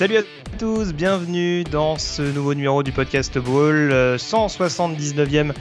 [0.00, 0.22] Salut à
[0.56, 5.52] tous, bienvenue dans ce nouveau numéro du podcast Ball, euh, 179e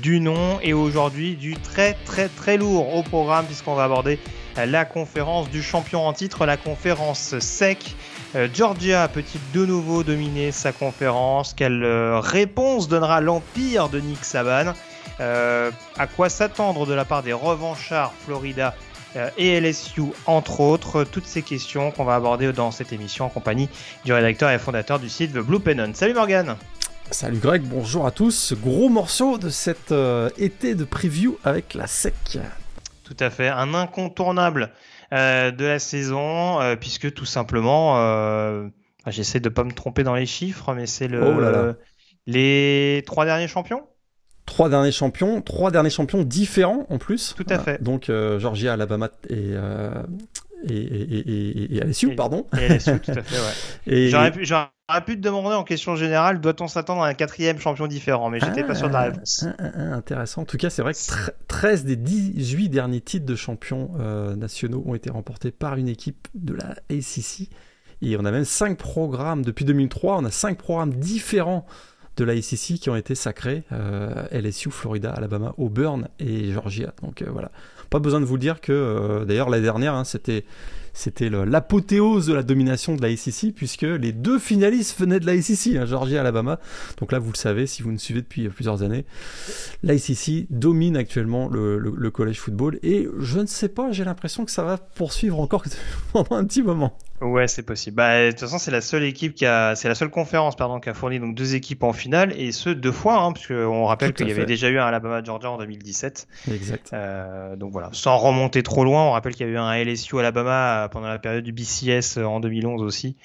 [0.00, 4.20] du nom et aujourd'hui du très très très lourd au programme puisqu'on va aborder
[4.58, 7.96] euh, la conférence du champion en titre, la conférence sec.
[8.36, 11.52] Euh, Georgia peut-il de nouveau dominer sa conférence?
[11.52, 14.72] Quelle euh, réponse donnera l'empire de Nick Saban?
[15.18, 18.89] Euh, À quoi s'attendre de la part des revanchards Florida euh,
[19.36, 23.68] et LSU, entre autres, toutes ces questions qu'on va aborder dans cette émission en compagnie
[24.04, 25.90] du rédacteur et fondateur du site The Blue Pennon.
[25.94, 26.56] Salut Morgan
[27.10, 28.54] Salut Greg, bonjour à tous.
[28.54, 32.38] Gros morceau de cet euh, été de preview avec la SEC.
[33.02, 34.70] Tout à fait, un incontournable
[35.12, 38.68] euh, de la saison, euh, puisque tout simplement, euh,
[39.04, 41.74] ah, j'essaie de pas me tromper dans les chiffres, mais c'est le Oh
[42.26, 43.82] les trois derniers champions?
[44.50, 47.34] Trois derniers champions, trois derniers champions différents en plus.
[47.36, 47.80] Tout à fait.
[47.80, 50.02] Donc euh, Georgia, Alabama et, euh,
[50.68, 52.46] et, et, et- et LSU, pardon.
[52.60, 53.36] Et LSU, tout à fait,
[53.86, 54.08] ouais.
[54.10, 58.40] J'aurais pu, te demander en question générale, doit-on s'attendre à un quatrième champion différent, mais
[58.40, 59.44] j'étais pas sûr de la réponse.
[59.46, 60.42] Ah, ah, ah, intéressant.
[60.42, 64.34] En tout cas, c'est vrai que tre- 13 des 18 derniers titres de champions euh,
[64.34, 67.48] nationaux ont été remportés par une équipe de la ACC.
[68.02, 71.66] Et on a même 5 programmes, depuis 2003, on a 5 programmes différents
[72.20, 73.64] de la ACC qui ont été sacrés.
[73.72, 76.92] euh, LSU, Florida, Alabama, Auburn et Georgia.
[77.02, 77.50] Donc euh, voilà.
[77.88, 80.44] Pas besoin de vous dire que, euh, d'ailleurs, l'année dernière, hein, c'était...
[80.92, 85.32] C'était l'apothéose de la domination de la ACC puisque les deux finalistes venaient de la
[85.32, 86.58] ACC, hein, Georgia et Alabama.
[86.98, 89.04] Donc là, vous le savez, si vous nous suivez depuis plusieurs années,
[89.84, 94.64] l'ICC domine actuellement le, le, football et je ne sais pas, j'ai l'impression que ça
[94.64, 95.62] va poursuivre encore
[96.12, 96.98] pendant un petit moment.
[97.20, 97.96] Ouais, c'est possible.
[97.96, 100.80] Bah, de toute façon, c'est la seule équipe qui a, c'est la seule conférence, pardon,
[100.80, 103.84] qui a fourni donc deux équipes en finale et ce deux fois, hein, parce qu'on
[103.84, 106.28] rappelle qu'il y avait déjà eu un Alabama Georgia en 2017.
[106.50, 106.90] Exact.
[106.92, 110.18] Euh, donc voilà, sans remonter trop loin, on rappelle qu'il y a eu un LSU
[110.18, 113.16] Alabama euh, pendant la période du BCS euh, en 2011 aussi.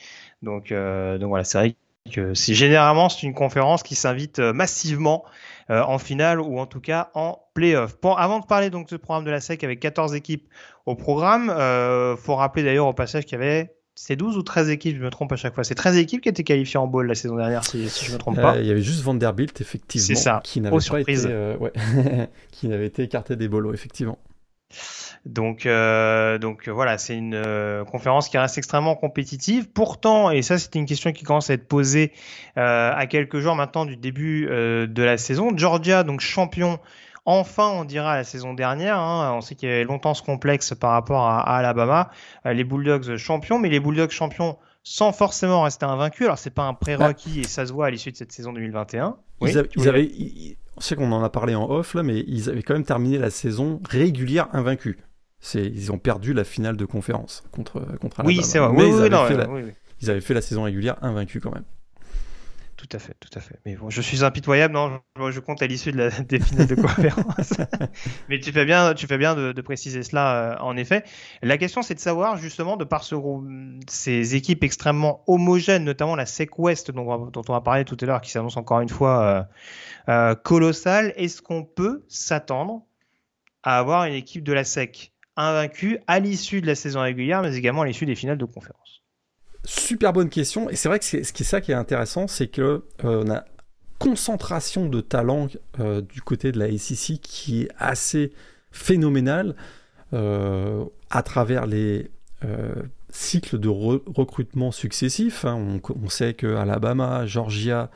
[0.41, 1.75] Donc, euh, donc voilà, c'est vrai
[2.11, 5.23] que c'est généralement c'est une conférence qui s'invite euh, massivement
[5.71, 7.99] euh, en finale ou en tout cas en playoff.
[8.01, 10.47] Bon, avant de parler donc de ce programme de la SEC avec 14 équipes
[10.85, 14.69] au programme, euh, faut rappeler d'ailleurs au passage qu'il y avait c'est 12 ou 13
[14.69, 15.63] équipes, je me trompe à chaque fois.
[15.63, 18.17] C'est 13 équipes qui étaient qualifiées en bowl la saison dernière, si, si je me
[18.17, 18.55] trompe pas.
[18.55, 20.41] Euh, il y avait juste Vanderbilt, effectivement, ça.
[20.43, 21.71] qui n'avait pas été, euh, ouais,
[22.51, 24.19] qui n'avait été écarté des bolos, effectivement.
[25.25, 27.41] Donc, euh, donc voilà, c'est une
[27.89, 29.69] conférence qui reste extrêmement compétitive.
[29.71, 32.11] Pourtant, et ça c'est une question qui commence à être posée
[32.55, 35.55] à quelques jours maintenant du début de la saison.
[35.55, 36.79] Georgia, donc champion,
[37.25, 38.97] enfin on dira la saison dernière.
[38.99, 39.33] hein.
[39.35, 42.09] on sait qu'il y avait longtemps ce complexe par rapport à, à Alabama.
[42.45, 46.25] Euh, les Bulldogs champions, mais les Bulldogs champions sans forcément rester invaincus.
[46.25, 49.17] Alors c'est pas un prérequis et ça se voit à l'issue de cette saison 2021.
[49.41, 51.69] Oui, ils, avaient, tu ils voulais- avaient- ils- on sait qu'on en a parlé en
[51.69, 54.97] off là, mais ils avaient quand même terminé la saison régulière invaincus.
[55.53, 58.37] Ils ont perdu la finale de conférence contre contre Alabama.
[58.39, 58.69] Oui, c'est vrai.
[58.73, 59.61] Mais Oui, ils, oui, avaient non, la, oui.
[60.01, 61.63] ils avaient fait la saison régulière invaincus quand même.
[62.87, 63.59] Tout à fait, tout à fait.
[63.65, 66.67] Mais bon, je suis impitoyable, non, je, je compte à l'issue de la, des finales
[66.67, 67.53] de conférence.
[68.29, 71.03] Mais tu fais bien, tu fais bien de, de préciser cela, euh, en effet.
[71.41, 73.15] La question, c'est de savoir, justement, de par ce,
[73.87, 78.05] ces équipes extrêmement homogènes, notamment la SEC West, dont, dont on a parlé tout à
[78.05, 79.43] l'heure, qui s'annonce encore une fois euh,
[80.09, 82.83] euh, colossale, est-ce qu'on peut s'attendre
[83.63, 87.55] à avoir une équipe de la SEC invaincue à l'issue de la saison régulière, mais
[87.55, 88.84] également à l'issue des finales de conférence?
[89.65, 90.69] Super bonne question.
[90.69, 93.23] Et c'est vrai que c'est, ce qui est ça qui est intéressant, c'est que euh,
[93.25, 93.45] on a
[93.97, 95.47] concentration de talent
[95.79, 98.31] euh, du côté de la SEC qui est assez
[98.71, 99.55] phénoménale
[100.13, 102.11] euh, à travers les
[103.09, 105.45] cycles de re- recrutement successifs.
[105.45, 105.79] hein.
[106.03, 107.89] On, sait que Alabama, Georgia,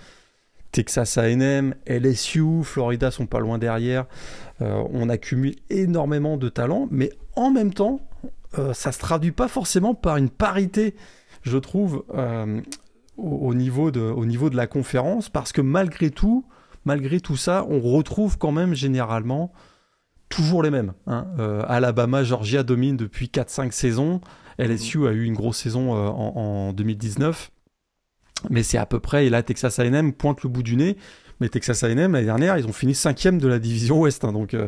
[0.71, 4.07] Texas A&M, LSU, Florida sont pas loin derrière.
[4.59, 7.99] On accumule énormément de talent, mais en même temps,
[8.73, 10.95] ça se traduit pas forcément par une parité
[11.49, 12.61] je trouve, euh,
[13.17, 16.45] au, niveau de la conférence, parce que malgré tout,
[16.85, 19.51] malgré tout ça, on retrouve quand même généralement
[20.29, 20.93] toujours les mêmes.
[21.07, 21.27] hein.
[21.39, 24.21] Euh, Alabama, Georgia domine depuis 4-5 saisons.
[24.57, 27.51] LSU a eu une grosse saison euh, en, en 2019.
[28.49, 30.95] Mais c'est à peu près, et là Texas A&M pointe le bout du nez.
[31.39, 34.53] Mais Texas A&M l'année dernière, ils ont fini cinquième de la division Ouest, hein, donc
[34.53, 34.67] euh,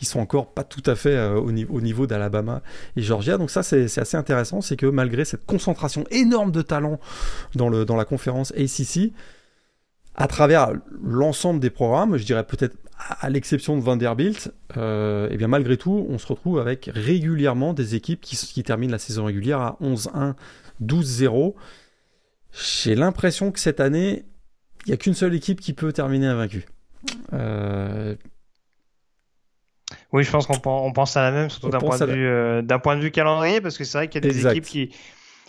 [0.00, 2.62] ils sont encore pas tout à fait euh, au, niveau, au niveau d'Alabama
[2.96, 3.38] et Georgia.
[3.38, 7.00] Donc ça, c'est assez intéressant, c'est que malgré cette concentration énorme de talent
[7.54, 9.12] dans, le, dans la conférence ACC,
[10.14, 10.72] à travers
[11.02, 12.76] l'ensemble des programmes, je dirais peut-être
[13.20, 17.94] à l'exception de Vanderbilt, euh, et bien malgré tout, on se retrouve avec régulièrement des
[17.94, 20.34] équipes qui, qui terminent la saison régulière à 11-1,
[20.82, 21.54] 12-0.
[22.52, 24.24] J'ai l'impression que cette année,
[24.86, 26.64] il n'y a qu'une seule équipe qui peut terminer invaincue.
[27.32, 28.14] Euh...
[30.12, 32.96] Oui, je pense qu'on pense à la même, surtout d'un point, de vue, euh, point
[32.96, 34.52] de vue calendrier, parce que c'est vrai qu'il y a des exact.
[34.52, 34.90] équipes qui,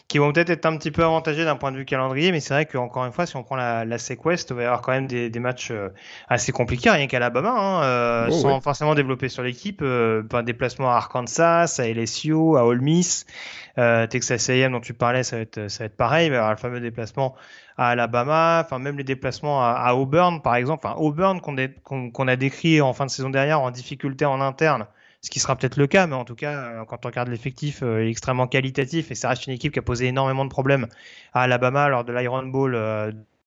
[0.07, 2.53] qui vont peut-être être un petit peu avantagés d'un point de vue calendrier, mais c'est
[2.53, 4.91] vrai qu'encore une fois, si on prend la, la Sequest, il va y avoir quand
[4.91, 5.89] même des, des matchs euh,
[6.27, 8.61] assez compliqués, rien qu'à Alabama, hein, euh, oh, sans ouais.
[8.61, 13.25] forcément développer sur l'équipe, euh, un déplacement à Arkansas, à LSU, à Ole Miss,
[13.77, 16.35] euh, Texas A&M dont tu parlais, ça va être, ça va être pareil, il va
[16.35, 17.35] y avoir le fameux déplacement
[17.77, 22.11] à Alabama, enfin même les déplacements à, à Auburn par exemple, enfin Auburn qu'on qu
[22.11, 24.85] qu a décrit en fin de saison dernière en difficulté en interne,
[25.23, 27.81] ce qui sera peut-être le cas, mais en tout cas, euh, quand on regarde l'effectif,
[27.81, 30.49] euh, il est extrêmement qualitatif et ça reste une équipe qui a posé énormément de
[30.49, 30.87] problèmes
[31.31, 32.77] à Alabama lors de l'Iron Bowl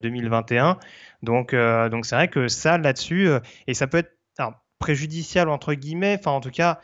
[0.01, 0.79] 2021.
[1.23, 3.29] Donc, euh, donc c'est vrai que ça, là-dessus,
[3.67, 4.13] et ça peut être
[4.79, 6.81] préjudiciable entre guillemets, enfin en tout cas,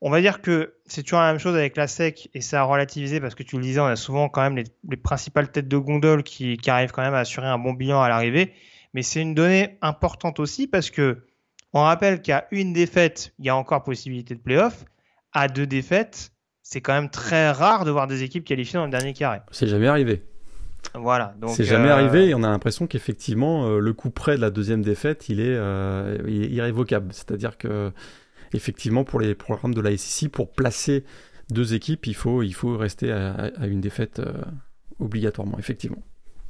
[0.00, 2.64] on va dire que c'est toujours la même chose avec la SEC et ça a
[2.64, 5.68] relativisé parce que tu le disais, on a souvent quand même les, les principales têtes
[5.68, 8.52] de gondole qui, qui, arrivent quand même à assurer un bon bilan à l'arrivée.
[8.94, 11.24] Mais c'est une donnée importante aussi parce que
[11.72, 14.84] on rappelle qu'à une défaite, il y a encore possibilité de playoff.
[15.32, 16.32] À deux défaites,
[16.62, 19.40] c'est quand même très rare de voir des équipes qualifiées dans le dernier carré.
[19.50, 20.22] C'est jamais arrivé.
[20.94, 21.34] Voilà.
[21.48, 21.94] C'est jamais euh...
[21.94, 25.40] arrivé et on a l'impression qu'effectivement, euh, le coup près de la deuxième défaite, il
[25.40, 27.12] est, euh, il est irrévocable.
[27.12, 27.92] C'est-à-dire que,
[28.52, 31.04] effectivement, pour les programmes de la SEC, pour placer
[31.50, 34.20] deux équipes, il faut, il faut rester à, à une défaite
[34.98, 36.02] obligatoirement, effectivement.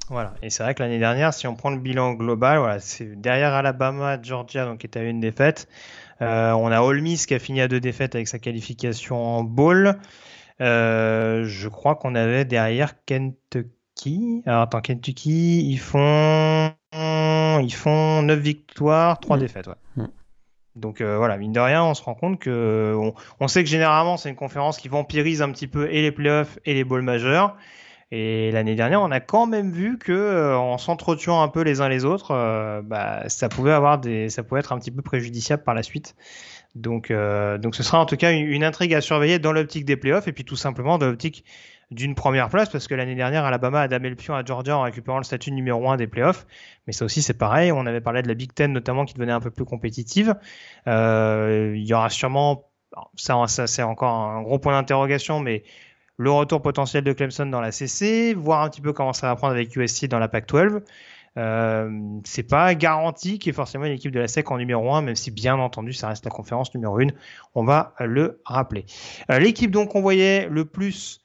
[0.09, 3.21] Voilà, et c'est vrai que l'année dernière, si on prend le bilan global, voilà, c'est
[3.21, 5.69] derrière Alabama, Georgia, donc qui est à une défaite.
[6.21, 9.45] Euh, on a Ole Miss qui a fini à deux défaites avec sa qualification en
[9.45, 9.99] bowl.
[10.61, 14.43] Euh, je crois qu'on avait derrière Kentucky.
[14.47, 19.41] Alors attends, Kentucky, ils font ils font 9 victoires, 3 mmh.
[19.41, 19.67] défaites.
[19.67, 19.75] Ouais.
[19.97, 20.07] Mmh.
[20.77, 23.69] Donc euh, voilà, mine de rien, on se rend compte que on, on sait que
[23.69, 27.03] généralement c'est une conférence qui vampirise un petit peu et les playoffs et les bowls
[27.03, 27.57] majeurs.
[28.15, 31.81] Et l'année dernière, on a quand même vu que euh, en s'entretuant un peu les
[31.81, 35.01] uns les autres, euh, bah, ça pouvait avoir des, ça pouvait être un petit peu
[35.01, 36.15] préjudiciable par la suite.
[36.75, 39.97] Donc, euh, donc ce sera en tout cas une, intrigue à surveiller dans l'optique des
[39.97, 41.47] playoffs et puis tout simplement dans l'optique
[41.91, 44.83] d'une première place parce que l'année dernière, Alabama a damé le pion à Georgia en
[44.83, 46.47] récupérant le statut numéro 1 des playoffs.
[46.87, 47.73] Mais ça aussi, c'est pareil.
[47.73, 50.35] On avait parlé de la Big Ten notamment qui devenait un peu plus compétitive.
[50.87, 52.69] Il y aura sûrement,
[53.17, 55.65] ça, ça c'est encore un gros point d'interrogation, mais
[56.19, 59.37] le retour potentiel de Clemson dans la CC, voir un petit peu comment ça va
[59.37, 60.83] prendre avec USC dans la Pac-12.
[61.39, 64.93] Euh, c'est pas garanti qu'il y ait forcément une équipe de la SEC en numéro
[64.93, 67.07] 1, même si bien entendu ça reste la conférence numéro 1,
[67.55, 68.85] on va le rappeler.
[69.31, 71.21] Euh, L'équipe donc on voyait le plus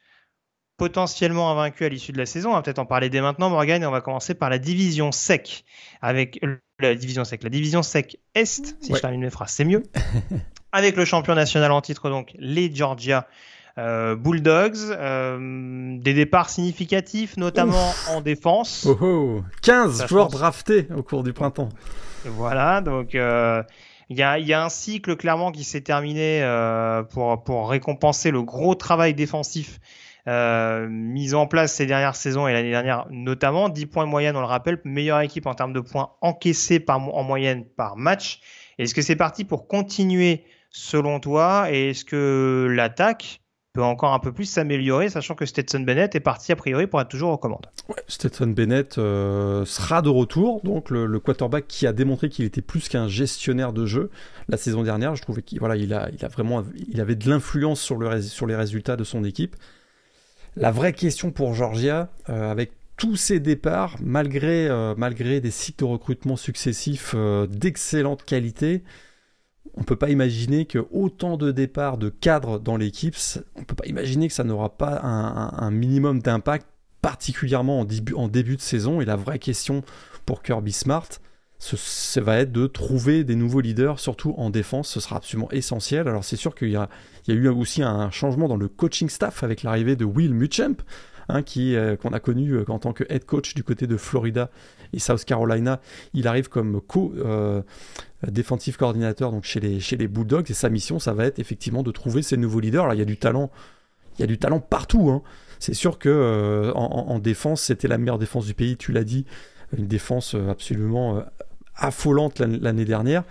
[0.78, 3.84] potentiellement invaincue à l'issue de la saison, on va peut-être en parler dès maintenant Morgan,
[3.84, 5.66] et on va commencer par la division SEC,
[6.02, 6.40] avec
[6.80, 8.98] la division SEC, la division SEC Est, si ouais.
[8.98, 9.84] je termine mes phrases, c'est mieux,
[10.72, 13.28] avec le champion national en titre donc les Georgia
[13.78, 18.10] euh, Bulldogs, euh, des départs significatifs, notamment Ouf.
[18.10, 18.88] en défense.
[18.90, 19.42] Oh, oh.
[19.62, 21.70] 15 Ça, joueurs draftés au cours du printemps.
[22.26, 23.64] Voilà, donc euh,
[24.10, 28.32] il y, a, y, a, un cycle clairement qui s'est terminé euh, pour, pour récompenser
[28.32, 29.80] le gros travail défensif
[30.28, 33.70] euh, mis en place ces dernières saisons et l'année dernière notamment.
[33.70, 37.00] 10 points de moyenne, on le rappelle, meilleure équipe en termes de points encaissés par,
[37.00, 38.42] en moyenne par match.
[38.78, 41.68] Est-ce que c'est parti pour continuer selon toi?
[41.72, 43.40] Et est-ce que l'attaque
[43.78, 47.00] peut encore un peu plus s'améliorer, sachant que Stetson Bennett est parti a priori pour
[47.00, 47.68] être toujours aux commandes.
[48.08, 52.90] Stetson Bennett euh, sera de retour, donc le, quarterback qui a démontré qu'il était plus
[52.90, 54.10] qu'un gestionnaire de jeu
[54.50, 55.16] la saison dernière.
[55.16, 58.20] Je trouvais qu'il voilà, il a, il a vraiment, il avait de l'influence sur, le,
[58.24, 59.56] sur les résultats de son équipe.
[60.56, 65.82] La vraie question pour Georgia, euh, avec tous ces départs, malgré, euh, malgré des cycles
[65.82, 67.14] de recrutement successifs
[67.48, 68.82] d'excellente qualité,
[69.76, 73.16] on peut pas imaginer que autant de départs de cadres dans l'équipe,
[73.56, 76.68] on peut pas imaginer que ça n'aura pas un, minimum d'impact,
[77.02, 79.02] particulièrement en début, de saison.
[79.02, 79.84] Et la vraie question
[80.26, 81.08] pour Kirby Smart,
[81.60, 84.90] ce, ce, va être de trouver des nouveaux leaders, surtout en défense.
[84.90, 86.08] Ce sera absolument essentiel.
[86.08, 86.90] Alors c'est sûr qu'il y a,
[87.28, 90.78] eu aussi un changement dans le coaching staff avec l'arrivée de Will Muschamp,
[91.30, 94.50] hein, euh, qu'on a connu euh, en tant que head coach du côté de Florida
[94.94, 95.80] et South Carolina.
[96.14, 97.62] Il arrive comme co euh,
[98.28, 101.84] défensif coordinateur donc chez les chez les Bulldogs et sa mission ça va être effectivement
[101.84, 102.84] de trouver ces nouveaux leaders.
[102.84, 103.52] Alors il y a du talent,
[104.18, 105.10] il y a du talent partout.
[105.10, 105.22] Hein.
[105.60, 109.04] C'est sûr que euh, en, en, défense c'était la meilleure défense du pays, tu l'as
[109.04, 109.26] dit,
[109.78, 111.24] une défense absolument
[111.76, 113.24] affolante l'année dernière.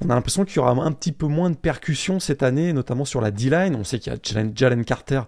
[0.00, 3.04] On a l'impression qu'il y aura un petit peu moins de percussions cette année, notamment
[3.04, 3.74] sur la D-line.
[3.74, 4.18] On sait qu'il y a
[4.54, 5.22] Jalen Carter,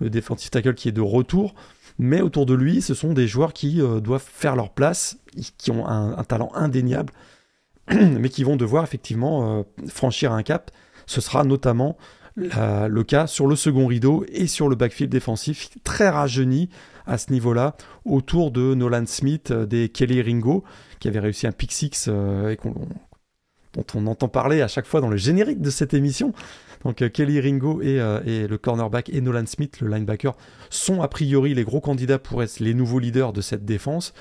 [0.00, 1.54] le defensive tackle, qui est de retour.
[1.98, 5.18] Mais autour de lui, ce sont des joueurs qui euh, doivent faire leur place,
[5.56, 7.12] qui ont un, talent indéniable,
[7.90, 10.70] mais qui vont devoir effectivement euh, franchir un cap.
[11.06, 11.96] Ce sera notamment
[12.36, 16.68] le cas sur le second rideau et sur le backfield défensif, très rajeuni
[17.04, 17.74] à ce niveau-là,
[18.04, 20.62] autour de Nolan Smith, euh, des Kelly Ringo,
[21.00, 22.58] qui avait réussi un pick six et
[23.74, 26.32] dont on entend parler à chaque fois dans le générique de cette émission.
[26.84, 30.36] Donc euh, Kelly Ringo euh, et, le cornerback et Nolan Smith, le linebacker,
[30.70, 34.14] sont a priori les gros candidats pour être les nouveaux leaders de cette défense.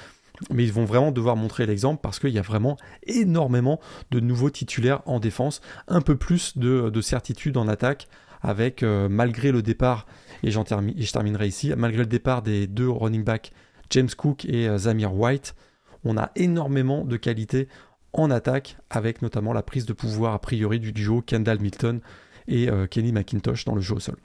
[0.52, 2.78] Mais ils vont vraiment devoir montrer l'exemple parce qu'il y a vraiment
[3.08, 3.80] énormément
[4.12, 8.08] de nouveaux titulaires en défense, un peu plus de, certitude en attaque,
[8.44, 10.06] avec euh, malgré le départ,
[10.44, 13.52] et, je terminerai ici, malgré le départ des deux running backs,
[13.90, 15.56] James Cook et Zamir White,
[16.04, 17.68] on a énormément de qualité
[18.14, 22.02] en attaque, avec notamment la prise de pouvoir a priori du duo Kendall Milton
[22.48, 24.18] et euh, Kenny McIntosh dans le jeu au sol.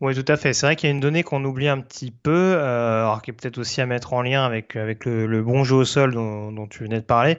[0.00, 0.52] Oui, tout à fait.
[0.52, 3.30] C'est vrai qu'il y a une donnée qu'on oublie un petit peu, euh, alors qui
[3.30, 6.66] est peut-être aussi à mettre en lien avec, avec le, bon jeu au sol dont,
[6.68, 7.38] tu venais de parler.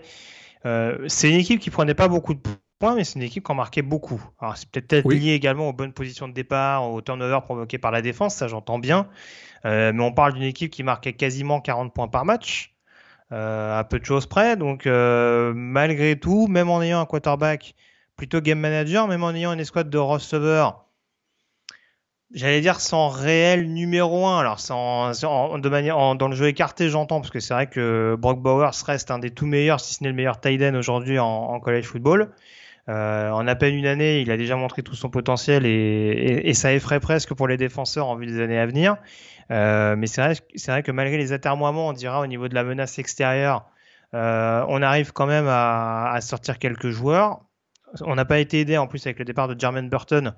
[0.66, 2.40] Euh, c'est une équipe qui prenait pas beaucoup de
[2.80, 4.24] points, mais c'est une équipe qui en marquait beaucoup.
[4.40, 8.04] Alors c'est peut-être lié également aux bonnes positions de départ, au turnover provoqué par la
[8.04, 9.08] défense, ça j'entends bien.
[9.64, 12.71] mais on parle d'une équipe qui marquait quasiment 40 points par match,
[13.32, 14.56] à peu de choses près.
[14.58, 17.76] Donc malgré tout, même en ayant un quarterback
[18.16, 20.86] plutôt game manager, même en ayant une escouade de receveurs,
[22.34, 24.40] j'allais dire sans réel numéro 1.
[24.40, 25.12] Alors, sans,
[25.58, 29.12] de manière, dans le jeu écarté, j'entends, parce que c'est vrai que Brock Bowers reste
[29.12, 32.32] un des tout meilleurs, si ce n'est le meilleur tight end aujourd'hui en, college football.
[32.90, 36.74] Euh, en à peine une année, il a déjà montré tout son potentiel et, ça
[36.74, 38.98] effraie presque pour les défenseurs en vue des années à venir.
[39.52, 40.36] Euh, mais c'est vrai,
[40.68, 43.66] vrai, que malgré les atermoiements, on dira au niveau de la menace extérieure,
[44.14, 47.42] euh, on arrive quand même à, à sortir quelques joueurs.
[48.00, 50.34] On n'a pas été aidé en plus avec le départ de Jermaine Burton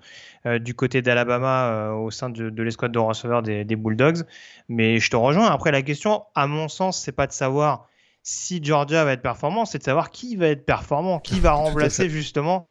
[0.47, 4.23] euh, du côté d'Alabama au sein de, l'escouade de receveurs des, Bulldogs.
[4.69, 5.51] Mais je te rejoins.
[5.51, 7.87] Après, la question, à mon sens, c'est pas de savoir
[8.23, 12.09] si Georgia va être performant, c'est de savoir qui va être performant, qui va remplacer
[12.09, 12.67] justement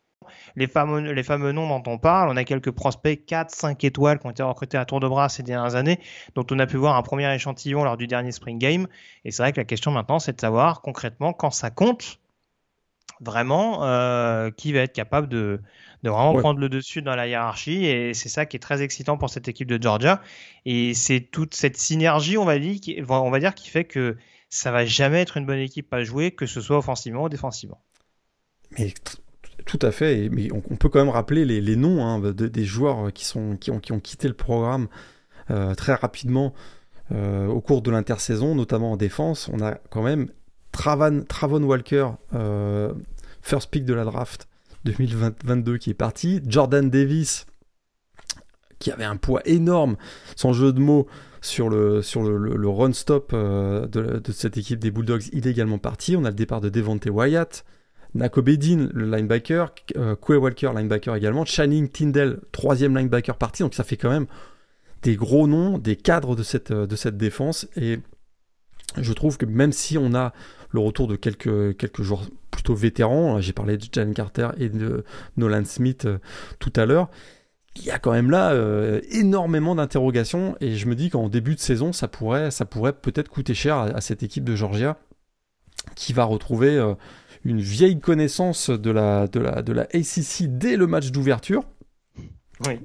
[0.57, 2.29] les fameux, les fameux noms dont on parle.
[2.31, 5.29] On a quelques prospects 4, 5 étoiles qui ont été recrutés à tour de bras
[5.29, 5.99] ces dernières années,
[6.35, 8.87] dont on a pu voir un premier échantillon lors du dernier Spring Game.
[9.25, 12.19] Et c'est vrai que la question maintenant, c'est de savoir concrètement quand ça compte
[13.21, 15.61] vraiment euh, qui va être capable de,
[16.03, 19.17] de vraiment prendre le dessus dans la hiérarchie et c'est ça qui est très excitant
[19.17, 20.21] pour cette équipe de Georgia
[20.65, 24.17] et c'est toute cette synergie on va dire qui, on va dire qui fait que
[24.49, 27.81] ça va jamais être une bonne équipe à jouer que ce soit offensivement ou défensivement.
[28.79, 28.93] Mais
[29.67, 33.37] tout à fait, mais on, peut quand même rappeler les, noms hein, des joueurs qui,
[33.37, 34.89] ont, qui ont quitté le programme
[35.51, 36.55] euh, très rapidement
[37.11, 39.51] euh, au cours de l'intersaison, notamment en défense.
[39.53, 40.29] On a quand même
[40.73, 42.93] Travon Walker, euh,
[43.43, 44.49] first pick de la draft
[44.85, 46.41] 2022 qui est parti.
[46.47, 47.47] Jordan Davis,
[48.79, 49.97] qui avait un poids énorme,
[50.37, 51.07] son jeu de mots
[51.41, 52.01] sur le,
[52.69, 56.17] run-stop de, cette équipe des Bulldogs, il est parti.
[56.17, 57.65] On a le départ de Devontae Wyatt,
[58.15, 63.63] Nako Bedin, le linebacker, euh, Quay Walker, linebacker également, Channing Tyndall, troisième linebacker parti.
[63.63, 64.27] Donc ça fait quand même
[65.03, 67.67] des gros noms, des cadres de cette, de cette défense.
[67.77, 67.99] Et
[68.99, 70.33] je trouve que même si on a
[70.73, 73.41] le retour de quelques, quelques joueurs plutôt vétérans.
[73.41, 75.05] J'ai parlé de Jan Carter et de
[75.37, 76.19] Nolan Smith euh,
[76.59, 77.09] tout à l'heure.
[77.77, 81.55] Il y a quand même là euh, énormément d'interrogations et je me dis qu'en début
[81.55, 84.99] de saison, ça pourrait, ça pourrait peut-être coûter cher à, cette équipe de Georgia
[85.97, 86.95] qui va retrouver euh,
[87.45, 91.65] une vieille connaissance de la, de la, de la ACC dès le match d'ouverture.
[92.67, 92.81] Oui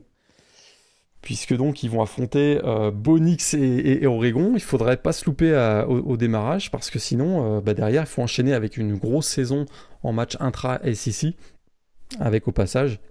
[1.27, 4.53] puisque donc ils vont affronter euh, Bonix et, Oregon.
[4.55, 5.51] Il faudrait pas se louper
[5.85, 9.65] au, démarrage parce que sinon, euh, bah, derrière, il faut enchaîner avec une grosse saison
[10.03, 11.35] en match intra-SEC,
[12.21, 13.01] avec au passage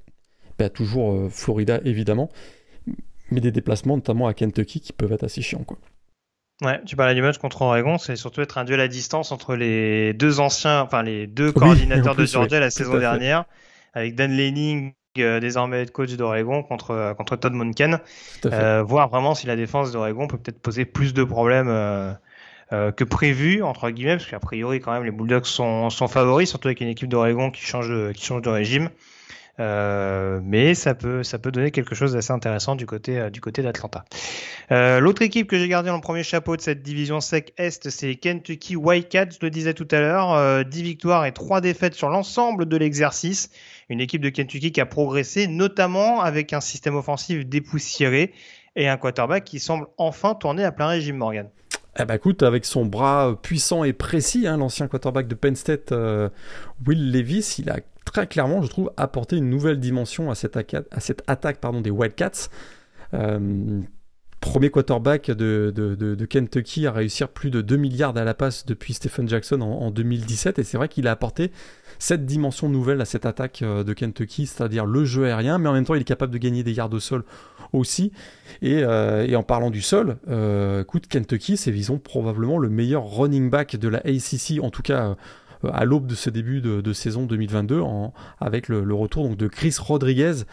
[0.59, 2.31] bah, toujours euh, Florida évidemment,
[3.31, 5.65] mais des déplacements notamment à Kentucky qui peuvent être assez chiants.
[5.65, 5.77] Quoi.
[6.63, 9.57] Ouais, tu parlais du match contre Oregon, c'est surtout être un duel à distance entre
[9.57, 13.45] les deux anciens, enfin les deux coordinateurs de Georgia la saison dernière,
[13.93, 17.99] avec Dan Lanning euh, désormais coach d'Oregon contre, euh, contre Todd Monken.
[18.47, 21.69] Euh, voir vraiment si la défense d'Oregon peut peut-être poser plus de problèmes
[22.71, 26.69] que prévu, entre guillemets, parce qu'a priori, quand même, les Bulldogs sont, sont favoris, surtout
[26.69, 28.91] avec une équipe d'Oregon qui change de, qui change de régime.
[29.59, 33.63] Euh, mais ça peut, ça peut donner quelque chose d'assez intéressant du côté, euh, côté
[33.63, 34.05] d'Atlanta.
[34.71, 37.89] Euh, L'autre équipe que j'ai gardée dans le premier chapeau de cette division sec Est,
[37.89, 39.31] c'est Kentucky Wildcats.
[39.31, 43.51] Je le disais tout à l'heure, 10 victoires et 3 défaites sur l'ensemble de l'exercice.
[43.89, 48.33] Une équipe de Kentucky qui a progressé, notamment avec un système offensif dépoussiéré
[48.75, 51.49] et un quarterback qui semble enfin tourner à plein régime, Morgan.
[51.99, 55.95] Eh ben écoute, avec son bras puissant et précis, hein, l'ancien quarterback de Penn State,
[56.87, 60.57] Will Levis, il a très clairement, je trouve, apporté une nouvelle dimension à cette,
[61.27, 62.49] attaque des Wildcats.
[63.13, 63.81] Euh,
[64.41, 69.29] premier quarterback de, Kentucky à réussir plus de 2 milliards à la passe depuis Stephen
[69.29, 70.59] Jackson en, 2017.
[70.59, 71.51] Et c'est vrai qu'il a apporté
[71.99, 75.73] cette dimension nouvelle à cette attaque euh, de Kentucky, c'est-à-dire le jeu aérien, mais en
[75.73, 77.25] même temps il est capable de gagner des yards au sol
[77.73, 78.13] aussi.
[78.63, 80.17] Et, euh, en parlant du sol,
[80.81, 85.17] écoute, Kentucky, c'est disons probablement le meilleur running back de la ACC, en tout cas
[85.65, 87.83] à l'aube de ce début de, saison 2022,
[88.41, 90.45] avec le, retour donc, de Chris Rodriguez.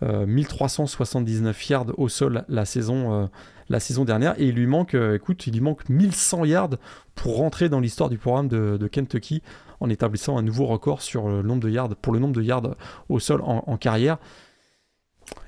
[0.00, 3.26] 1379 euh, yards au sol la saison, euh,
[3.68, 6.76] la saison dernière et il lui manque, euh, écoute, il lui manque 1100 yards
[7.16, 9.42] pour rentrer dans l'histoire du programme de, Kentucky
[9.80, 12.76] en établissant un nouveau record pour le nombre de yards
[13.08, 14.18] au sol en carrière.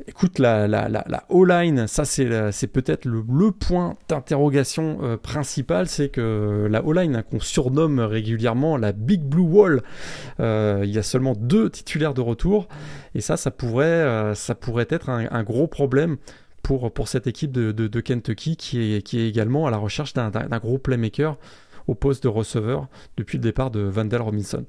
[0.06, 6.66] Écoute, la, la, la, O-line, ça c'est peut-être le, point d'interrogation euh, principal, c'est que
[6.70, 9.82] la O-line hein, qu'on surnomme régulièrement la Big Blue Wall,
[10.40, 12.68] euh, il y a seulement deux titulaires de retour,
[13.14, 14.34] et ça, ça pourrait, euh,
[14.90, 16.16] être un, gros problème
[16.62, 20.30] pour, cette équipe de, de, Kentucky qui est, qui est également à la recherche d'un
[20.58, 21.36] gros playmaker
[21.86, 24.64] au poste de receveur depuis le départ de Vandal Robinson.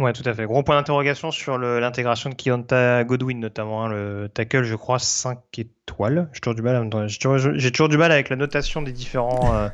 [0.00, 0.44] Ouais, tout à fait.
[0.44, 3.84] Gros point d'interrogation sur l'intégration de Kionta Godwin, notamment.
[3.84, 6.28] Hein, le tackle, je crois, 5 étoiles.
[6.32, 6.54] J'ai toujours
[7.88, 9.68] du mal, avec la notation des différents, euh,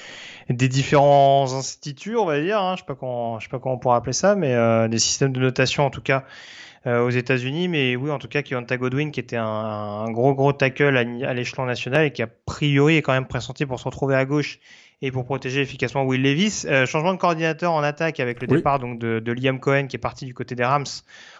[0.48, 2.58] des différents instituts, on va dire.
[2.58, 2.76] Hein.
[2.76, 5.84] Je je sais pas comment on pourrait appeler ça, mais euh, des systèmes de notation,
[5.84, 6.24] en tout cas,
[6.86, 7.68] euh, aux États-Unis.
[7.68, 11.34] Mais oui, en tout cas, Kionta Godwin, qui était un, gros, gros tackle à, à
[11.34, 14.58] l'échelon national et qui, a priori, est quand même pressenti pour se retrouver à gauche
[15.02, 16.64] et pour protéger efficacement Will Levis.
[16.66, 19.96] Euh, changement de coordinateur en attaque avec le départ donc de, de, Liam Cohen qui
[19.96, 20.86] est parti du côté des Rams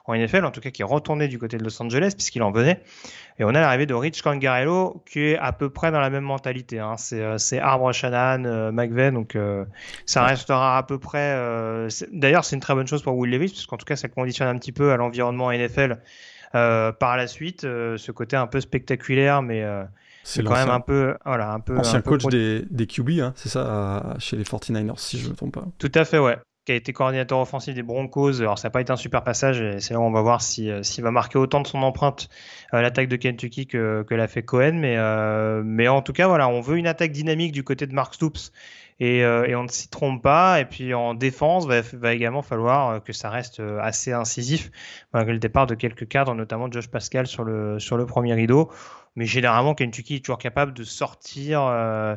[0.05, 2.51] en NFL, en tout cas qui est retourné du côté de Los Angeles puisqu'il en
[2.51, 2.83] venait.
[3.39, 6.25] Et on a l'arrivée de Rich Cangarello qui est à peu près dans la même
[6.25, 6.79] mentalité.
[6.79, 6.97] Hein.
[6.97, 9.65] C'est, euh, c'est Arbre Shannon, euh, McVeigh, donc euh,
[10.07, 11.37] ça restera à peu près.
[12.13, 14.59] D'ailleurs, c'est une très bonne chose pour Will Levis puisqu'en tout cas ça conditionne un
[14.59, 15.99] petit peu à l'environnement NFL
[16.53, 19.63] par la suite, ce côté un peu spectaculaire mais
[20.27, 21.79] c'est quand même un peu, voilà, un peu.
[21.79, 25.37] Ancien coach des, des QB, hein, c'est ça, chez les 49ers, si je ne me
[25.37, 25.67] trompe pas.
[25.79, 26.37] Tout à fait, ouais.
[26.65, 28.41] Qui a été coordinateur offensif des Broncos.
[28.41, 30.43] Alors, ça n'a pas été un super passage, et c'est là où on va voir
[30.43, 32.29] s'il si, s'il va marquer autant de son empreinte
[32.73, 34.73] à l'attaque de Kentucky que, que l'a fait Cohen.
[34.73, 37.95] Mais, euh, mais en tout cas, voilà, on veut une attaque dynamique du côté de
[37.95, 38.51] Mark Stoops.
[38.99, 40.61] Et, euh, et, on ne s'y trompe pas.
[40.61, 44.71] Et puis en défense, va, va également falloir que ça reste assez incisif,
[45.13, 48.71] malgré le départ de quelques cadres, notamment Josh Pascal sur le, sur le premier rideau.
[49.17, 52.15] Mais généralement, Kentucky est toujours capable de sortir euh,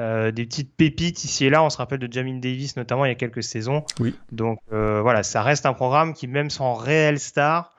[0.00, 1.62] euh, des petites pépites ici et là.
[1.62, 3.84] On se rappelle de Jamin Davis, notamment il y a quelques saisons.
[4.00, 4.14] Oui.
[4.32, 7.72] Donc euh, voilà, ça reste un programme qui, même sans réel star,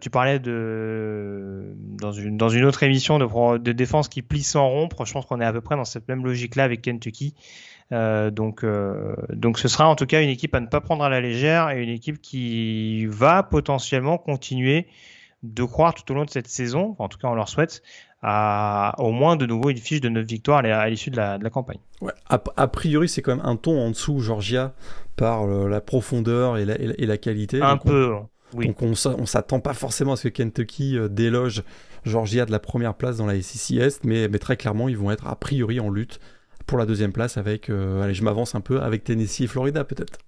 [0.00, 4.66] tu parlais de dans une, dans une autre émission de, de défense qui plie sans
[4.66, 5.04] rompre.
[5.04, 7.34] Je pense qu'on est à peu près dans cette même logique-là avec Kentucky.
[7.90, 8.64] Donc,
[9.32, 11.70] donc ce sera en tout cas une équipe à ne pas prendre à la légère
[11.70, 14.86] et une équipe qui va potentiellement continuer
[15.42, 17.82] de croire tout au long de cette saison, en tout cas on leur souhaite,
[18.22, 21.78] à au moins de nouveau une fiche de 9 victoires à l'issue de la, campagne.
[22.00, 24.72] Ouais, a, priori, c'est quand même un ton en dessous, Georgia,
[25.16, 27.60] par la profondeur et la, qualité.
[27.60, 28.14] Un peu,
[28.54, 28.68] oui.
[28.68, 31.62] Donc on ne s'attend pas forcément à ce que Kentucky euh, déloge
[32.04, 35.10] Georgia de la première place dans la SEC Est, mais, mais, très clairement, ils vont
[35.10, 36.20] être a priori en lutte
[36.66, 39.84] pour la deuxième place avec, euh, allez, je m'avance un peu, avec Tennessee et Florida
[39.84, 40.18] peut-être.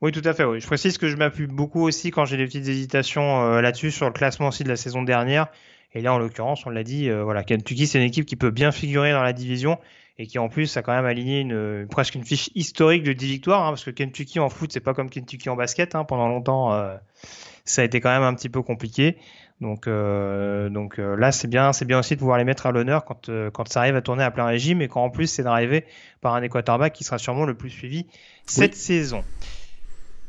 [0.00, 0.44] Oui, tout à fait.
[0.44, 0.60] Oui.
[0.60, 4.06] Je précise que je m'appuie beaucoup aussi quand j'ai des petites hésitations euh, là-dessus sur
[4.06, 5.46] le classement aussi de la saison dernière.
[5.94, 8.50] Et là, en l'occurrence, on l'a dit, euh, voilà, Kentucky, c'est une équipe qui peut
[8.50, 9.78] bien figurer dans la division
[10.18, 13.26] et qui en plus a quand même aligné une, presque une fiche historique de 10
[13.26, 15.94] victoires, hein, parce que Kentucky en foot, c'est pas comme Kentucky en basket.
[15.94, 16.96] Hein, pendant longtemps, euh,
[17.64, 19.16] ça a été quand même un petit peu compliqué.
[19.60, 22.72] Donc, euh, donc euh, là, c'est bien, c'est bien aussi de pouvoir les mettre à
[22.72, 25.44] l'honneur quand, quand ça arrive à tourner à plein régime et quand en plus c'est
[25.44, 25.84] d'arriver
[26.20, 28.06] par un quarterback qui sera sûrement le plus suivi
[28.44, 29.22] cette saison.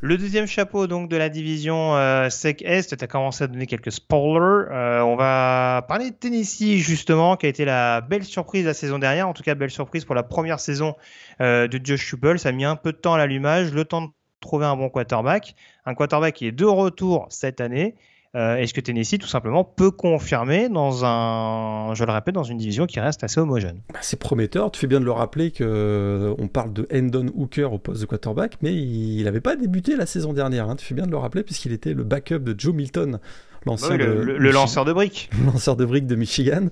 [0.05, 3.67] Le deuxième chapeau donc de la division euh, SEC Est, tu as commencé à donner
[3.67, 4.69] quelques spoilers.
[4.69, 8.99] Euh, on va parler de Tennessee justement, qui a été la belle surprise la saison
[8.99, 10.97] dernière, en tout cas belle surprise pour la première saison
[11.39, 12.37] euh, de Josh Schuppel.
[12.37, 14.09] Ça a mis un peu de temps à l'allumage, le temps de
[14.41, 17.95] trouver un bon quarterback, un quarterback qui est de retour cette année
[18.35, 22.57] euh, est-ce que Tennessee, tout simplement, peut confirmer dans un, je le répète, dans une
[22.57, 23.81] division qui reste assez homogène?
[23.93, 24.71] Bah, C'est prometteur.
[24.71, 28.01] Tu fais bien de le rappeler que euh, on parle de Hendon Hooker au poste
[28.01, 30.67] de quarterback, mais il n'avait pas débuté la saison dernière.
[30.67, 30.75] Hein.
[30.77, 33.19] Tu fais bien de le rappeler puisqu'il était le backup de Joe Milton.
[33.67, 35.29] L'ancien le, lanceur de briques.
[35.39, 36.69] Le lanceur de briques de Michigan.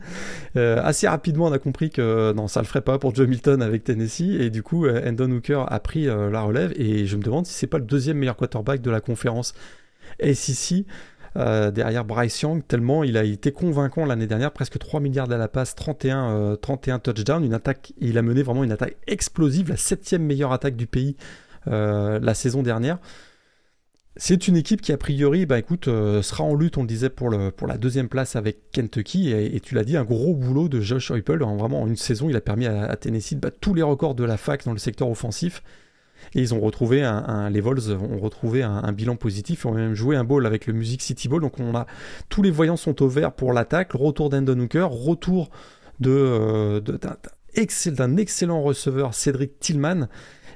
[0.57, 3.61] Euh, assez rapidement, on a compris que non, ça le ferait pas pour Joe Milton
[3.61, 4.35] avec Tennessee.
[4.39, 6.73] Et du coup, Hendon Hooker a pris la relève.
[6.75, 9.53] Et je me demande si c'est pas le deuxième meilleur quarterback de la conférence
[10.19, 10.85] SEC
[11.35, 15.47] derrière Bryce Young, tellement il a été convaincant l'année dernière, presque 3 milliards à la
[15.47, 20.23] passe, 31, 31 touchdowns, une attaque, il a mené vraiment une attaque explosive, la septième
[20.23, 21.15] meilleure attaque du pays
[21.65, 22.99] la saison dernière.
[24.17, 27.29] C'est une équipe qui, a priori, bah, euh, sera en lutte, on le disait, pour,
[27.29, 29.31] le, pour la deuxième place avec Kentucky.
[29.31, 31.39] Et, tu l'as dit, un gros boulot de Josh Heupel.
[31.39, 34.25] Vraiment, en une saison, il a permis à, Tennessee de battre tous les records de
[34.25, 35.63] la fac dans le secteur offensif.
[36.33, 37.01] Et ils ont retrouvé
[37.51, 39.63] les Vols ont retrouvé un, bilan positif.
[39.63, 41.41] Ils ont même joué un bowl avec le Music City Bowl.
[41.41, 41.87] Donc on a
[42.29, 43.91] tous les voyants sont au vert pour l'attaque.
[43.93, 45.49] Retour d'Endon Hooker, retour
[46.07, 50.07] euh, d'un, excellent receveur Cédric Tillman.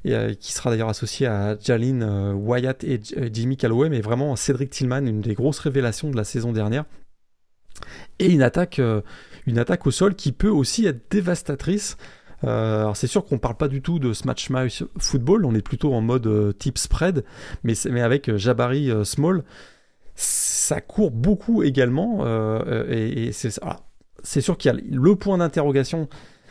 [0.07, 3.01] Euh, qui sera d'ailleurs associé à Jalin euh, Wyatt et
[3.33, 6.85] Jimmy Calloway, mais vraiment Cédric Tillman, une des grosses révélations de la saison dernière.
[8.19, 8.79] Et une attaque,
[9.47, 11.97] une attaque au sol qui peut aussi être dévastatrice.
[12.43, 15.93] Alors c'est sûr qu'on parle pas du tout de Smash Mouth Football, on est plutôt
[15.93, 17.23] en mode type spread,
[17.63, 19.43] mais, mais avec Jabari Small,
[20.15, 22.25] ça court beaucoup également.
[22.89, 26.09] et, c'est sûr qu'il y a le point d'interrogation,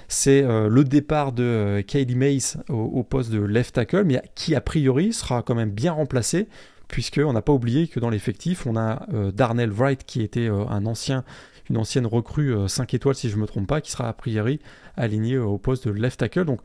[0.08, 4.60] c'est euh, le départ de euh, Mace au, poste de left tackle, mais qui a
[4.60, 6.48] priori sera quand même bien remplacé,
[6.88, 10.86] puisqu'on n'a pas oublié que dans l'effectif, on a euh, Darnell Wright qui était un
[10.86, 11.24] ancien,
[11.70, 14.60] une ancienne recrue 5 étoiles si je ne me trompe pas, qui sera a priori
[14.96, 16.44] aligné au poste de left tackle.
[16.44, 16.60] Donc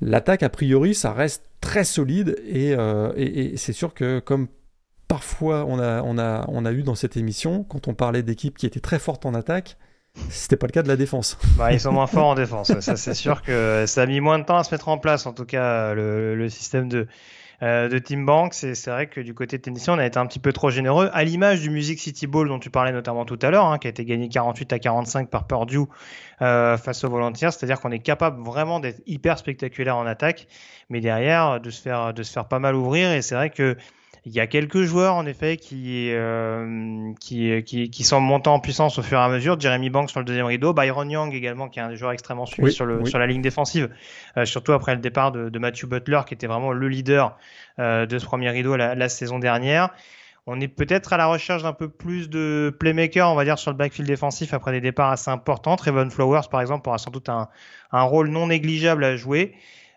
[0.00, 2.74] l'attaque a priori ça reste très solide et,
[3.56, 4.48] c'est sûr que comme
[5.06, 9.26] parfois on a, eu dans cette émission, quand on parlait d'équipes qui étaient très fortes
[9.26, 9.76] en attaque,
[10.30, 11.38] c'était pas le cas de la défense.
[11.56, 12.78] Bah, ils sont moins forts en défense.
[12.80, 15.26] Ça, c'est sûr que ça a mis moins de temps à se mettre en place,
[15.26, 17.06] en tout cas, le, système de,
[17.62, 18.54] euh, de Team Bank.
[18.54, 21.10] C'est vrai que du côté de Tennessee, on a été un petit peu trop généreux,
[21.12, 23.88] à l'image du Music City Bowl dont tu parlais notamment tout à l'heure, hein, qui
[23.88, 25.86] a été gagné 48 à 45 par Purdue
[26.40, 27.50] euh, face aux Volunteers.
[27.50, 30.46] C'est-à-dire qu'on est capable vraiment d'être hyper spectaculaire en attaque,
[30.88, 33.12] mais derrière, de se faire, de se faire pas mal ouvrir.
[33.12, 33.76] Et c'est vrai que
[34.28, 38.60] il y a quelques joueurs en effet qui, euh, qui, qui, qui, sont montés en
[38.60, 39.58] puissance au fur et à mesure.
[39.58, 42.70] Jeremy Banks sur le deuxième rideau, Byron Young également qui est un joueur extrêmement suivi
[42.70, 43.88] sur, le, sur la ligne défensive,
[44.36, 47.38] euh, surtout après le départ de, de, Matthew Butler qui était vraiment le leader
[47.78, 49.90] euh, de ce premier rideau la, la saison dernière.
[50.46, 53.70] On est peut-être à la recherche d'un peu plus de playmaker, on va dire, sur
[53.70, 55.76] le backfield défensif après des départs assez importants.
[55.76, 57.48] Trevon Flowers, par exemple, aura sans doute un,
[57.92, 59.54] un rôle non négligeable à jouer.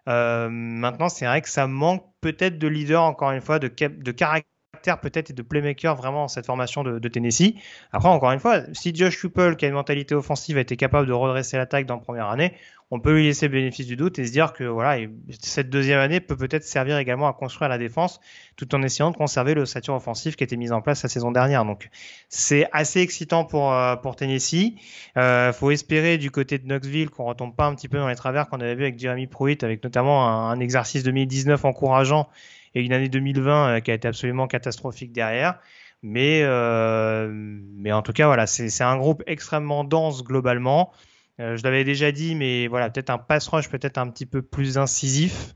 [0.09, 4.11] Euh, maintenant, c'est vrai que ça manque peut-être de leader, encore une fois, de, de
[4.11, 4.49] caractère
[4.81, 7.55] peut-être et de playmaker vraiment cette formation de, Tennessee.
[7.91, 11.07] Après, encore une fois, si Josh Kupel, qui a une mentalité offensive, a été capable
[11.07, 12.53] de redresser l'attaque dans la première année,
[12.93, 15.07] on peut lui laisser le bénéfice du doute et se dire que voilà,
[15.39, 18.19] cette deuxième année peut peut-être servir également à construire la défense
[18.57, 21.07] tout en essayant de conserver le stature offensif qui a été mis en place la
[21.07, 21.63] saison dernière.
[21.63, 21.89] Donc
[22.27, 24.73] c'est assez excitant pour, euh, pour Tennessee.
[25.15, 28.15] Euh, faut espérer du côté de Knoxville qu'on retombe pas un petit peu dans les
[28.15, 32.27] travers qu'on avait vu avec Jeremy Pruitt, avec notamment un, exercice 2019 encourageant
[32.75, 35.59] et une année 2020 euh, qui a été absolument catastrophique derrière.
[36.03, 40.91] Mais, euh, mais en tout cas, voilà, c'est un groupe extrêmement dense globalement.
[41.39, 44.41] Euh, je l'avais déjà dit, mais voilà, peut-être un pass rush peut-être un petit peu
[44.41, 45.55] plus incisif.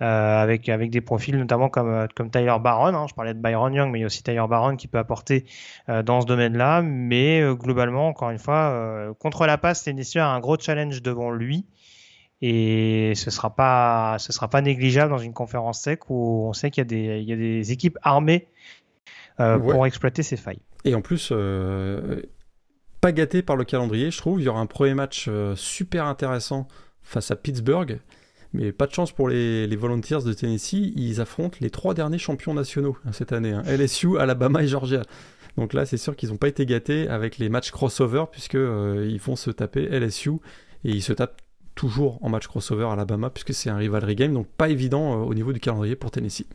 [0.00, 2.94] Avec, avec des profils notamment comme, comme Tyler Baron.
[2.94, 3.06] Hein.
[3.08, 5.46] Je parlais de Byron Young, mais il y a aussi Tyler Baron qui peut apporter
[5.88, 6.82] dans ce domaine-là.
[6.82, 11.64] Mais globalement, encore une fois, contre la passe, Tennessee a un gros challenge devant lui.
[12.46, 16.70] Et ce sera pas, ce sera pas négligeable dans une conférence sec où on sait
[16.70, 18.48] qu'il y a des, il y a des équipes armées
[19.38, 20.60] pour exploiter ces failles.
[20.84, 21.32] Et en plus,
[23.04, 24.40] pas gâté par le calendrier, je trouve.
[24.40, 26.66] Il y aura un premier match euh, super intéressant
[27.02, 28.00] face à Pittsburgh.
[28.54, 30.90] Mais pas de chance pour les, Volunteers de Tennessee.
[30.96, 33.62] Ils affrontent les trois derniers champions nationaux hein, cette année hein.
[33.66, 35.02] LSU, Alabama et Georgia.
[35.58, 39.06] Donc là, c'est sûr qu'ils n'ont pas été gâtés avec les matchs crossover, puisque euh,
[39.06, 40.36] ils vont se taper LSU
[40.84, 41.42] et ils se tapent
[41.74, 44.32] toujours en match crossover Alabama, puisque c'est un rivalry game.
[44.32, 46.46] Donc pas évident euh, au niveau du calendrier pour Tennessee.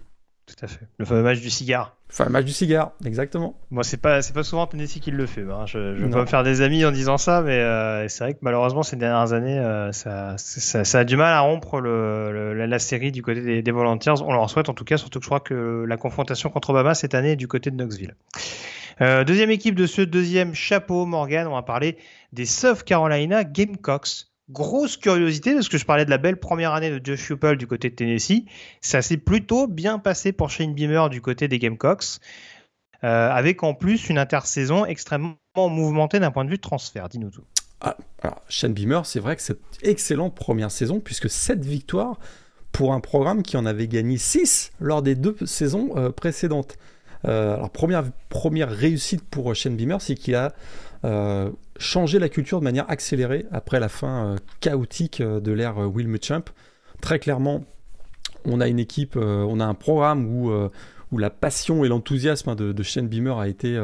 [0.46, 0.88] Tout à fait.
[0.98, 1.96] Le fameux match du cigare.
[2.10, 3.56] Le fameux match du cigare, exactement.
[3.70, 5.44] Moi, c'est pas, c'est pas souvent Tennessee qui le fait.
[5.44, 5.68] Hein.
[5.68, 8.34] Je, je veux pas me faire des amis en disant ça, mais euh, c'est vrai
[8.34, 12.56] que malheureusement, ces dernières années, euh, ça, ça, ça, a du mal à rompre le,
[12.56, 14.24] la, série du côté des, des, Volunteers.
[14.24, 16.96] On leur souhaite en tout cas, surtout que je crois que la confrontation contre Obama
[16.96, 18.16] cette année est du côté de Knoxville.
[19.02, 21.98] Euh, deuxième équipe de ce deuxième chapeau, Morgan, on va parler
[22.34, 26.90] des South Carolina Gamecocks grosse curiosité parce que je parlais de la belle première année
[26.90, 28.46] de Josh Heupel du côté de Tennessee.
[28.82, 32.20] Ça s'est plutôt bien passé pour Shane Beamer du côté des Gamecocks,
[33.04, 37.10] euh, avec en plus une intersaison extrêmement mouvementée d'un point de vue de transfert.
[37.10, 37.44] Dis-nous tout.
[37.82, 42.20] Ah, alors, Shane Beamer, c'est vrai que c'est excellente première saison puisque 7 victoires
[42.72, 46.78] pour un programme qui en avait gagné 6 lors des deux saisons euh, précédentes.
[47.26, 50.54] Euh, alors première, réussite pour Shane Beamer, c'est qu'il a
[51.80, 56.08] changer la culture de manière accélérée après la fin euh, chaotique euh, de l'ère Will
[56.08, 56.44] Muschamp.
[57.02, 57.64] Très clairement,
[58.46, 60.52] on a une équipe, on a un programme où,
[61.12, 63.80] où la passion et l'enthousiasme de, de, Shane Beamer a été,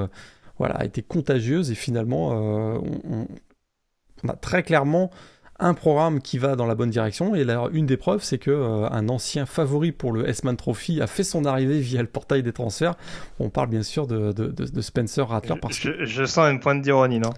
[0.57, 3.27] voilà, a été contagieuse et finalement, on,
[4.23, 5.11] on, a très clairement
[5.59, 7.35] un programme qui va dans la bonne direction.
[7.35, 11.01] Et là, une des preuves, c'est que euh, un ancien favori pour le S-Man Trophy
[11.01, 12.95] a fait son arrivée via le portail des transferts.
[13.39, 15.55] On parle bien sûr de, de, Spencer Rattler.
[15.61, 16.05] Parce que...
[16.05, 17.31] je, sens une pointe d'ironie, non?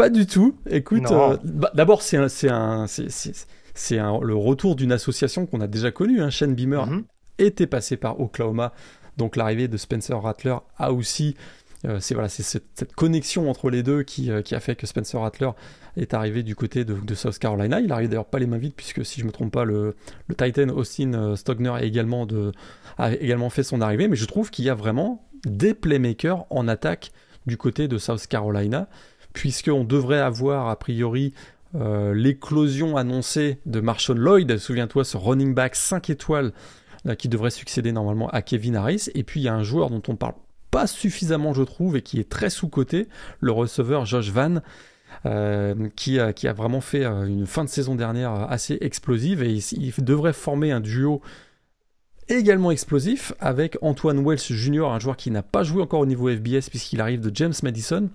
[0.00, 0.56] Pas du tout.
[0.70, 5.90] Écoute, euh, bah, d'abord, c'est un, un, c'est le retour d'une association qu'on a déjà
[5.90, 6.22] connue.
[6.22, 6.30] Hein.
[6.30, 7.04] Shane Beamer mhm.
[7.38, 8.72] était passé par Oklahoma.
[9.18, 11.36] Donc l'arrivée de Spencer Rattler a aussi
[11.84, 15.20] euh, c'est voilà, c'est cette, connexion entre les deux qui, qui, a fait que Spencer
[15.20, 15.50] Rattler
[15.98, 17.80] est arrivé du côté de, South Carolina.
[17.80, 19.96] Il arrive d'ailleurs pas les mains vides, puisque si je me trompe pas, le,
[20.28, 22.52] le Titan Austin euh, Stogner a également, de,
[22.96, 24.08] a également fait son arrivée.
[24.08, 27.12] Mais je trouve qu'il y a vraiment des playmakers en attaque
[27.46, 28.88] du côté de South Carolina,
[29.32, 31.32] puisqu'on devrait avoir a priori
[31.76, 34.58] euh, l'éclosion annoncée de Marshall Lloyd.
[34.58, 36.52] Souviens-toi, ce running back 5 étoiles
[37.06, 39.08] euh, qui devrait succéder normalement à Kevin Harris.
[39.14, 40.34] Et puis il y a un joueur dont on parle
[40.72, 43.08] pas suffisamment, je trouve, et qui est très sous-coté,
[43.40, 44.62] le receveur Josh Van,
[45.26, 50.32] euh, qui, a, vraiment fait une fin de saison dernière assez explosive et il, devrait
[50.32, 51.20] former un duo
[52.28, 56.28] également explosif avec Antoine Wells Jr., un joueur qui n'a pas joué encore au niveau
[56.28, 58.08] FBS puisqu'il arrive de James Madison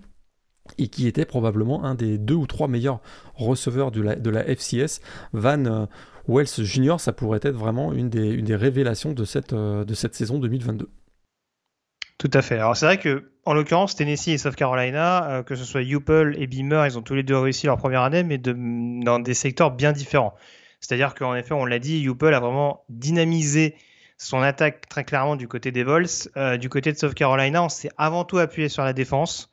[0.77, 2.99] et qui était probablement un des deux ou trois meilleurs
[3.35, 5.01] receveurs de la, FCS.
[5.33, 5.85] Van euh,
[6.27, 9.55] Wells Jr., ça pourrait être vraiment une des, révélations de cette,
[9.93, 10.89] cette saison 2022.
[12.17, 12.55] Tout à fait.
[12.55, 16.35] Alors c'est vrai que en l'occurrence Tennessee et South Carolina, euh, que ce soit Upel
[16.41, 19.71] et Beamer, ils ont tous les deux réussi leur première année, mais dans des secteurs
[19.71, 20.33] bien différents.
[20.79, 23.75] C'est-à-dire qu'en effet, on l'a dit, Upel a vraiment dynamisé
[24.17, 26.05] son attaque très clairement du côté des Vols.
[26.37, 29.51] Euh, du côté de South Carolina, on s'est avant tout appuyé sur la défense.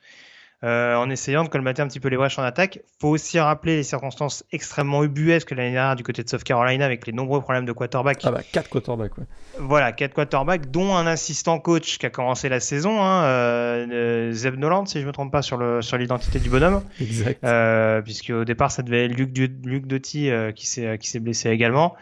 [0.65, 2.83] Euh, en essayant de colmater un petit peu les brèches en attaque.
[3.01, 7.05] faut aussi rappeler les circonstances extrêmement ubuesques l'année dernière du côté de South Carolina avec
[7.05, 8.21] les nombreux problèmes de quarterback.
[8.23, 9.25] Ah bah, 4 quarterbacks, ouais.
[9.59, 14.57] Voilà, 4 quarterbacks, dont un assistant coach qui a commencé la saison, hein, euh, Zeb
[14.57, 16.83] Noland, si je ne me trompe pas sur l'identité sur du bonhomme.
[17.01, 17.43] Exact.
[17.43, 21.97] Euh, puisque au départ, ça devait être Luc, Luc Doty euh, qui s'est blessé également.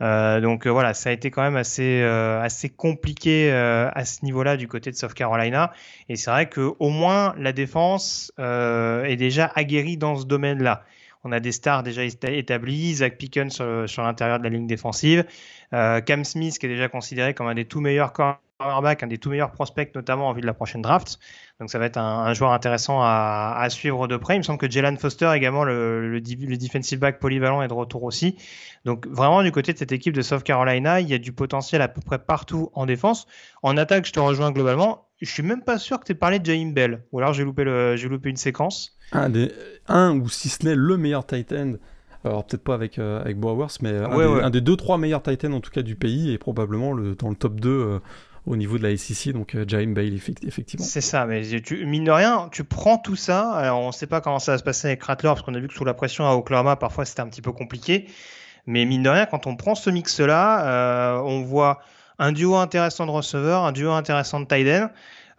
[0.00, 4.24] Euh, donc euh, voilà, ça a été quand même assez euh, assez compliqué à ce
[4.24, 5.72] niveau-là du côté de South Carolina.
[6.08, 10.84] Et c'est vrai que au moins la défense est déjà aguerrie dans ce domaine-là.
[11.28, 13.52] On a des stars déjà établies, Zach Pickens
[13.86, 15.26] sur, l'intérieur de la ligne défensive,
[15.70, 19.28] Cam Smith qui est déjà considéré comme un des tout meilleurs cornerbacks, un des tout
[19.28, 21.18] meilleurs prospects notamment en vue de la prochaine draft.
[21.60, 24.36] Donc ça va être un, joueur intéressant à, suivre de près.
[24.36, 28.36] Il me semble que Jalen Foster également, le, defensive back polyvalent, est de retour aussi.
[28.86, 31.82] Donc vraiment du côté de cette équipe de South Carolina, il y a du potentiel
[31.82, 33.26] à peu près partout en défense.
[33.62, 35.08] En attaque, je te rejoins globalement.
[35.20, 37.02] Je suis même pas sûr que tu aies parlé de Jaime Bell.
[37.12, 38.97] Ou alors j'ai loupé, loupé une séquence.
[39.12, 39.52] Un, des,
[39.88, 41.74] un ou si ce n'est le meilleur tight end.
[42.24, 45.22] Alors peut-être pas avec, euh, avec Bowers, mais un, des, un, des, deux trois meilleurs
[45.22, 48.00] tight ends en tout cas du pays et probablement le, dans le top 2
[48.48, 50.84] au niveau de la SEC, donc euh, Jaime Bale, effectivement.
[50.84, 53.52] C'est ça, mais tu, mine de rien, tu prends tout ça.
[53.52, 55.60] Alors, on ne sait pas comment ça va se passer avec Rattler, parce qu'on a
[55.60, 58.06] vu que sous la pression à Oklahoma, parfois c'était un petit peu compliqué.
[58.66, 61.80] Mais mine de rien, quand on prend ce mix-là, euh, on voit
[62.18, 64.90] un duo intéressant de receveur, un duo intéressant de tight end.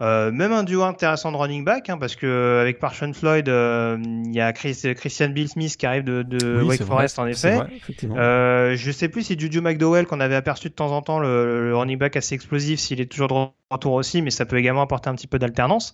[0.02, 3.98] Euh, même un duo intéressant de running back, hein, parce que avec Parshon Floyd, euh,
[4.02, 7.56] il y a Christian Bill Smith qui arrive de, de Wake Forest en effet.
[7.56, 7.70] Vrai,
[8.18, 11.76] euh, je sais plus si Juju McDowell qu'on avait aperçu de temps en temps le,
[11.76, 13.34] running back assez explosif, s'il est toujours de
[13.70, 15.94] retour aussi, mais ça peut également apporter un petit peu d'alternance.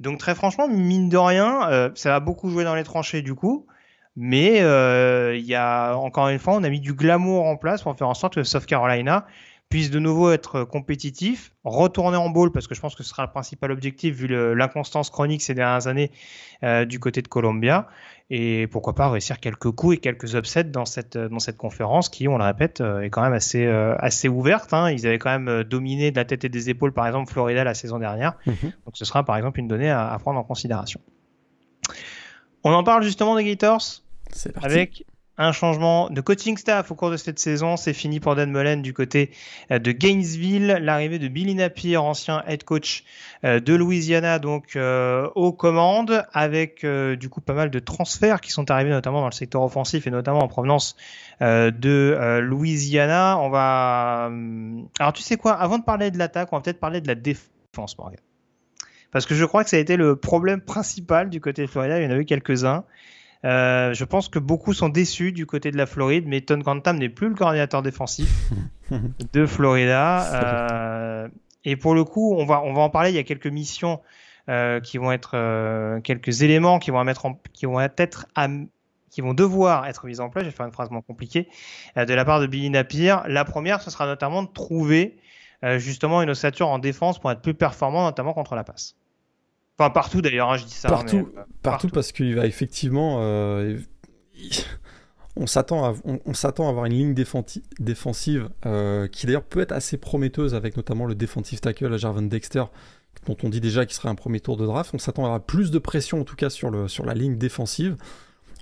[0.00, 3.34] Donc très franchement, mine de rien, euh, ça va beaucoup jouer dans les tranchées du
[3.34, 3.66] coup.
[4.16, 4.58] Mais
[5.36, 8.08] il y a encore une fois, on a mis du glamour en place pour faire
[8.08, 9.26] en sorte que South Carolina
[9.72, 13.22] puisse de nouveau être compétitif, retourner en bowl parce que je pense que ce sera
[13.22, 16.10] le principal objectif vu l'inconstance chronique ces dernières années
[16.62, 17.88] euh, du côté de Columbia
[18.28, 22.28] et pourquoi pas réussir quelques coups et quelques upsets dans cette dans cette conférence qui,
[22.28, 24.74] on le répète, euh, est quand même assez euh, assez ouverte.
[24.74, 24.90] Hein.
[24.90, 27.72] Ils avaient quand même dominé de la tête et des épaules par exemple Florida la
[27.72, 28.72] saison dernière, mhm.
[28.84, 31.00] donc ce sera par exemple une donnée à, à prendre en considération.
[32.62, 34.02] On en parle justement des Gators
[34.56, 35.06] avec
[35.38, 37.76] un changement de coaching staff au cours de cette saison.
[37.76, 39.30] C'est fini pour Dan Mullen du côté
[39.70, 40.78] euh, de Gainesville.
[40.80, 43.04] L'arrivée de Billy Napier, ancien head coach
[43.44, 48.50] euh, de Louisiana, donc euh, aux commandes, avec du coup pas mal de transferts qui
[48.50, 50.96] sont arrivés notamment dans le secteur offensif et notamment en provenance
[51.40, 53.38] de Louisiana.
[53.38, 54.30] On va.
[54.98, 55.52] Alors tu sais quoi?
[55.54, 58.20] Avant de parler de l'attaque, on va peut-être parler de la défense, Morgan.
[59.10, 62.00] Parce que je crois que ça a été le problème principal du côté de Florida.
[62.00, 62.84] Il y en a eu quelques-uns.
[63.44, 66.98] Euh, je pense que beaucoup sont déçus du côté de la Floride, mais Ton Grantham
[66.98, 68.50] n'est plus le coordinateur défensif
[69.32, 71.24] de Florida.
[71.24, 71.28] Euh,
[71.64, 73.10] et pour le coup, on va, on va en parler.
[73.10, 74.00] Il y a quelques missions
[74.48, 78.48] euh, qui vont être, euh, quelques éléments qui vont, mettre en, qui vont être à,
[79.08, 80.44] qui vont devoir être mis en place.
[80.44, 81.48] Je vais faire une phrase moins compliquée
[81.96, 83.16] euh, de la part de Billy Napier.
[83.28, 85.16] La première, ce sera notamment de trouver
[85.76, 88.96] justement une ossature en défense pour être plus performant, notamment contre la passe.
[89.78, 90.88] Enfin, partout d'ailleurs, hein, je dis ça.
[90.88, 91.28] Hein, partout,
[91.62, 93.18] partout, parce qu'il va effectivement.
[95.36, 98.48] on s'attend à, on, s'attend à avoir une ligne défensive
[99.12, 102.64] qui d'ailleurs peut être assez prometteuse avec notamment le defensive tackle à Jarvan Dexter
[103.26, 104.92] dont on dit déjà qu'il serait un premier tour de draft.
[104.94, 107.36] On s'attend à avoir plus de pression en tout cas sur, le, sur la ligne
[107.36, 107.96] défensive.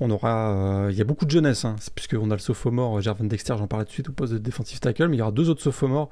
[0.00, 3.00] On aura, euh, il y a beaucoup de jeunesse, hein, puisqu'on a le sophomore euh,
[3.00, 5.22] Jarvan Dexter, j'en parlais tout de suite au poste de defensive tackle, mais il y
[5.22, 6.08] aura deux autres sophomores,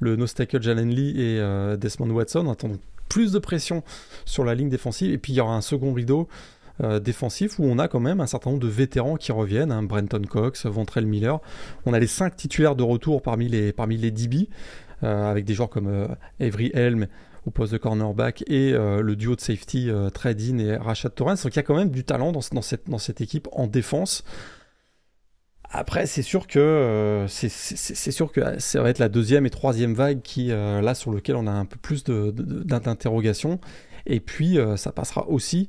[0.00, 2.46] le nose tackle Jalen Lee et euh, Desmond Watson.
[2.46, 2.70] On attend
[3.08, 3.82] plus de pression
[4.24, 6.28] sur la ligne défensive, et puis il y aura un second rideau
[7.00, 10.20] défensif où on a quand même un certain nombre de vétérans qui reviennent, hein, Brenton
[10.28, 11.40] Cox, Ventrell Miller.
[11.86, 14.50] On a les cinq titulaires de retour parmi les, parmi DB,
[15.00, 16.06] avec des joueurs comme
[16.38, 17.06] Avery Helm,
[17.46, 21.42] au poste de cornerback et euh, le duo de safety euh, Tradin et Rashad Torrens.
[21.42, 24.24] Donc il y a quand même du talent dans cette équipe en défense.
[25.70, 29.94] Après, c'est sûr que euh, c'est sûr que ça va être la deuxième et troisième
[29.94, 33.60] vague qui là sur lequel on a un peu plus d'interrogations.
[34.06, 35.68] Et puis ça passera aussi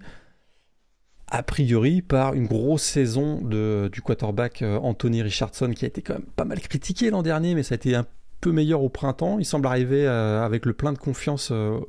[1.29, 6.13] a priori par une grosse saison de, du quarterback Anthony Richardson qui a été quand
[6.13, 8.05] même pas mal critiqué l'an dernier, mais ça a été un
[8.41, 9.39] peu meilleur au printemps.
[9.39, 11.79] Il semble arriver euh, avec le plein de confiance euh,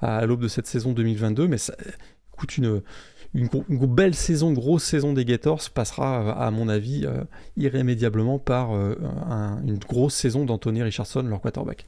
[0.00, 1.74] à l'aube de cette saison 2022, mais ça
[2.32, 2.82] coûte une,
[3.34, 3.48] une,
[3.86, 7.24] belle saison, grosse saison des Gators passera, à mon avis, euh,
[7.56, 11.86] irrémédiablement par une grosse saison d'Anthony Richardson, leur quarterback.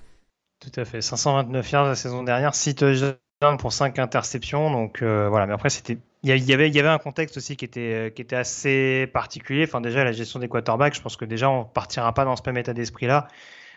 [0.61, 1.03] Tout à fait.
[1.03, 4.71] 529 yards la saison dernière, 6 touchdowns pour 5 interceptions.
[4.71, 5.99] Donc voilà, mais après, c'était.
[6.23, 9.65] Il y, avait, un contexte aussi qui était, qui était assez particulier.
[9.65, 12.43] Enfin, déjà, la gestion des quarterbacks, je pense que déjà, on partira pas dans ce
[12.47, 13.29] même état d'esprit-là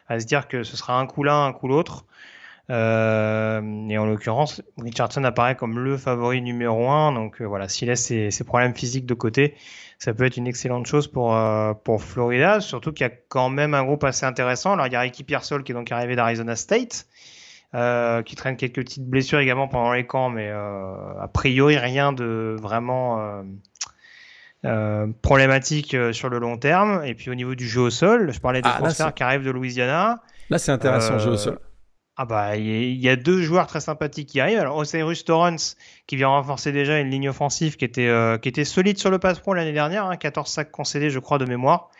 [0.08, 2.06] à se dire que ce sera un coup l'un, un coup l'autre.
[2.70, 7.14] Euh, et en l'occurrence, Richardson apparaît comme le favori numéro un.
[7.14, 9.56] Donc euh, voilà, s'il laisse ses, ses, problèmes physiques de côté,
[10.00, 12.60] ça peut être une excellente chose pour euh, pour Florida.
[12.60, 14.74] Surtout qu'il y a quand même un groupe assez intéressant.
[14.74, 17.08] Alors il y a Ricky Pearsall qui est donc arrivé d'Arizona State,
[17.74, 22.58] euh, qui traîne quelques petites blessures également pendant les camps, mais a priori rien de
[22.62, 23.46] vraiment
[25.22, 27.02] problématique sur le long terme.
[27.06, 29.46] Et puis au niveau du jeu au sol, je parlais des ah, transferts qui arrivent
[29.46, 30.22] de Louisiana.
[30.50, 31.60] Là, c'est intéressant, le jeu au sol.
[32.18, 34.58] Ah bah il y, a deux joueurs très sympathiques qui arrivent.
[34.58, 35.78] Alors Osiris Torrance
[36.08, 39.40] qui vient renforcer déjà une ligne offensive qui était qui était solide sur le pass
[39.40, 41.92] pro l'année dernière, hein, 14 sacs concédés je crois de mémoire.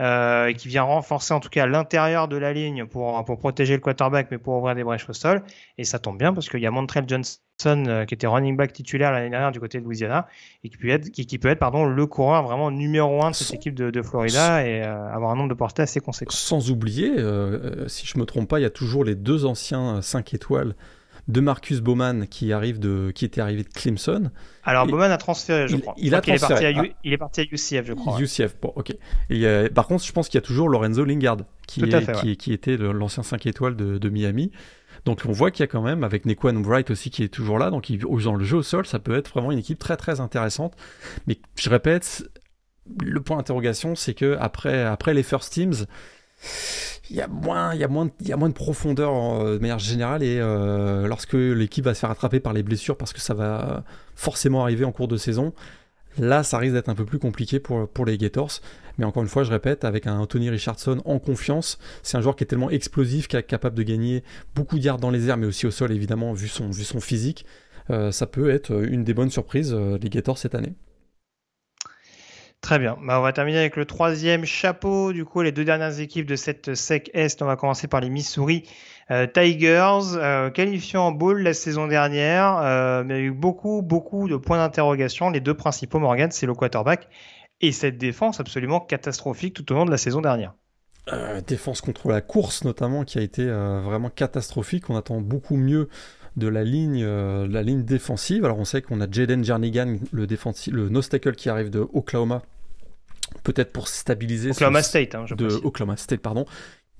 [0.00, 3.80] Euh, qui vient renforcer en tout cas l'intérieur de la ligne pour, pour protéger le
[3.80, 5.42] quarterback, mais pour ouvrir des brèches au sol.
[5.76, 8.72] Et ça tombe bien parce qu'il y a Montrell Johnson euh, qui était running back
[8.72, 10.26] titulaire l'année dernière du côté de Louisiana
[10.64, 13.54] et qui peut être, qui, peut être pardon, le coureur vraiment numéro un de cette
[13.54, 16.32] équipe de, de Florida et euh, avoir un nombre de portées assez conséquent.
[16.32, 17.10] Sans oublier,
[17.86, 20.74] si je me trompe pas, il y a toujours les deux anciens 5 étoiles
[21.28, 24.30] de Marcus Bowman qui arrive de qui était arrivé de Clemson.
[24.64, 25.94] Alors Bowman a transféré, je crois.
[25.96, 26.70] Il, a transféré.
[26.70, 28.20] Est parti à, il est parti à UCF, je crois.
[28.20, 28.92] UCF, bon, ok.
[29.30, 31.82] Et, par contre, je pense qu'il y a toujours Lorenzo Lingard qui,
[32.36, 34.50] qui, était l'ancien 5 étoiles de, Miami.
[35.04, 37.58] Donc on voit qu'il y a quand même, avec Nequan Bright aussi qui est toujours
[37.58, 40.20] là, donc dans le jeu au sol, ça peut être vraiment une équipe très très
[40.20, 40.74] intéressante.
[41.26, 42.24] Mais je répète,
[43.02, 45.86] le point d'interrogation, c'est que après, les first teams,
[47.10, 51.94] il y a moins de profondeur euh, de manière générale et euh, lorsque l'équipe va
[51.94, 53.84] se faire attraper par les blessures parce que ça va
[54.14, 55.52] forcément arriver en cours de saison,
[56.18, 58.60] là ça risque d'être un peu plus compliqué pour, pour les Gators.
[58.98, 62.36] Mais encore une fois, je répète, avec un Anthony Richardson en confiance, c'est un joueur
[62.36, 64.22] qui est tellement explosif, qui est capable de gagner
[64.54, 67.46] beaucoup de dans les airs, mais aussi au sol évidemment vu son, vu son physique.
[67.90, 70.74] Euh, ça peut être une des bonnes surprises des Gators cette année.
[72.62, 72.96] Très bien.
[73.02, 75.12] Bah, on va terminer avec le troisième chapeau.
[75.12, 77.42] Du coup, les deux dernières équipes de cette SEC Est.
[77.42, 78.62] On va commencer par les Missouri
[79.10, 80.50] euh, Tigers, euh,
[80.94, 84.58] en bowl la saison dernière, euh, mais il y a eu beaucoup, beaucoup de points
[84.58, 85.30] d'interrogation.
[85.30, 87.08] Les deux principaux, Morgan, c'est le quarterback
[87.60, 90.54] et cette défense absolument catastrophique tout au long de la saison dernière.
[91.46, 94.90] défense contre la course notamment qui a été vraiment catastrophique.
[94.90, 95.88] On attend beaucoup mieux
[96.36, 98.44] de la ligne, la ligne défensive.
[98.44, 102.42] Alors on sait qu'on a Jaden Jernigan, le, le nose tackle qui arrive de Oklahoma,
[103.44, 106.46] peut-être pour stabiliser Oklahoma State, hein, de Oklahoma State, pardon,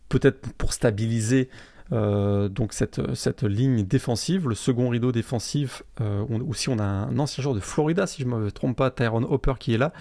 [0.09, 1.49] peut-être pour stabiliser
[1.93, 5.83] euh, donc cette, cette ligne défensive, le second rideau défensif.
[6.01, 8.91] Euh, aussi, on a un ancien joueur de Florida, si je ne me trompe pas,
[8.91, 9.93] Tyrone Hopper qui est là.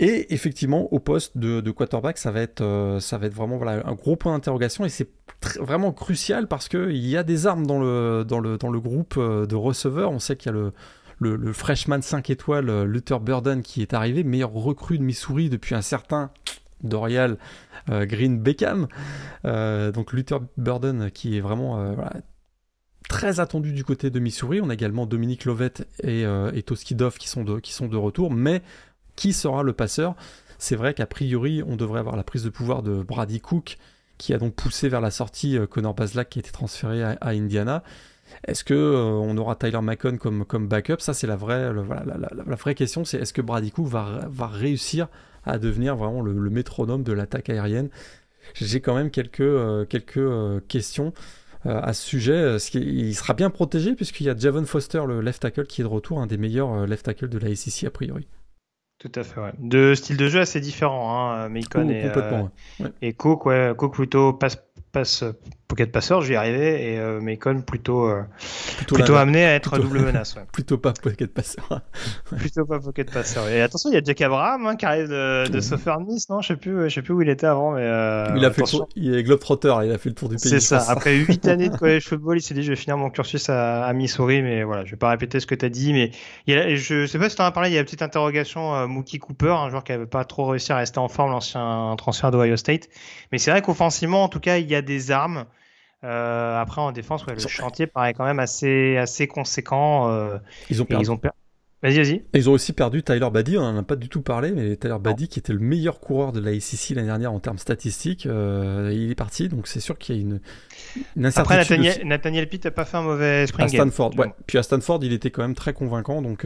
[0.00, 3.84] Et effectivement, au poste de, quarterback, ça va être, euh, ça va être vraiment voilà,
[3.84, 5.10] un gros point d'interrogation et c'est
[5.58, 9.18] vraiment crucial parce qu'il y a des armes dans le, dans le, dans le groupe
[9.18, 10.12] de receveurs.
[10.12, 10.72] On sait qu'il y a le,
[11.20, 15.74] le, freshman 5 étoiles euh, Luther Burden qui est arrivé, meilleur recrue de Missouri depuis
[15.74, 16.30] un certain
[16.82, 17.36] Dorial euh,
[17.88, 18.88] Green Beckham.
[19.44, 21.94] Euh, donc Luther Burden qui est vraiment
[23.08, 24.60] très attendu du côté de Missouri.
[24.60, 28.30] On a également Dominique Lovett et, et Toskidov qui sont, de, qui sont de retour.
[28.30, 28.62] Mais
[29.16, 30.14] qui sera le passeur?
[30.58, 33.78] C'est vrai qu'a priori, on devrait avoir la prise de pouvoir de Brady Cook
[34.18, 37.82] qui a donc poussé vers la sortie Connor Baslak qui a été transféré à, Indiana.
[38.46, 41.00] Est-ce que on aura Tyler Macon comme, comme backup?
[41.00, 43.04] Ça, c'est la vraie, la, vraie question.
[43.04, 45.08] C'est est-ce que Brady Cook va, va réussir
[45.44, 47.88] à devenir vraiment le, métronome de l'attaque aérienne?
[48.54, 51.12] J'ai quand même quelques, quelques questions.
[51.66, 52.32] Euh, à ce sujet.
[52.32, 55.84] Euh, il sera bien protégé puisqu'il y a Javon Foster, le left tackle, qui est
[55.84, 58.28] de retour, un des meilleurs euh, left tackle de la SEC a priori.
[59.00, 59.52] Tout à fait, ouais.
[59.58, 64.32] De style de jeu assez différent, hein, Macon oh, et, et Cook, ouais, Cook plutôt
[64.32, 64.58] passe
[64.92, 65.24] passe
[65.68, 68.22] pocket passeur, je vais y arriver, et euh, Macon plutôt, euh,
[68.86, 70.34] plutôt, amené à être double menace.
[70.34, 70.42] Ouais.
[70.52, 71.82] plutôt pas pocket passeur.
[72.24, 73.46] plutôt pas pocket passeur.
[73.48, 76.40] Et attention, il y a Jack Abraham hein, qui arrive de, de Southern Nice, non?
[76.40, 78.62] Je sais plus, je sais plus où il était avant, mais euh, il a fait
[78.62, 80.48] le tour, il est Globetrotter, il a fait le tour du pays.
[80.48, 80.82] C'est ça.
[80.88, 83.84] Après 8 années de college football, il s'est dit je vais finir mon cursus à,
[83.84, 86.12] à Missouri, mais voilà, je vais pas répéter ce que tu as dit, mais
[86.46, 87.84] il y a, je sais pas si tu en as parlé, il y a une
[87.84, 91.08] petite interrogation euh, Mookie Cooper, un joueur qui avait pas trop réussi à rester en
[91.08, 92.88] forme l'ancien transfert d'Ohio State,
[93.32, 95.44] mais c'est vrai qu'offensivement, en tout cas, il y a des armes.
[96.04, 100.10] Euh, après, en défense, ouais, le chantier paraît quand même assez, assez conséquent.
[100.10, 100.38] Euh,
[100.70, 101.04] ils ont perdu.
[101.04, 101.20] Ils ont
[101.80, 102.24] Vas-y, vas-y.
[102.34, 104.96] Ils ont aussi perdu Tyler Baddy, on n'en a pas du tout parlé, mais Tyler
[105.00, 108.90] Baddy, qui était le meilleur coureur de la ACC l'année dernière en termes statistiques, euh,
[108.92, 110.40] il est parti, donc c'est sûr qu'il y a une,
[111.14, 111.60] une incertitude.
[111.60, 114.32] Après, Nathaniel, Nathaniel Pitt n'a pas fait un mauvais spring À Stanford, ouais.
[114.48, 116.44] Puis à Stanford, il était quand même très convaincant, donc.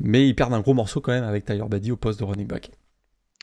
[0.00, 2.48] Mais ils perdent un gros morceau quand même avec Tyler Baddy au poste de running
[2.48, 2.72] back.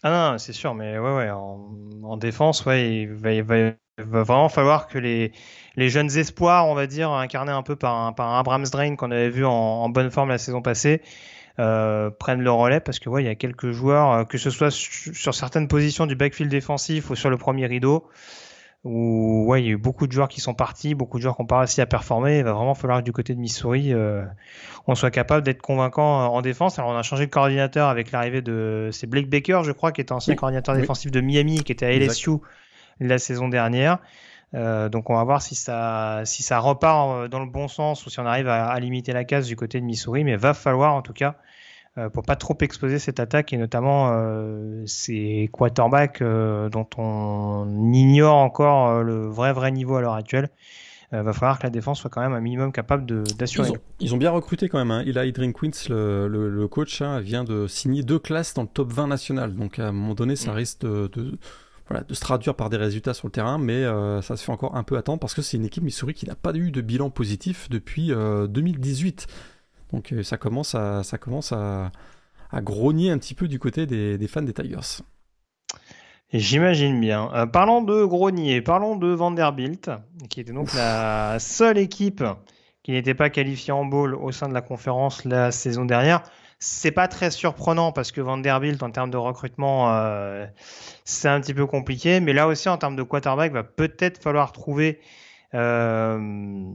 [0.04, 1.72] Ah non, c'est sûr, mais ouais, ouais, en,
[2.04, 5.32] en défense, ouais, il va, il va il va vraiment falloir que les,
[5.76, 8.96] les jeunes espoirs, on va dire, incarnés un peu par un, par un Abrams Drain
[8.96, 11.02] qu'on avait vu en, bonne forme la saison passée,
[11.60, 14.50] euh, prennent le relais parce que ouais, il y a quelques joueurs, euh, que ce
[14.50, 18.08] soit sur certaines positions du backfield défensif ou sur le premier rideau,
[18.84, 21.36] où ouais, il y a eu beaucoup de joueurs qui sont partis, beaucoup de joueurs
[21.36, 22.40] qui n'ont pas réussi à performer.
[22.40, 24.26] Il va vraiment falloir que du côté de Missouri, euh,
[24.88, 26.80] on soit capable d'être convaincant en défense.
[26.80, 30.02] Alors on a changé de coordinateur avec l'arrivée de c'est Blake Baker, je crois, qui
[30.02, 32.40] était ancien coordinateur défensif de Miami, qui était à LSU
[33.00, 34.00] la saison dernière.
[34.56, 38.06] Euh, donc on va voir si ça, si ça repart euh, dans le bon sens
[38.06, 40.24] ou si on arrive à, limiter la casse du côté de Missouri.
[40.24, 41.36] Mais va falloir en tout cas
[41.98, 48.38] euh, pour pas trop exposer cette attaque et notamment euh, ces quarterbacks dont on ignore
[48.38, 50.50] encore le vrai vrai niveau à l'heure actuelle.
[51.12, 53.06] va falloir que la défense soit quand même un minimum capable
[53.38, 53.72] d'assurer.
[54.00, 54.92] Ils, ont bien recruté quand même.
[54.92, 55.04] Hein.
[55.06, 59.08] Eli Drinkwitz, le, le, coach, hein, vient de signer deux classes dans le top 20
[59.08, 59.56] national.
[59.56, 60.56] Donc à un moment donné, ça mm.
[60.56, 61.38] risque de
[61.94, 64.52] voilà, de se traduire par des résultats sur le terrain, mais euh, ça se fait
[64.52, 66.82] encore un peu attendre parce que c'est une équipe Missouri qui n'a pas eu de
[66.82, 69.28] bilan positif depuis 2018.
[69.30, 69.34] Euh,
[69.92, 71.92] Donc euh, ça commence à, ça commence à,
[72.52, 75.04] à, grogner un petit peu du côté des, des fans des Tigers.
[76.34, 77.30] J'imagine bien.
[77.54, 79.92] parlons de grogner, parlons de Vanderbilt,
[80.32, 82.24] qui était donc la seule équipe
[82.82, 86.24] qui n'était pas qualifiée en bowl au sein de la conférence la saison dernière.
[86.66, 90.46] C'est pas très surprenant parce que Vanderbilt, en termes de recrutement, euh,
[91.04, 92.22] c'est un petit peu compliqué.
[92.22, 95.02] Mais là aussi, en termes de quarterback, va peut-être falloir trouver
[95.56, 96.72] euh,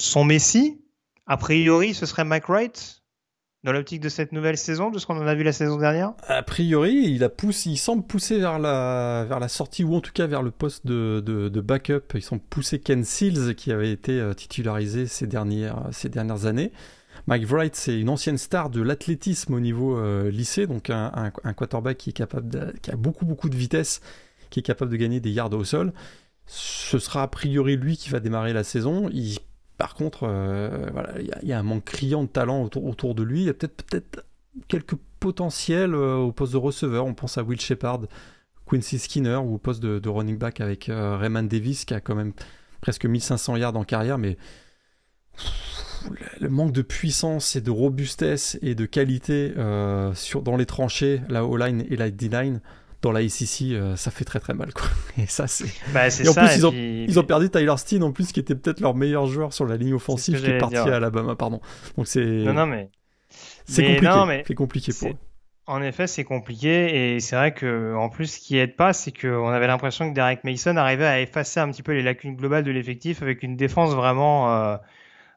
[0.00, 0.82] son Messi.
[1.28, 3.04] A priori, ce serait Mike Wright
[3.62, 6.14] dans l'optique de cette nouvelle saison, de ce qu'on en a vu la saison dernière
[6.26, 10.84] A priori, il, semble pousser vers la, sortie, ou en tout cas vers le poste
[10.84, 12.12] de, backup.
[12.14, 16.72] Ils sont poussé Ken Seals, qui avait été euh, titularisé ces dernières années.
[17.28, 21.98] Mike Wright, c'est une ancienne star de l'athlétisme au niveau euh, lycée, donc un, quarterback
[21.98, 24.00] qui est capable, qui a beaucoup beaucoup de vitesse,
[24.48, 25.92] qui est capable de gagner des yards au sol.
[26.46, 29.10] Ce sera a priori lui qui va démarrer la saison.
[29.76, 33.40] par contre, euh, voilà, il y, a un manque criant de talent autour, de lui.
[33.40, 34.24] Il y a peut-être peut-être
[34.66, 37.04] quelques potentiels euh, au poste de receveur.
[37.04, 38.06] On pense à Will Shepard,
[38.64, 42.32] Quincy Skinner ou au poste de, running back avec Raymond Davis qui a quand même
[42.80, 44.38] presque 1500 yards en carrière, mais
[46.40, 51.20] le manque de puissance et de robustesse et de qualité euh, sur, dans les tranchées,
[51.28, 52.60] la O-line et la D-line,
[53.02, 54.72] dans la ACC, euh, ça fait très très mal.
[54.72, 54.88] Quoi.
[55.22, 55.66] Et ça, c'est.
[55.92, 58.56] Bah, et en plus, ils, ont, ils ont perdu Tyler Steen, en plus, qui était
[58.56, 61.60] peut-être leur meilleur joueur sur la ligne offensive, qui est parti à Alabama, pardon.
[61.96, 62.24] Donc c'est.
[62.24, 62.90] Non, non, mais.
[63.66, 64.24] C'est compliqué.
[64.26, 64.44] mais...
[64.46, 65.16] C'est compliqué pour eux.
[65.68, 69.12] En effet, c'est compliqué et c'est vrai que en plus, ce qui aide pas, c'est
[69.12, 72.64] qu'on avait l'impression que Derek Mason arrivait à effacer un petit peu les lacunes globales
[72.64, 74.76] de l'effectif avec une défense vraiment euh,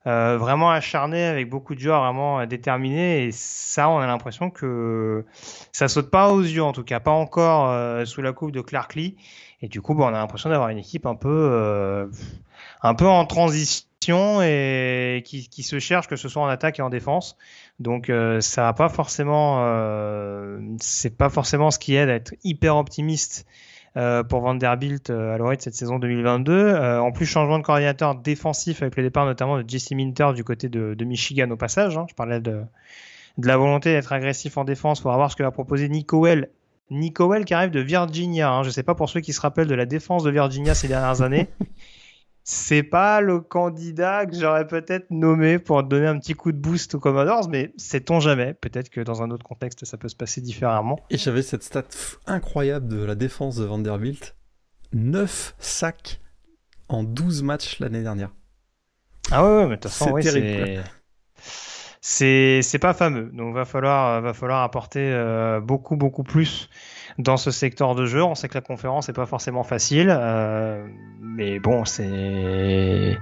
[0.08, 3.26] euh, vraiment acharné avec beaucoup de joueurs vraiment déterminés.
[3.26, 5.26] Et ça on a l'impression que
[5.72, 8.62] ça saute pas aux yeux en tout cas pas encore euh, sous la coupe de
[8.62, 9.16] Clark Lee.
[9.62, 12.08] Et du coup bon, on a l'impression d'avoir une équipe un peu euh,
[12.82, 16.82] un peu en transition et qui, qui, se cherche que ce soit en attaque et
[16.82, 17.38] en défense.
[17.80, 19.64] Donc ça va pas forcément
[20.80, 23.46] c'est pas forcément ce qui aide à être hyper optimiste
[23.98, 26.54] euh, pour Vanderbilt euh, à l'orée de cette saison 2022.
[26.54, 30.44] Euh, en plus, changement de coordinateur défensif avec le départ notamment de Jesse Minter du
[30.44, 31.98] côté de, Michigan au passage.
[31.98, 32.06] Hein.
[32.10, 32.62] Je parlais de,
[33.38, 36.50] de la volonté d'être agressif en défense pour voir ce que va proposer Nico Well
[36.92, 38.52] Nico Well qui arrive de Virginia.
[38.52, 38.64] Hein.
[38.64, 40.88] Je ne sais pas pour ceux qui se rappellent de la défense de Virginia ces
[40.88, 41.48] dernières années.
[42.44, 46.96] C'est pas le candidat que j'aurais peut-être nommé pour donner un petit coup de boost
[46.96, 48.54] aux Commodores, mais sait-on jamais.
[48.56, 51.00] Peut-être que dans un autre contexte, ça peut se passer différemment.
[51.10, 51.84] Et j'avais cette stat
[52.26, 54.36] incroyable de la défense de Vanderbilt
[54.94, 56.20] 9 sacs
[56.90, 58.32] en 12 matchs l'année dernière.
[59.32, 60.82] Ah ouais, mais de toute façon, c'est
[62.02, 63.30] c'est c'est pas fameux.
[63.32, 66.70] Donc va falloir va falloir apporter euh, beaucoup beaucoup plus
[67.18, 68.24] dans ce secteur de jeu.
[68.24, 70.86] On sait que la conférence n'est pas forcément facile, euh,
[71.22, 73.18] mais bon, c'est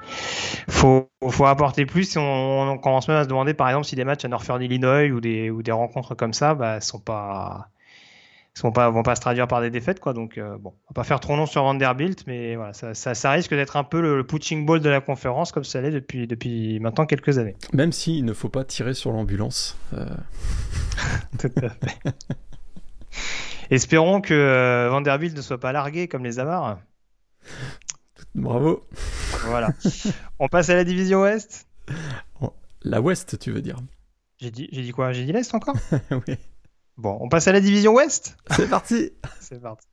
[0.69, 2.17] faut faut apporter plus.
[2.17, 5.09] on, on, commence même à se demander par exemple si des matchs à Northern Illinois
[5.09, 7.69] ou des ou des rencontres comme ça, bah sont pas
[8.61, 10.93] vont pas vont pas se traduire par des défaites quoi donc euh, bon on va
[10.93, 14.25] pas faire trop long sur Vanderbilt mais voilà ça, ça, risque d'être un peu le,
[14.25, 18.25] pitching ball de la conférence comme ça l'est depuis depuis maintenant quelques années même s'il
[18.25, 20.05] ne faut pas tirer sur l'ambulance euh.
[21.39, 22.35] tout à fait
[23.69, 26.79] espérons que euh, Vanderbilt ne soit pas largué comme les Amars.
[28.35, 28.87] Bravo.
[29.45, 29.69] Voilà.
[30.39, 31.67] On passe à la division Ouest.
[32.81, 33.77] La Ouest tu veux dire.
[34.39, 35.11] J'ai dit j'ai dit quoi?
[35.11, 35.75] J'ai dit l'Est encore?
[36.11, 36.35] Oui.
[36.97, 38.37] Bon, on passe à la division Ouest.
[38.51, 39.13] C'est parti.
[39.39, 39.87] C'est parti.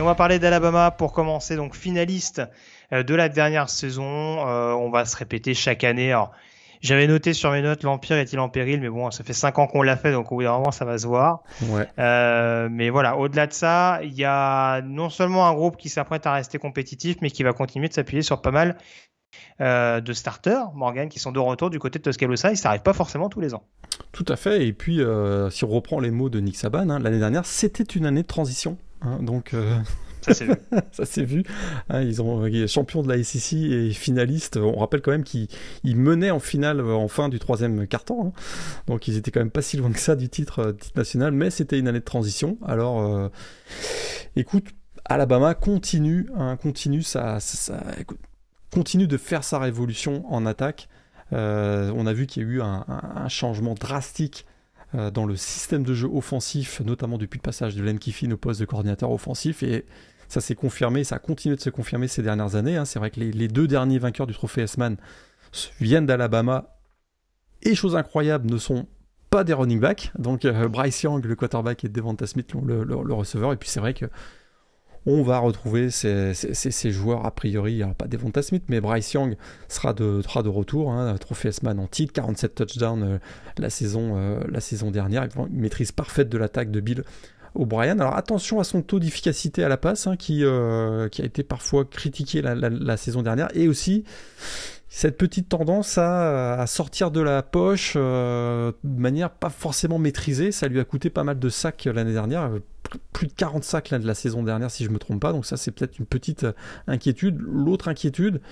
[0.00, 2.40] Et on va parler d'Alabama pour commencer, donc finaliste
[2.90, 4.48] euh, de la dernière saison.
[4.48, 6.10] Euh, on va se répéter chaque année.
[6.10, 6.30] Alors,
[6.80, 9.66] j'avais noté sur mes notes l'Empire est-il en péril, mais bon, ça fait cinq ans
[9.66, 11.42] qu'on l'a fait, donc au bout d'un moment, ça va se voir.
[11.68, 11.86] Ouais.
[11.98, 16.26] Euh, mais voilà, au-delà de ça, il y a non seulement un groupe qui s'apprête
[16.26, 18.78] à rester compétitif, mais qui va continuer de s'appuyer sur pas mal
[19.60, 22.52] euh, de starters, Morgan, qui sont de retour du côté de Tuscaloosa.
[22.52, 23.64] Et ça n'arrive pas forcément tous les ans.
[24.12, 24.66] Tout à fait.
[24.66, 27.82] Et puis, euh, si on reprend les mots de Nick Saban, hein, l'année dernière, c'était
[27.82, 28.78] une année de transition.
[29.02, 29.78] Hein, donc, euh,
[30.20, 30.54] ça s'est vu.
[30.92, 31.44] ça s'est vu.
[31.88, 34.56] Hein, ils ont champion de la SEC et finaliste.
[34.56, 35.48] On rappelle quand même qu'ils
[35.96, 38.26] menaient en finale en fin du troisième quart-temps.
[38.26, 38.40] Hein.
[38.86, 41.32] Donc ils étaient quand même pas si loin que ça du titre, euh, titre national,
[41.32, 42.58] mais c'était une année de transition.
[42.64, 43.28] Alors, euh,
[44.36, 44.66] écoute,
[45.04, 47.38] Alabama continue, hein, continue ça,
[48.70, 50.88] continue de faire sa révolution en attaque.
[51.32, 54.46] Euh, on a vu qu'il y a eu un, un changement drastique
[54.92, 58.60] dans le système de jeu offensif, notamment depuis le passage de Len Kiffin au poste
[58.60, 59.62] de coordinateur offensif.
[59.62, 59.86] Et
[60.30, 62.76] ça s'est confirmé, ça a continué de se confirmer ces dernières années.
[62.76, 62.84] Hein.
[62.84, 64.96] C'est vrai que les, deux derniers vainqueurs du trophée S-Man
[65.80, 66.76] viennent d'Alabama.
[67.62, 68.86] Et chose incroyable, ne sont
[69.28, 70.12] pas des running backs.
[70.18, 73.52] Donc euh, Bryce Young, le quarterback, et Devonta Smith, le, receveur.
[73.52, 74.06] Et puis c'est vrai que
[75.06, 79.36] on va retrouver ces, joueurs a priori, alors pas Devonta Smith, mais Bryce Young
[79.68, 83.18] sera de, sera de retour, hein, trophée S-Man en titre, 47 touchdowns euh,
[83.58, 87.04] la, saison, euh, la saison dernière, maîtrise parfaite de l'attaque de Bill
[87.54, 87.98] O'Brien.
[87.98, 91.84] Alors attention à son taux d'efficacité à la passe, hein, euh, qui a été parfois
[91.84, 94.04] critiqué la, saison dernière, et aussi
[94.90, 100.52] cette petite tendance à, sortir de la poche euh, de manière pas forcément maîtrisée.
[100.52, 102.58] Ça lui a coûté pas mal de sacs l'année dernière, euh,
[103.12, 105.32] plus de 40 sacs de la saison dernière si je me trompe pas.
[105.32, 106.44] Donc ça c'est peut-être une petite
[106.86, 107.38] inquiétude.
[107.40, 108.42] L'autre inquiétude,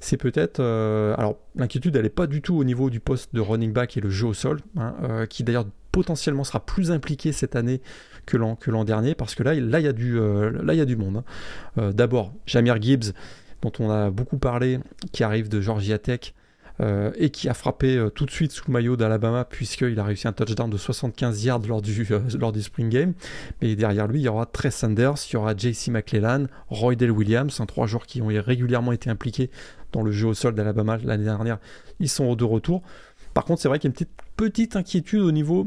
[0.00, 0.60] c'est peut-être...
[0.60, 4.00] alors l'inquiétude elle n'est pas du tout au niveau du poste de running back et
[4.00, 7.80] le jeu au sol, hein, qui d'ailleurs potentiellement sera plus impliqué cette année
[8.26, 11.18] que l'an dernier parce que là là il y a du euh, là monde.
[11.18, 11.24] Hein.
[11.78, 13.12] Euh, d'abord Jamir Gibbs
[13.62, 14.80] dont on a beaucoup parlé
[15.12, 16.34] qui arrive de Georgia Tech
[16.80, 20.28] euh, et qui a frappé tout de suite sous le maillot d'Alabama puisqu'il a réussi
[20.28, 22.06] un touchdown de 75 yards lors du,
[22.38, 23.12] lors du Spring Game.
[23.60, 27.10] Mais derrière lui, il y aura Trey Sanders, il y aura JC McClellan, Roy Dale
[27.10, 29.50] Williams, hein, trois joueurs qui ont régulièrement été impliqués
[29.92, 31.58] dans le jeu au sol d'Alabama l'année dernière.
[31.98, 32.82] Ils sont de retour.
[33.34, 35.66] Par contre, c'est vrai qu'il y a une petite, petite inquiétude au niveau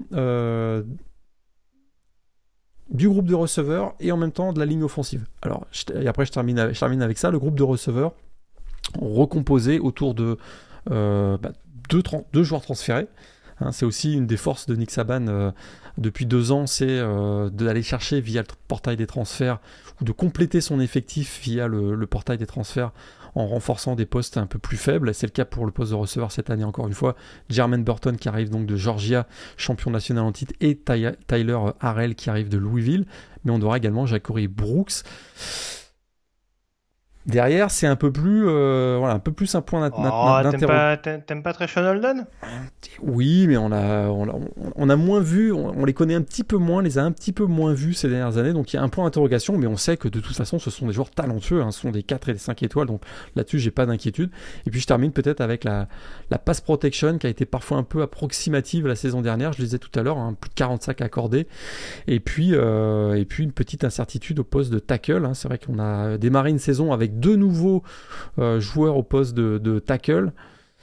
[2.90, 5.26] du groupe de receveurs et en même temps de la ligne offensive.
[5.42, 5.66] Alors,
[6.06, 7.32] après, je termine, je termine avec ça.
[7.32, 8.14] Le groupe de receveurs
[9.00, 10.38] recomposé autour de
[10.92, 11.52] euh, bah,
[11.90, 13.08] deux, joueurs transférés.
[13.60, 15.52] Hein, c'est aussi une des forces de Nick Saban euh,
[15.98, 19.60] depuis deux ans, c'est euh, d'aller chercher via le portail des transferts
[20.02, 22.92] ou de compléter son effectif via le portail des transferts
[23.36, 25.14] en renforçant des postes un peu plus faibles.
[25.14, 27.16] C'est le cas pour le poste de receveur cette année encore une fois.
[27.50, 29.28] Jermaine Burton qui arrive donc de Georgia,
[29.58, 30.78] champion national en titre, et
[31.28, 33.06] Tyler Harrell qui arrive de Louisville.
[33.44, 35.04] Mais on aura également Jacory Brooks.
[37.26, 41.22] Derrière, c'est un peu plus, euh, voilà, un peu plus un point oh, d'interrogation.
[41.26, 42.26] T'aimes pas, très Sean Holden?
[43.02, 46.82] Oui, mais on a, on a, moins vu, on, les connaît un petit peu moins,
[46.82, 48.90] les a un petit peu moins vus ces dernières années, donc il y a un
[48.90, 51.72] point d'interrogation, mais on sait que de toute façon, ce sont des joueurs talentueux, hein,
[51.72, 53.02] ce sont des 4 et des 5 étoiles, donc
[53.36, 54.30] là-dessus, j'ai pas d'inquiétude.
[54.68, 55.88] Et puis je termine peut-être avec la,
[56.30, 59.66] la pass protection qui a été parfois un peu approximative la saison dernière, je le
[59.66, 61.48] disais tout à l'heure, hein, plus de 40 sacs accordés,
[62.08, 65.26] et puis, euh, et puis une petite incertitude au poste de tackle.
[65.26, 65.34] Hein.
[65.34, 67.84] C'est vrai qu'on a démarré une saison avec deux nouveaux
[68.40, 70.32] euh, joueurs au poste de, tackle.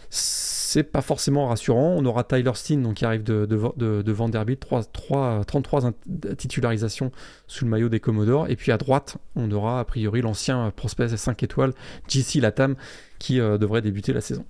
[0.08, 1.94] C'est pas forcément rassurant.
[1.96, 5.92] On aura Tyler Steen donc, qui arrive de, de, Vanderbilt, 3, 3, 33
[6.36, 7.12] titularisations
[7.46, 8.48] sous le maillot des Commodores.
[8.48, 11.72] Et puis à droite, on aura a priori l'ancien prospect 5 étoiles,
[12.08, 12.76] JC Latam,
[13.18, 14.44] qui euh, devrait débuter la saison.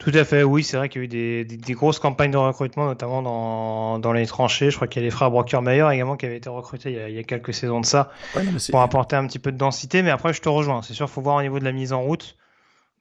[0.00, 2.86] Tout à fait, oui, c'est vrai qu'il y a eu des, grosses campagnes de recrutement,
[2.86, 4.70] notamment dans, dans les tranchées.
[4.70, 7.18] Je crois qu'il y a les frères Brockermeyer également qui avaient été recrutés il y
[7.18, 8.10] a, quelques saisons de ça
[8.70, 10.00] pour apporter un petit peu de densité.
[10.00, 10.80] Mais après, je te rejoins.
[10.80, 12.38] C'est sûr, il faut voir au niveau de la mise en route.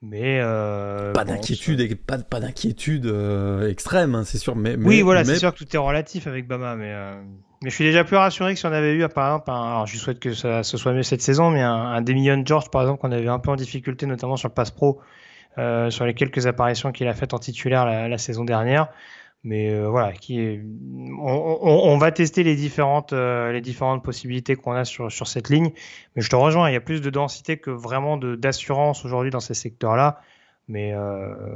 [0.01, 4.57] Mais euh, pas d'inquiétude, pas, pas d'inquiétude euh, extrême, hein, c'est sûr.
[4.57, 7.15] Mais, oui, voilà, c'est sûr que tout est relatif avec Bama, mais euh,
[7.61, 9.97] mais je suis déjà plus rassuré que si on avait eu, par exemple, alors je
[9.97, 13.01] souhaite que ça se soit mieux cette saison, mais un, un Demion George, par exemple,
[13.01, 15.01] qu'on avait un peu en difficulté, notamment sur le pass pro,
[15.59, 18.87] euh, sur les quelques apparitions qu'il a faites en titulaire la, saison dernière.
[19.43, 20.61] Mais euh, voilà, qui est...
[21.19, 25.71] on, va tester les différentes, euh, les différentes possibilités qu'on a sur, sur cette ligne.
[26.15, 29.41] Mais je te rejoins, il y a plus de densité que vraiment d'assurance aujourd'hui dans
[29.41, 30.21] ces secteurs-là.
[30.69, 30.93] Mais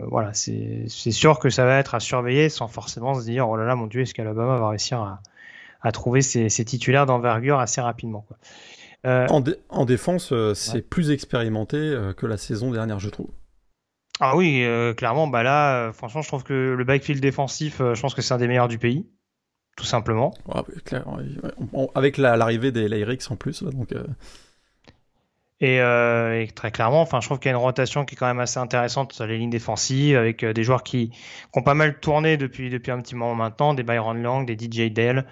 [0.08, 3.64] voilà, c'est sûr que ça va être à surveiller sans forcément se dire oh là
[3.64, 5.22] là, mon Dieu, est-ce qu'Alabama va réussir à,
[5.82, 8.26] à trouver ses, titulaires d'envergure assez rapidement
[9.06, 13.30] en, en, défense, c'est plus expérimenté que la saison dernière, je trouve.
[14.26, 17.93] Ah oui, euh, clairement, bah là, euh, franchement, je trouve que le backfield défensif, euh,
[17.93, 19.05] je pense que c'est un des meilleurs du pays,
[19.76, 20.34] tout simplement.
[21.93, 23.93] avec l'arrivée des Lyrics en plus, donc.
[25.59, 28.39] Et, très clairement, enfin, je trouve qu'il y a une rotation qui est quand même
[28.39, 31.11] assez intéressante sur les lignes défensives, avec des joueurs qui,
[31.53, 34.89] ont pas mal tourné depuis depuis un petit moment maintenant, des Byron Long, des DJ
[34.93, 35.26] Dell,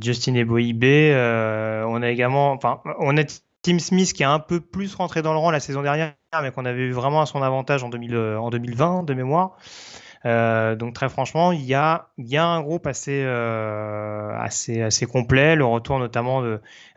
[0.00, 0.84] Justin Eboibe.
[0.84, 3.24] on a également, enfin, on a
[3.64, 6.12] Tim Smith qui a un peu plus rentré dans le rang la saison dernière,
[6.42, 9.56] mais qu'on avait eu vraiment à son avantage en, 2000, euh, 2020 de mémoire.
[10.26, 15.56] Euh, donc très franchement, il y a, un groupe assez, euh, assez, complet.
[15.56, 16.42] Le retour notamment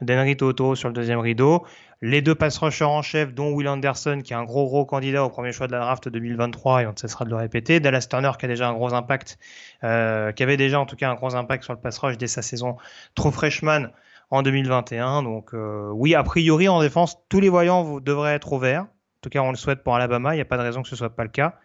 [0.01, 1.65] d'Henry Toto sur le deuxième rideau.
[2.01, 5.29] Les deux pass rushers en chef, dont Will Anderson, qui est un gros candidat au
[5.29, 7.79] premier choix de la draft 2023, et on ne cessera de le répéter.
[7.79, 9.39] Dallas Turner, qui a déjà un gros impact,
[9.81, 12.41] qui avait déjà en tout cas un gros impact sur le pass rush dès sa
[12.41, 12.75] saison
[13.15, 13.87] trop freshman
[14.29, 15.23] en 2021.
[15.23, 18.83] Donc euh, oui, a priori en défense, tous les voyants devraient être au vert.
[18.83, 20.33] En tout cas, on le souhaite pour Alabama.
[20.33, 21.55] Il n'y a pas de raison que ce soit pas le cas.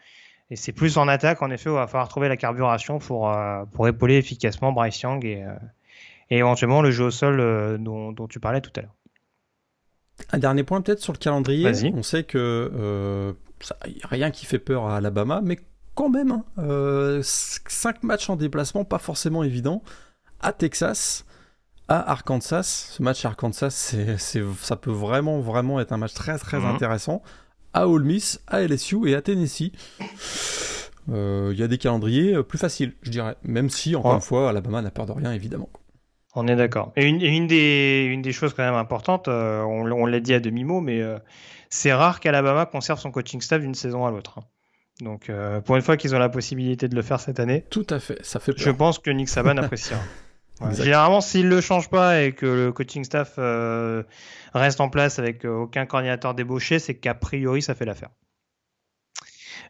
[0.50, 3.30] Et c'est plus en attaque, en effet, où il va falloir trouver la carburation pour,
[3.30, 5.54] euh, pour épauler efficacement Bryce Young et, euh,
[6.30, 8.94] et éventuellement le jeu au sol dont, dont, tu parlais tout à l'heure.
[10.30, 11.70] Un dernier point peut-être sur le calendrier.
[11.94, 13.34] On sait que
[13.86, 15.56] il n'y a rien qui fait peur à Alabama, mais
[15.94, 19.82] quand même, hein, 5 matchs en déplacement, pas forcément évident.
[20.40, 21.24] À Texas,
[21.92, 22.62] à Arkansas.
[22.96, 24.16] Ce match à Arkansas, c'est,
[24.60, 26.66] ça peut vraiment, vraiment être un match très, très mhm.
[26.66, 27.22] intéressant.
[27.74, 29.72] À Ole Miss, à LSU et à Tennessee.
[31.10, 33.36] Euh, il y a des calendriers euh, plus faciles, je dirais.
[33.42, 35.68] Même si, encore une fois, Alabama n'a peur de rien, évidemment.
[36.34, 36.92] On est d'accord.
[36.96, 40.80] Et une, des, une des choses quand même importantes, euh, on, l'a dit à demi-mot,
[40.80, 41.02] mais
[41.68, 44.38] c'est rare qu'Alabama conserve son coaching staff d'une saison à l'autre.
[44.38, 44.44] Hein.
[45.00, 45.30] Donc,
[45.64, 48.24] pour une fois qu'ils ont la possibilité de le faire cette année, tout à fait,
[48.24, 50.00] ça fait Je pense que Nick Saban appréciera.
[50.70, 54.02] Généralement, s'il le change pas et que le coaching staff euh,
[54.54, 58.10] reste en place avec euh, aucun coordinateur débauché, c'est qu'a priori, ça fait l'affaire.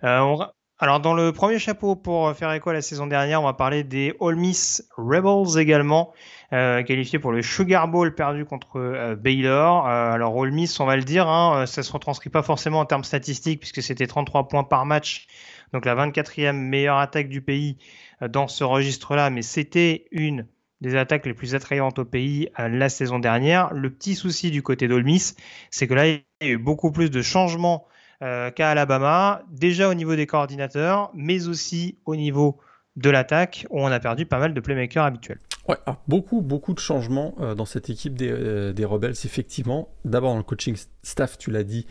[0.05, 0.37] Euh,
[0.79, 3.85] alors, dans le premier chapeau pour faire écho à la saison dernière, on va parler
[3.85, 6.13] des All Miss Rebels également,
[6.51, 9.87] qualifiés pour le Sugar Bowl perdu contre Baylor.
[9.87, 13.05] alors, All Miss, on va le dire, hein, ça se retranscrit pas forcément en termes
[13.05, 15.29] statistiques puisque c'était 33 points par match,
[15.73, 17.79] donc la 24e meilleure attaque du pays
[18.21, 20.49] dans ce registre-là, mais c'était une
[20.83, 23.73] des attaques les plus attrayantes au pays euh, la saison dernière.
[23.73, 25.35] Le petit souci du côté d'Olmis,
[25.71, 27.87] c'est que là, il y a eu beaucoup plus de changements
[28.21, 32.59] euh, qu'à Alabama, déjà au niveau des coordinateurs, mais aussi au niveau
[32.97, 35.39] de l'attaque, où on a perdu pas mal de playmakers habituels.
[35.69, 35.77] Ouais,
[36.09, 39.89] beaucoup, beaucoup de changements euh, dans cette équipe des, des Rebels, effectivement.
[40.05, 41.87] D'abord dans le coaching staff, tu l'as dit,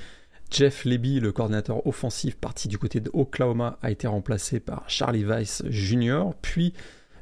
[0.51, 5.23] Jeff Leby, le coordinateur offensif parti du côté de Oklahoma, a été remplacé par Charlie
[5.23, 6.73] Weiss Jr., puis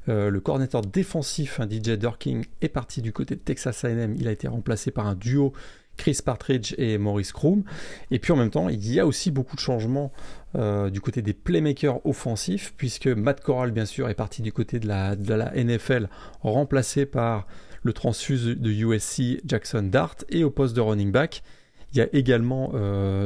[0.10, 4.16] euh, le coordinateur défensif, DJ Durking, est parti du côté de Texas AM.
[4.18, 5.54] Il a été remplacé par un duo
[5.98, 7.64] Chris Partridge et Maurice Kroom.
[8.10, 10.12] Et puis en même temps, il y a aussi beaucoup de changements
[10.56, 14.80] euh, du côté des playmakers offensifs, puisque Matt Corral, bien sûr, est parti du côté
[14.80, 16.10] de la, NFL,
[16.42, 17.46] remplacé par
[17.84, 21.44] le transfuse de USC Jackson Dart, et au poste de running back,
[21.92, 22.72] il y a également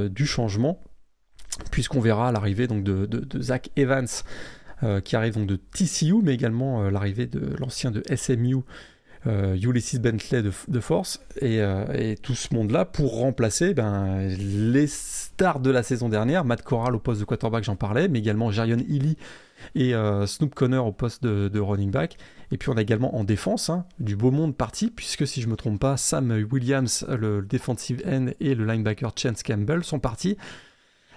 [0.10, 0.82] du changement,
[1.72, 4.08] puisqu'on verra l'arrivée donc de, Zach Evans,
[5.04, 8.58] qui arrive donc de TCU, mais également l'arrivée de l'ancien de SMU,
[9.26, 11.62] Ulysses Bentley de, Force, et,
[12.22, 17.00] tout ce monde-là pour remplacer ben, les stars de la saison dernière, Matt Corral au
[17.00, 19.18] poste de quarterback, j'en parlais, mais également Jarion Illy
[19.76, 22.18] et euh, Snoop Connor au poste de, running back.
[22.52, 25.48] Et puis on a également en défense hein, du beau monde parti, puisque si je
[25.48, 30.38] me trompe pas, Sam Williams, le defensive end, et le linebacker Chance Campbell sont partis.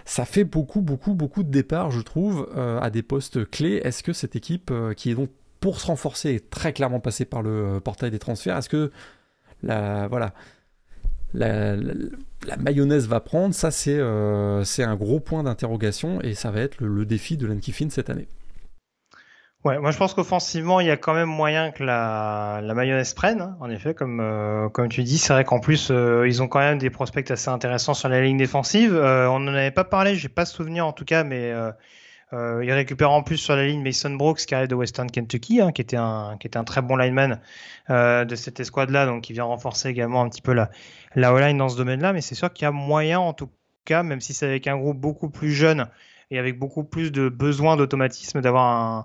[0.07, 3.81] Ça fait beaucoup, beaucoup, beaucoup de départs, je trouve, euh, à des postes clés.
[3.83, 7.25] Est-ce que cette équipe, euh, qui est donc pour se renforcer, est très clairement passée
[7.25, 8.93] par le portail des transferts, est-ce que
[9.65, 10.33] la, voilà,
[11.35, 11.77] la,
[12.61, 17.37] mayonnaise va prendre, ça c'est un gros point d'interrogation et ça va être le, défi
[17.37, 18.29] de Kiffin cette année.
[19.75, 23.41] Moi je pense qu'offensivement, il y a quand même moyen que la, la mayonnaise prenne,
[23.41, 25.19] hein, en effet, comme, euh, comme tu dis.
[25.19, 28.21] C'est vrai qu'en plus, euh, ils ont quand même des prospects assez intéressants sur la
[28.21, 28.95] ligne défensive.
[28.95, 31.53] Euh, on n'en avait pas parlé, j'ai pas souvenir en tout cas, mais
[32.33, 35.73] ils récupèrent en plus sur la ligne Mason Brooks qui arrive de Western Kentucky, hein,
[35.73, 37.41] qui, était un, qui était un très bon lineman
[37.89, 40.71] de cette escouade-là, donc qui vient renforcer également un petit peu la,
[41.17, 42.12] la O-line dans ce domaine-là.
[42.12, 43.51] Mais c'est sûr qu'il y a moyen en tout
[43.85, 45.89] cas, même si c'est avec un groupe beaucoup plus jeune
[46.31, 49.05] et avec beaucoup plus de besoin d'automatisme, d'avoir un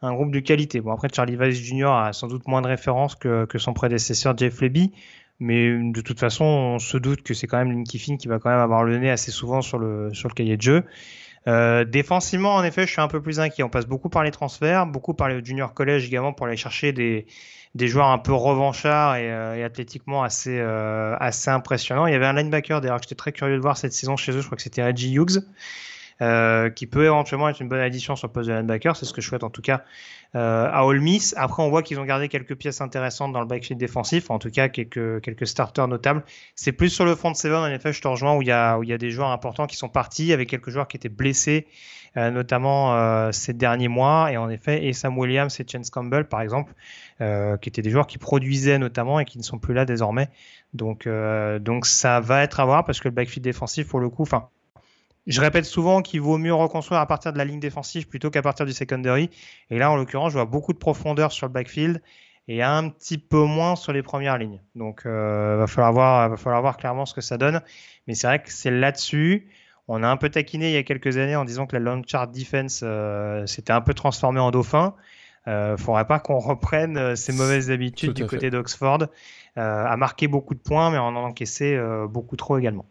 [0.00, 0.80] un groupe de qualité.
[0.80, 1.90] Bon, après, Charlie Weiss Jr.
[1.90, 4.92] a sans doute moins de références que, son prédécesseur Jeff Leby,
[5.40, 8.38] mais de toute façon, on se doute que c'est quand même Lynn Kiffin qui va
[8.38, 10.84] quand même avoir le nez assez souvent sur le, sur le cahier de jeu.
[11.48, 13.64] Euh, défensivement, en effet, je suis un peu plus inquiet.
[13.64, 16.92] On passe beaucoup par les transferts, beaucoup par les junior college également pour aller chercher
[16.92, 17.26] des,
[17.74, 22.06] des joueurs un peu revanchards et, euh, athlétiquement assez, euh, assez impressionnants.
[22.06, 24.32] Il y avait un linebacker d'ailleurs que j'étais très curieux de voir cette saison chez
[24.32, 25.42] eux, je crois que c'était Reggie Hughes.
[26.22, 28.94] Euh, qui peut éventuellement être une bonne addition sur le poste de linebacker.
[28.94, 29.82] C'est ce que je souhaite en tout cas
[30.36, 31.34] euh, à Ole Miss.
[31.36, 34.50] Après, on voit qu'ils ont gardé quelques pièces intéressantes dans le backfield défensif, en tout
[34.50, 36.22] cas quelques, starters notables.
[36.54, 38.78] C'est plus sur le front seven, en effet, je te rejoins, où il y a,
[38.98, 41.66] des joueurs importants qui sont partis, avec quelques joueurs qui étaient blessés,
[42.16, 44.30] euh, notamment ces derniers mois.
[44.30, 46.72] Et en effet, et Sam Williams et Chance Campbell, par exemple,
[47.18, 50.28] qui étaient des joueurs qui produisaient notamment et qui ne sont plus là désormais.
[50.72, 51.08] Donc,
[51.60, 54.48] donc ça va être à voir parce que le backfield défensif, pour le coup, enfin,
[55.26, 58.42] je répète souvent qu'il vaut mieux reconstruire à partir de la ligne défensive plutôt qu'à
[58.42, 59.30] partir du secondary.
[59.70, 62.02] Et là, en l'occurrence, je vois beaucoup de profondeur sur le backfield
[62.48, 64.60] et un petit peu moins sur les premières lignes.
[64.74, 67.60] Donc, euh, va falloir voir, va falloir voir clairement ce que ça donne.
[68.06, 69.48] Mais c'est vrai que c'est là-dessus.
[69.88, 72.02] On a un peu taquiné il y a quelques années en disant que la long
[72.06, 74.94] chart defense euh, s'était un peu transformée en dauphin.
[75.48, 79.06] Euh, faudrait pas qu'on reprenne euh, ces mauvaises habitudes du côté d'Oxford,
[79.58, 82.86] euh, à marquer beaucoup de points, mais en en encaisser euh, beaucoup trop également.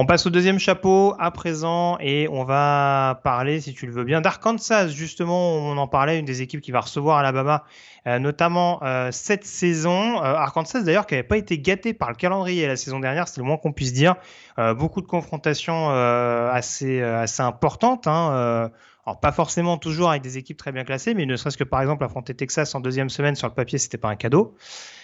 [0.00, 4.04] On passe au deuxième chapeau à présent et on va parler, si tu le veux
[4.04, 4.88] bien, d'Arkansas.
[4.88, 7.64] Justement, on en parlait, une des équipes qui va recevoir Alabama,
[8.06, 10.16] euh, notamment euh, cette saison.
[10.16, 13.42] Euh, Arkansas d'ailleurs qui n'avait pas été gâté par le calendrier la saison dernière, c'est
[13.42, 14.14] le moins qu'on puisse dire.
[14.56, 17.02] beaucoup de confrontations assez,
[17.38, 18.06] importantes.
[18.06, 18.70] Hein,
[19.04, 21.82] alors pas forcément toujours avec des équipes très bien classées, mais ne serait-ce que par
[21.82, 24.56] exemple affronter Texas en deuxième semaine sur le papier, c'était pas un cadeau.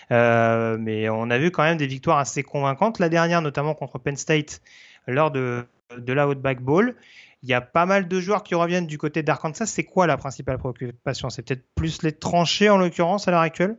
[0.09, 2.99] Mais on a vu quand même des victoires assez convaincantes.
[2.99, 4.63] La dernière, notamment contre Penn State,
[5.07, 5.65] lors de,
[5.97, 6.95] de la Outback Bowl.
[7.43, 9.67] Il y a pas mal de joueurs qui reviennent du côté d'Arkansas.
[9.67, 11.31] C'est quoi la principale préoccupation?
[11.31, 13.77] C'est peut-être plus les tranchées en l'occurrence à l'heure actuelle?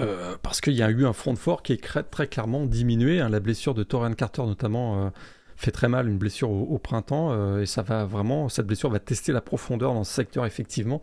[0.00, 3.20] Euh, parce qu'il y a eu un front fort qui est très, clairement diminué.
[3.20, 3.28] Hein.
[3.28, 5.10] La blessure de Torren Carter notamment euh,
[5.56, 9.32] fait très mal, une blessure au, printemps, et ça va vraiment, cette blessure va tester
[9.32, 11.00] la profondeur dans ce secteur effectivement.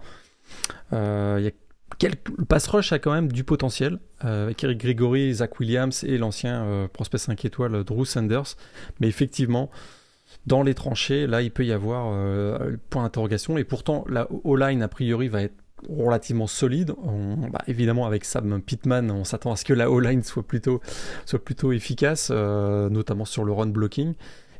[2.01, 6.17] Le pass rush a quand même du potentiel, euh, avec Eric Gregory, Zach Williams et
[6.17, 8.55] l'ancien euh, prospect 5 étoiles Drew Sanders.
[8.99, 9.69] Mais effectivement,
[10.45, 13.57] dans les tranchées, là, il peut y avoir euh, point d'interrogation.
[13.57, 15.55] Et pourtant, la O-line, a priori, va être
[15.89, 16.93] relativement solide.
[17.51, 20.79] Bah, évidemment, avec Sam Pittman, on s'attend à ce que la O-line soit plutôt,
[21.25, 24.13] soit plutôt efficace, notamment sur le run blocking.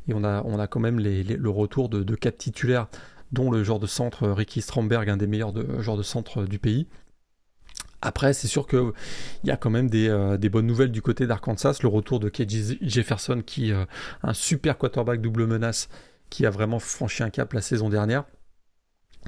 [0.08, 2.88] Et on a, on a quand même le retour de, quatre titulaires,
[3.30, 6.58] dont le genre de centre Ricky Stromberg, un des meilleurs de, genres de centre du
[6.58, 6.88] pays.
[8.02, 8.92] Après, c'est sûr qu'il
[9.44, 11.78] y a quand même euh, des, bonnes nouvelles du côté d'Arkansas.
[11.82, 13.84] Le retour de KJ Jefferson, qui euh,
[14.24, 15.88] un super quarterback double menace,
[16.28, 18.24] qui a vraiment franchi un cap la saison dernière.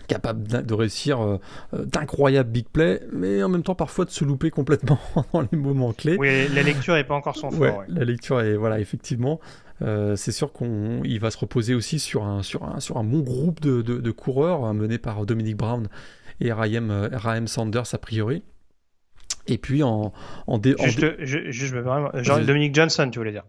[0.08, 1.38] Capable de réussir euh,
[1.72, 4.98] d'incroyables big plays, mais en même temps parfois de se louper complètement
[5.32, 6.16] dans les moments clés.
[6.18, 7.84] Oui, la lecture n'est pas encore son fort.
[7.86, 9.38] La lecture est, voilà, effectivement.
[9.80, 13.60] c'est sûr qu'il va se reposer aussi sur un, sur un, sur un bon groupe
[13.60, 15.86] de, coureurs hein, menés par Dominic Brown
[16.40, 18.42] et Raheem Sanders a priori.
[19.46, 20.12] Et puis en,
[20.46, 23.44] en, juste, je, me genre Dominique Johnson, tu voulais dire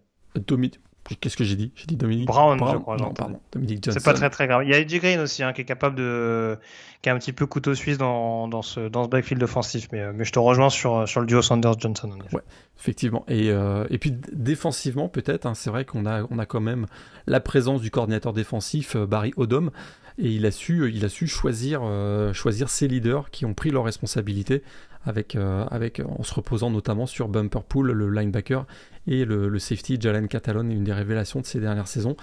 [1.21, 1.71] Qu'est-ce que j'ai dit?
[1.75, 2.97] J'ai dit Dominique Brown, je crois.
[2.97, 3.99] Non, pardon, Dominique Johnson.
[3.99, 4.63] C'est pas très très grave.
[4.63, 6.57] Il y a Eddie Green aussi, hein, qui est capable de,
[7.03, 9.87] qui est un petit peu couteau suisse dans, dans ce dans ce backfield offensif.
[9.91, 12.09] Mais, mais je te rejoins sur sur le duo Sanders Johnson.
[12.33, 12.41] Ouais,
[12.79, 13.23] effectivement.
[13.27, 16.87] Et euh, et puis défensivement peut-être, hein, c'est vrai qu'on a on a quand même
[17.27, 19.69] la présence du coordinateur défensif euh, Barry Odom
[20.17, 23.71] et il a su il a su choisir euh, choisir ses leaders qui ont pris
[23.71, 24.63] leurs responsabilités
[25.07, 28.65] avec, avec, en se reposant notamment sur Bumper Pool, le linebacker,
[29.05, 32.15] et le, safety Jalen Catalon une des révélations de ces dernières saisons.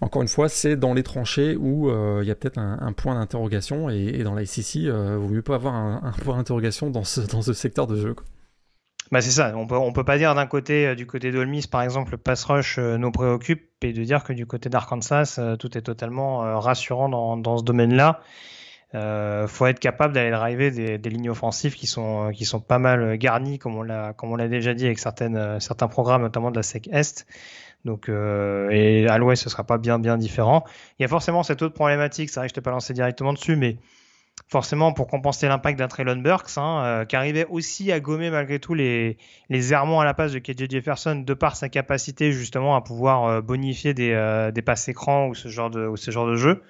[0.00, 3.90] Encore une fois, c'est dans les tranchées où il y a peut-être un, point d'interrogation,
[3.90, 7.42] et, dans la SEC, il vaut mieux pas avoir un, point d'interrogation dans ce, dans
[7.42, 8.14] ce secteur de jeu.
[9.12, 11.82] Bah c'est ça, on peut, on peut pas dire d'un côté, du côté d'Olmis par
[11.82, 15.82] exemple, le pass rush nous préoccupe, et de dire que du côté d'Arkansas, tout est
[15.82, 18.20] totalement rassurant dans, dans ce domaine-là.
[18.94, 22.78] Euh, faut être capable d'aller driver des, des, lignes offensives qui sont qui sont pas
[22.78, 26.50] mal garnies, comme on l'a comme on l'a déjà dit avec certaines certains programmes, notamment
[26.50, 27.26] de la SEC Est.
[27.86, 30.64] Donc euh, et à l'Ouest, ce sera pas bien bien différent.
[30.98, 32.28] Il y a forcément cette autre problématique.
[32.28, 33.78] C'est vrai que je t'ai pas lancé directement dessus, mais
[34.52, 38.60] forcément pour compenser l'impact d'un Traylon Burks, hein, euh, qui arrivait aussi à gommer malgré
[38.60, 39.16] tout les,
[39.50, 43.40] errements à la passe de KJ Jefferson de par sa capacité justement à pouvoir euh,
[43.40, 46.62] bonifier des, euh, des passes écrans ou ce genre de, ce genre de jeu.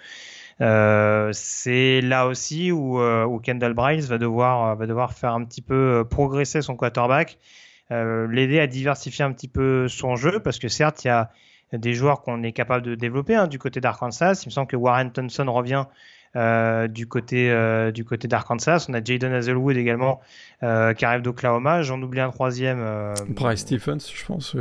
[0.61, 3.01] C'est là aussi où,
[3.43, 7.37] Kendall Bryce va devoir, va devoir faire un petit peu progresser son quarterback,
[7.91, 11.31] l'aider à diversifier un petit peu son jeu, parce que certes, il y a
[11.73, 14.43] des joueurs qu'on est capable de développer hein, du côté d'Arkansas.
[14.45, 15.87] Il me semble que Warren Thompson revient
[16.35, 18.87] euh, du côté euh, du côté d'Arkansas.
[18.89, 20.21] On a Jaden Hazelwood également
[20.63, 21.83] euh, qui arrive d'Oklahoma.
[21.83, 22.83] J'en oublie un troisième.
[23.29, 24.57] Bryce Stephens, je pense.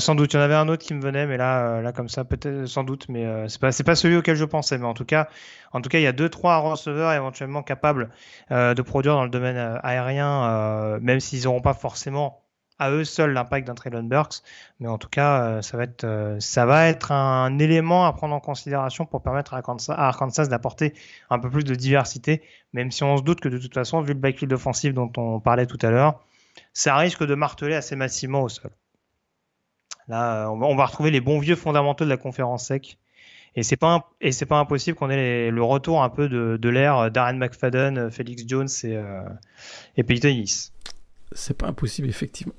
[0.00, 2.08] Sans doute, il y en avait un autre qui me venait, mais là, là comme
[2.08, 4.76] ça, peut-être, sans doute, mais c'est pas, c'est pas celui auquel je pensais.
[4.76, 5.28] Mais en tout cas,
[5.72, 8.10] en tout cas, il y a deux, trois receveurs éventuellement capables
[8.50, 12.42] de produire dans le domaine aérien, même s'ils n'auront pas forcément
[12.78, 14.42] à eux seuls l'impact d'un Traylon Burks.
[14.80, 18.40] Mais en tout cas, ça va être, ça va être un élément à prendre en
[18.40, 20.94] considération pour permettre à Arkansas, d'apporter
[21.30, 24.12] un peu plus de diversité, même si on se doute que de toute façon, vu
[24.12, 26.20] le backfield offensif dont on parlait tout à l'heure,
[26.72, 28.70] ça risque de marteler assez massivement au sol.
[30.08, 32.98] Là, euh, on va, retrouver les bons vieux fondamentaux de la conférence sec.
[33.56, 36.68] Et c'est pas et c'est pas impossible qu'on ait le retour un peu de, de
[36.68, 39.22] l'ère Darren McFadden, Felix Jones et, euh,
[39.96, 40.04] et.
[41.32, 42.54] C'est pas impossible effectivement.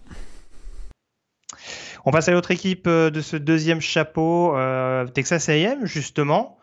[2.06, 6.60] On passe à l'autre équipe euh, de ce deuxième chapeau, euh, Texas A&M justement.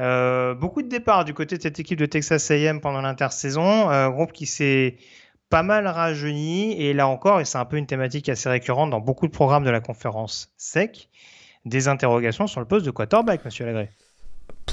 [0.00, 4.08] Euh, beaucoup de départs du côté de cette équipe de Texas A&M pendant l'intersaison, euh,
[4.10, 4.96] groupe qui s'est
[5.50, 6.80] pas mal rajeuni.
[6.80, 9.64] Et là encore, et c'est un peu une thématique assez récurrente dans beaucoup de programmes
[9.64, 11.08] de la conférence SEC,
[11.64, 13.90] des interrogations sur le poste de quarterback, monsieur Lagré.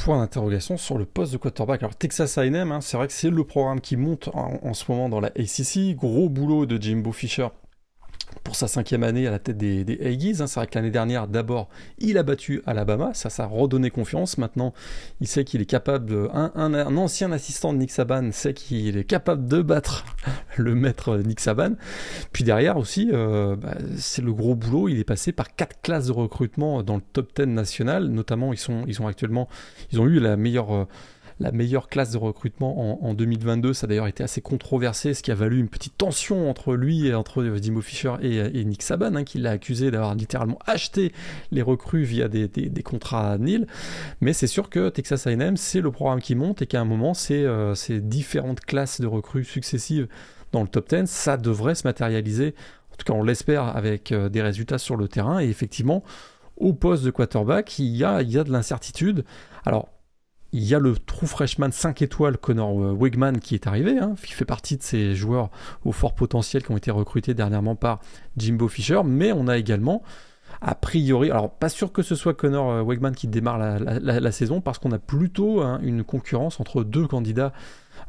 [0.04, 1.84] Point d'interrogation sur le poste de quarterback.
[1.84, 4.92] Alors Texas A&M, hein, c'est vrai que c'est le programme qui monte en, en, ce
[4.92, 5.96] moment dans la ACC.
[5.96, 7.50] Gros boulot de Jimbo Fisher
[8.44, 10.42] pour sa cinquième année à la tête des, des Aggies.
[10.42, 10.48] Hein.
[10.48, 11.70] C'est vrai que l'année dernière, d'abord,
[12.00, 14.38] il a battu Alabama, ça, ça a redonné confiance.
[14.38, 14.74] Maintenant,
[15.20, 19.48] il sait qu'il est capable un, ancien assistant de Nick Saban sait qu'il est capable
[19.48, 20.06] de battre
[20.58, 21.74] le maître Nick Saban.
[22.32, 24.90] Puis derrière aussi, euh, bah, c'est le gros boulot.
[24.90, 28.08] Il est passé par quatre classes de recrutement dans le top 10 national.
[28.08, 29.48] Notamment, ils, sont, ils ont actuellement.
[29.92, 30.74] Ils ont eu la meilleure.
[30.74, 30.86] Euh,
[31.42, 33.74] la meilleure classe de recrutement en, 2022.
[33.74, 37.08] Ça a d'ailleurs été assez controversé, ce qui a valu une petite tension entre lui
[37.08, 41.12] et entre Dimo Fischer et, Nick Saban, hein, qui l'a accusé d'avoir littéralement acheté
[41.52, 42.50] les recrues via des,
[42.84, 43.68] contrats nil.
[44.22, 47.14] Mais c'est sûr que Texas A&M, c'est le programme qui monte et qu'à un moment,
[47.14, 50.08] c'est euh, ces différentes classes de recrues successives
[50.52, 52.54] dans le top 10, ça devrait se matérialiser.
[52.94, 55.40] En tout cas, on l'espère avec euh, des résultats sur le terrain.
[55.40, 56.04] Et effectivement,
[56.58, 59.26] au poste de quarterback, il y a, il y a de l'incertitude.
[59.66, 59.90] Alors,
[60.54, 64.16] il y a le true freshman 5 étoiles Connor euh, Wegman qui est arrivé, hein,
[64.24, 65.50] qui fait partie de ces joueurs
[65.86, 68.00] au fort potentiel qui ont été recrutés dernièrement par
[68.38, 70.04] Jimbo Fisher, mais on a également
[70.60, 74.62] a priori, alors pas sûr que ce soit Connor euh, Wegman qui démarre la, saison
[74.62, 77.54] parce qu'on a plutôt hein, une concurrence entre deux candidats.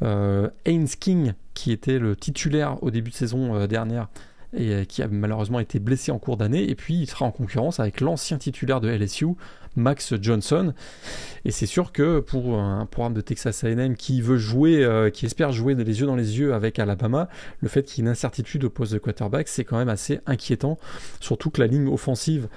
[0.02, 4.08] Euh, Haynes King, qui était le titulaire au début de saison euh, dernière
[4.54, 7.80] et qui a malheureusement été blessé en cours d'année, et puis il sera en concurrence
[7.80, 9.28] avec l'ancien titulaire de LSU,
[9.76, 10.74] Max Johnson.
[11.44, 15.26] Et c'est sûr que pour un programme de Texas A&M qui veut jouer, euh, qui
[15.26, 17.28] espère jouer les yeux dans les yeux avec Alabama,
[17.60, 20.20] le fait qu'il y ait une incertitude au poste de quarterback, c'est quand même assez
[20.26, 20.78] inquiétant.
[21.20, 22.48] Surtout que la ligne offensive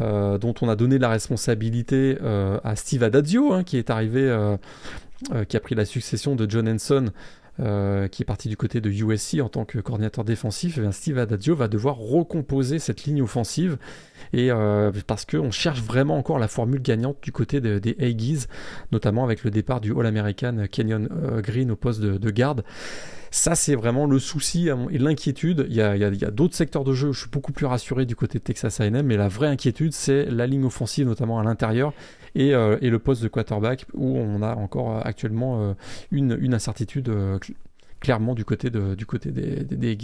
[0.00, 4.24] euh, dont on a donné la responsabilité euh, à Steve Adazio, hein, qui est arrivé,
[5.48, 7.06] qui a pris la succession de John Henson
[7.60, 11.18] euh, qui est parti du côté de USC en tant que coordinateur défensif, eh Steve
[11.18, 13.78] Adagio va devoir recomposer cette ligne offensive
[14.32, 18.46] et euh, parce qu'on cherche vraiment encore la formule gagnante du côté des Aggies,
[18.90, 22.64] notamment avec le départ du All-American Kenyon euh, Green au poste de, garde.
[23.30, 25.66] Ça, c'est vraiment le souci et l'inquiétude.
[25.68, 28.38] Il y a, d'autres secteurs de jeu où je suis beaucoup plus rassuré du côté
[28.38, 31.92] de Texas A&M, mais la vraie inquiétude, c'est la ligne offensive, notamment à l'intérieur,
[32.34, 35.74] et, euh, le poste de quarterback, où on a encore actuellement
[36.10, 37.10] une, incertitude
[38.00, 39.96] clairement du côté, du côté des, des,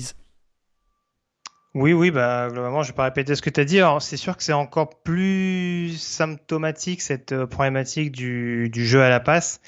[1.74, 3.78] oui, oui, bah, globalement, je vais pas répéter ce que tu as dit.
[4.00, 9.60] c'est sûr que c'est encore plus symptomatique cette euh, problématique du, jeu à la passe,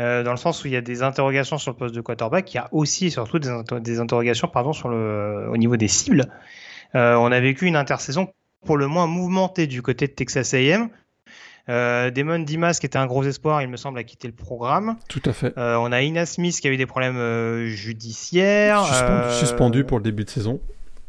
[0.00, 2.52] euh, dans le sens où il y a des interrogations sur le poste de quarterback,
[2.52, 6.24] il y a aussi et surtout des, interrogations pardon, sur le, au niveau des cibles.
[6.96, 8.32] Euh, on a vécu une intersaison
[8.66, 10.88] pour le moins mouvementée du côté de Texas A&M.
[11.68, 14.96] Euh, Damon Dimas, qui était un gros espoir, il me semble, a quitté le programme.
[15.08, 15.56] Tout à fait.
[15.56, 18.84] Euh, on a Ina Smith qui a eu des problèmes euh, judiciaires.
[18.84, 20.60] Suspendu, suspendu, pour le début de saison.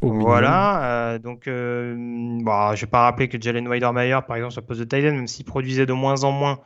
[0.01, 1.95] Voilà, euh, donc euh,
[2.43, 5.14] bah, je vais pas rappeler que Jalen Weidermeyer, par exemple, sur le poste de Titan,
[5.14, 6.60] même s'il produisait de moins en moins,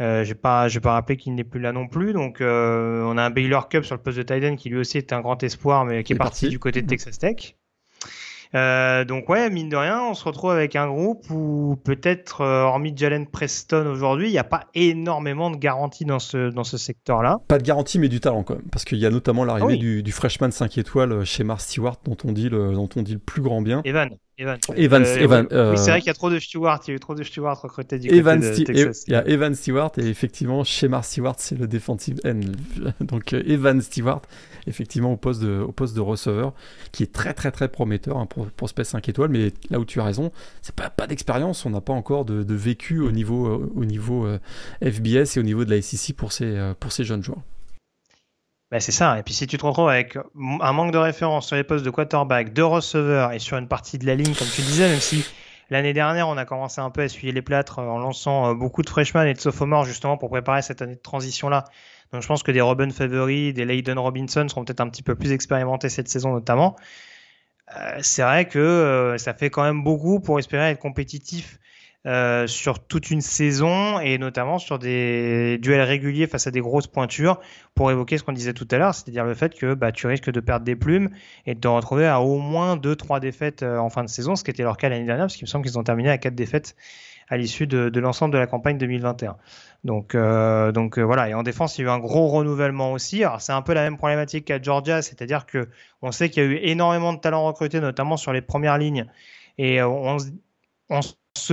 [0.00, 2.12] euh, je vais pas, pas rappeler qu'il n'est plus là non plus.
[2.12, 4.98] Donc, euh, on a un Baylor Cup sur le poste de Titan qui lui aussi
[4.98, 7.56] était un grand espoir, mais qui est, parti, du côté de Texas Tech.
[8.54, 12.62] Euh, donc ouais, mine de rien, on se retrouve avec un groupe où peut-être, euh,
[12.62, 16.76] hormis Jalen Preston aujourd'hui, il n'y a pas énormément de garanties dans ce, dans ce
[16.76, 17.40] secteur-là.
[17.48, 18.68] Pas de garantie, mais du talent quand même.
[18.70, 21.96] Parce qu'il y a notamment l'arrivée ah du, du, freshman 5 étoiles chez Mars Stewart,
[22.04, 23.80] dont on dit le, dont on dit le plus grand bien.
[23.84, 24.10] Evan.
[24.38, 24.58] Evan.
[24.76, 26.96] Evan, euh, Evan oui, c'est vrai qu'il y a trop de Stewart, il y a
[26.96, 29.04] eu trop de Stewart recrutés du Evan côté de Texas.
[29.06, 32.40] Il y a Evan Stewart et effectivement chez Mars Stewart c'est le defensive end.
[33.00, 34.22] Donc Evan Stewart
[34.66, 36.52] effectivement au poste de, au poste de receveur,
[36.92, 40.00] qui est très très très prometteur hein, pour prospect 5 étoiles, mais là où tu
[40.00, 43.72] as raison, c'est pas, pas d'expérience, on n'a pas encore de, vécu au niveau, euh,
[43.74, 44.38] au niveau euh,
[44.82, 47.42] FBS et au niveau de la SEC pour ces, euh, pour ces jeunes joueurs.
[48.72, 49.18] Ben c'est ça.
[49.18, 51.90] Et puis si tu te retrouves avec un manque de référence sur les postes de
[51.90, 55.24] quarterback, de receveur et sur une partie de la ligne, comme tu disais, même si
[55.70, 58.90] l'année dernière on a commencé un peu à essuyer les plâtres en lançant beaucoup de
[58.90, 61.64] freshmen et de sophomores justement pour préparer cette année de transition là
[62.12, 65.14] donc je pense que des Robin Favory, des Layden Robinson seront peut-être un petit peu
[65.14, 66.76] plus expérimentés cette saison notamment.
[67.74, 71.58] Euh, c'est vrai que euh, ça fait quand même beaucoup pour espérer être compétitif
[72.06, 76.86] euh, sur toute une saison et notamment sur des duels réguliers face à des grosses
[76.86, 77.40] pointures
[77.74, 80.30] pour évoquer ce qu'on disait tout à l'heure, c'est-à-dire le fait que bah, tu risques
[80.30, 81.10] de perdre des plumes
[81.46, 84.50] et de te retrouver à au moins 2-3 défaites en fin de saison, ce qui
[84.50, 86.74] était leur cas l'année dernière, parce qu'il me semble qu'ils ont terminé à 4 défaites
[87.32, 89.36] à l'issue de, l'ensemble de la campagne 2021.
[89.84, 91.30] Donc, euh, donc euh, voilà.
[91.30, 93.24] Et en défense, il y a eu un gros renouvellement aussi.
[93.24, 95.68] Alors c'est un peu la même problématique qu'à Georgia, c'est-à-dire que
[96.02, 99.06] on sait qu'il y a eu énormément de talents recrutés, notamment sur les premières lignes,
[99.56, 100.18] et euh, on,
[100.90, 101.00] on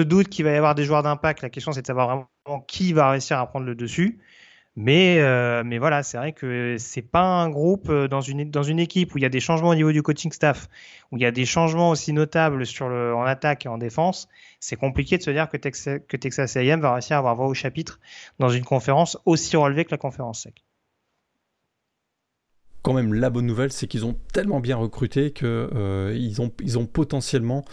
[0.01, 1.41] doute qu'il va y avoir des joueurs d'impact.
[1.41, 4.19] La question, c'est de savoir vraiment qui va réussir à prendre le dessus.
[4.75, 8.63] Mais, euh, mais voilà, c'est vrai que c'est pas un groupe euh, dans une, dans
[8.63, 10.69] une équipe où il y a des changements au niveau du coaching staff,
[11.11, 14.29] où il y a des changements aussi notables sur le, en attaque et en défense.
[14.61, 17.47] C'est compliqué de se dire que Texas, que Texas A&M va réussir à avoir voix
[17.47, 17.99] au chapitre
[18.37, 20.63] dans une conférence aussi relevée que la conférence sec.
[22.81, 26.79] Quand même, la bonne nouvelle, c'est qu'ils ont tellement bien recruté qu'ils euh, ont, ils
[26.79, 27.65] ont potentiellement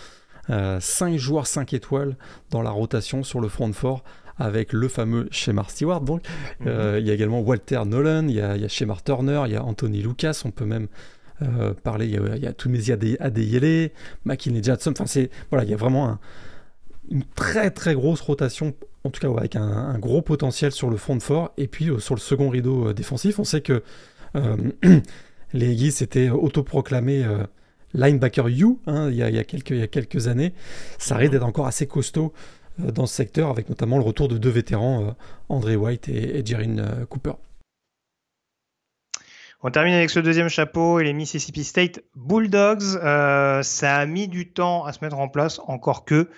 [0.49, 2.17] 5 joueurs 5 étoiles
[2.51, 4.05] dans la rotation sur le front fort
[4.39, 6.01] avec le fameux Shemar Stewart.
[6.01, 6.23] Donc,
[6.61, 6.69] mhm.
[6.69, 9.57] euh, il y a également Walter Nolan, il y a, il Shemar Turner, il y
[9.57, 10.89] a Anthony Lucas, on peut même
[11.43, 13.91] euh, parler, il y a, il y a Adeyele,
[14.25, 16.19] McKinney Jackson, enfin c'est, voilà, il y a vraiment
[17.11, 18.75] une très très grosse rotation,
[19.05, 21.99] en tout cas avec un, gros potentiel sur le front de fort, et puis euh,
[21.99, 23.83] sur le second rideau défensif, on sait que
[25.55, 27.25] les Eagles s'étaient autoproclamés
[27.95, 30.53] linebacker U hein, il, y a, quelques, années.
[30.99, 32.32] Ça risque d'être encore assez costaud
[32.80, 35.11] euh, dans ce secteur, avec notamment le retour de deux vétérans, euh,
[35.49, 37.32] André White et, et euh, Cooper.
[39.62, 43.01] On termine avec ce deuxième chapeau et les Mississippi State Bulldogs.
[43.62, 46.28] ça a mis du temps à se mettre en place, encore que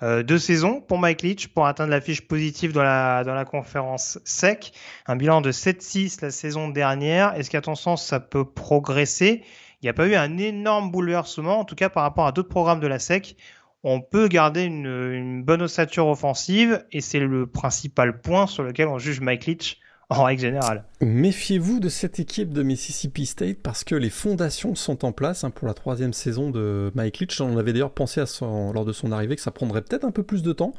[0.00, 4.72] deux saisons pour Mike Leach pour atteindre la fiche positive dans la conférence SEC.
[5.06, 7.34] Un bilan de 7-6 la saison dernière.
[7.36, 9.44] Est-ce qu'à ton sens, ça peut progresser?
[9.82, 12.48] Il n'y a pas eu un énorme bouleversement, en tout cas par rapport à d'autres
[12.48, 13.36] programmes de la SEC
[13.84, 18.98] on peut garder une, bonne ossature offensive et c'est le principal point sur lequel on
[18.98, 19.80] juge Mike Leach
[20.18, 20.84] en règle générale.
[21.00, 25.50] Méfiez-vous de cette équipe de Mississippi State parce que les fondations sont en place hein,
[25.50, 27.40] pour la troisième saison de Mike Leach.
[27.40, 30.10] On avait d'ailleurs pensé à son, lors de son arrivée que ça prendrait peut-être un
[30.10, 30.74] peu plus de temps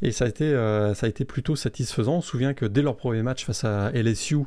[0.00, 2.16] et ça a été, euh, ça a été plutôt satisfaisant.
[2.16, 4.38] On se souvient que dès leur premier match face à LSU,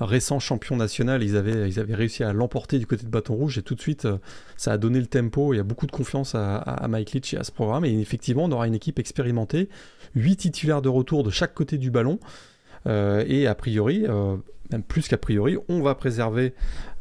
[0.00, 3.58] récent champion national, ils avaient, ils avaient réussi à l'emporter du côté de Bâton Rouge
[3.58, 4.18] et tout de suite euh,
[4.56, 5.54] ça a donné le tempo.
[5.54, 8.44] Il y a beaucoup de confiance à, Mike Leach et à ce programme et effectivement
[8.44, 9.68] on aura une équipe expérimentée,
[10.14, 12.18] huit titulaires de retour de chaque côté du ballon.
[12.86, 14.36] Euh, et a priori, euh,
[14.70, 16.54] même plus qu'a priori, on va préserver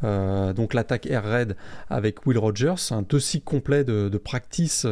[0.04, 1.56] euh, donc l'attaque air raid
[1.90, 4.86] avec Will Rogers, un dossier complet de, practice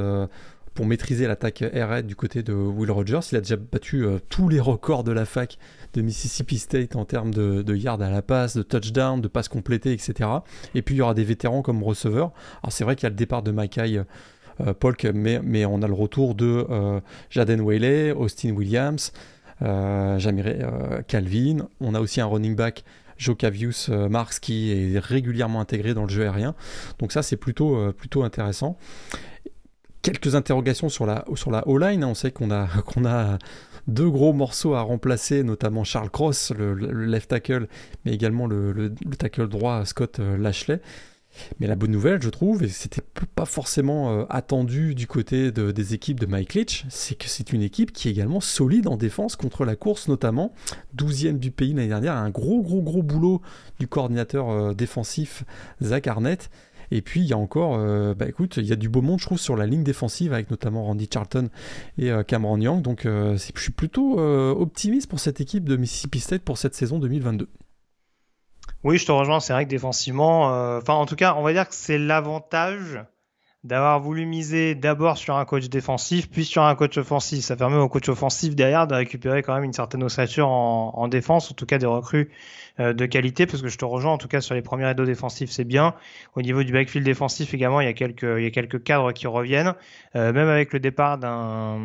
[0.73, 3.21] pour maîtriser l'attaque air du côté de Will Rogers.
[3.31, 5.57] Il a déjà battu tous les records de la fac
[5.93, 9.47] de Mississippi State en termes de, de yards à la passe, de touchdown, de passes
[9.47, 10.29] complétées, etc.
[10.73, 12.33] Et puis il y aura des vétérans comme receveur.
[12.61, 14.01] Alors c'est vrai qu'il y a le départ de Mackay
[14.79, 16.67] Polk, mais, mais on a le retour de
[17.29, 19.13] Jaden Whaley, Austin Williams,
[19.61, 20.67] euh, Jamire
[21.07, 21.67] Calvin.
[21.79, 22.83] On a aussi un running back
[23.17, 26.55] Jocavius Marks qui est régulièrement intégré dans le jeu aérien.
[26.99, 28.77] Donc ça c'est plutôt, plutôt intéressant.
[30.01, 32.03] Quelques interrogations sur la, sur la O-line.
[32.03, 32.67] On sait qu'on a,
[33.05, 33.39] a
[33.87, 36.73] deux gros morceaux à remplacer, notamment Charles Cross, le,
[37.05, 37.67] left tackle,
[38.03, 40.81] mais également le, le tackle droit Scott Lashley.
[41.59, 43.01] Mais la bonne nouvelle, je trouve, et c'était
[43.35, 47.61] pas forcément euh, attendu du côté des équipes de Mike Leach, c'est que c'est une
[47.61, 50.53] équipe qui est également solide en défense contre la course, notamment
[50.97, 52.13] 12e du pays l'année dernière.
[52.13, 53.41] Un gros, gros, gros boulot
[53.79, 55.43] du coordinateur euh, défensif
[55.81, 56.49] Zach Arnett.
[56.91, 59.19] Et puis il y a encore, euh, bah écoute, il y a du beau monde,
[59.19, 61.49] je trouve, sur la ligne défensive avec notamment Randy Charlton
[61.97, 62.83] et Cameron Young.
[62.83, 67.47] Donc je suis plutôt optimiste pour cette équipe de Mississippi State pour cette saison 2022.
[68.85, 69.39] Oui, je te rejoins.
[69.39, 73.03] C'est vrai que défensivement, euh, enfin, en tout cas, on va dire que c'est l'avantage
[73.65, 77.43] d'avoir voulu miser d'abord sur un coach défensif, puis sur un coach offensif.
[77.43, 81.07] Ça permet au coach offensif derrière de récupérer quand même une certaine ossature en, en
[81.07, 82.29] défense, en tout cas des recrues
[82.79, 85.05] euh, de qualité, parce que je te rejoins en tout cas sur les premiers rideaux
[85.05, 85.95] défensifs, c'est bien.
[86.35, 89.11] Au niveau du backfield défensif également, il y a quelques, il y a quelques cadres
[89.13, 89.73] qui reviennent.
[90.15, 91.79] Euh, même avec le départ d'un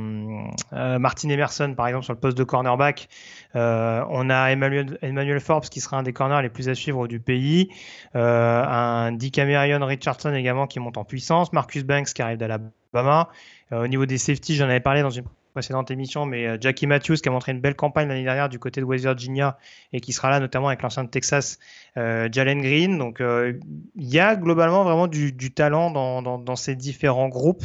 [0.74, 3.08] euh, Martin Emerson, par exemple, sur le poste de cornerback,
[3.56, 7.08] euh, on a Emmanuel, Emmanuel Forbes qui sera un des corners les plus à suivre
[7.08, 7.70] du pays.
[8.14, 11.52] Euh, un Dick Amérion Richardson également qui monte en puissance.
[11.70, 13.28] Marcus Banks qui arrive d'Alabama.
[13.70, 17.16] au niveau des safety, j'en avais parlé dans une précédente émission, mais euh, Jackie Matthews
[17.16, 19.56] qui a montré une belle campagne l'année dernière du côté de West Virginia
[19.92, 21.60] et qui sera là notamment avec l'ancien de Texas,
[21.96, 22.98] euh, Jalen Green.
[22.98, 23.52] Donc euh,
[23.94, 27.64] il y a globalement vraiment du, talent dans, dans, ces différents groupes.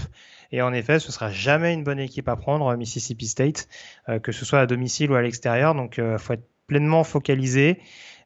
[0.51, 3.68] Et en effet, ce sera jamais une bonne équipe à prendre, Mississippi State,
[4.22, 5.74] que ce soit à domicile ou à l'extérieur.
[5.74, 7.80] Donc il faut être pleinement focalisé.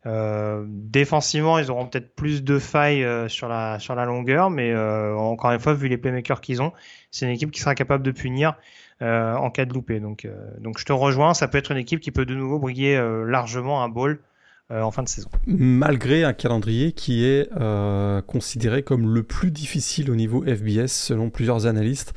[0.05, 5.59] Défensivement, ils auront peut-être plus de failles sur, la, sur la longueur, mais encore une
[5.59, 6.71] fois, vu les playmakers qu'ils ont,
[7.11, 8.55] c'est une équipe qui sera capable de punir
[9.01, 10.01] euh, en cas de loupé.
[10.01, 12.59] Donc, euh, donc je te rejoins, ça peut être une équipe qui peut de nouveau
[12.59, 14.19] briller euh, largement un ball
[14.71, 15.29] en fin de saison.
[15.47, 17.49] Malgré un calendrier qui est
[18.27, 22.13] considéré comme le plus difficile au niveau FBS selon plusieurs analystes.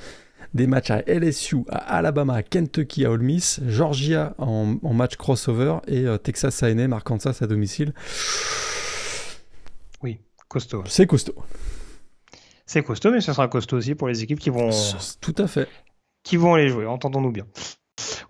[0.54, 5.78] Des matchs à LSU, à Alabama, à Kentucky, à Ole Miss, Georgia en, match crossover
[5.86, 7.94] et Texas A&M, Arkansas à domicile.
[10.02, 10.82] Oui, costaud.
[10.86, 11.34] C'est costaud.
[12.66, 14.70] C'est costaud, mais ce sera costaud aussi pour les équipes qui vont.
[15.20, 15.68] Tout à fait
[16.22, 17.46] qui vont les jouer, entendons-nous bien.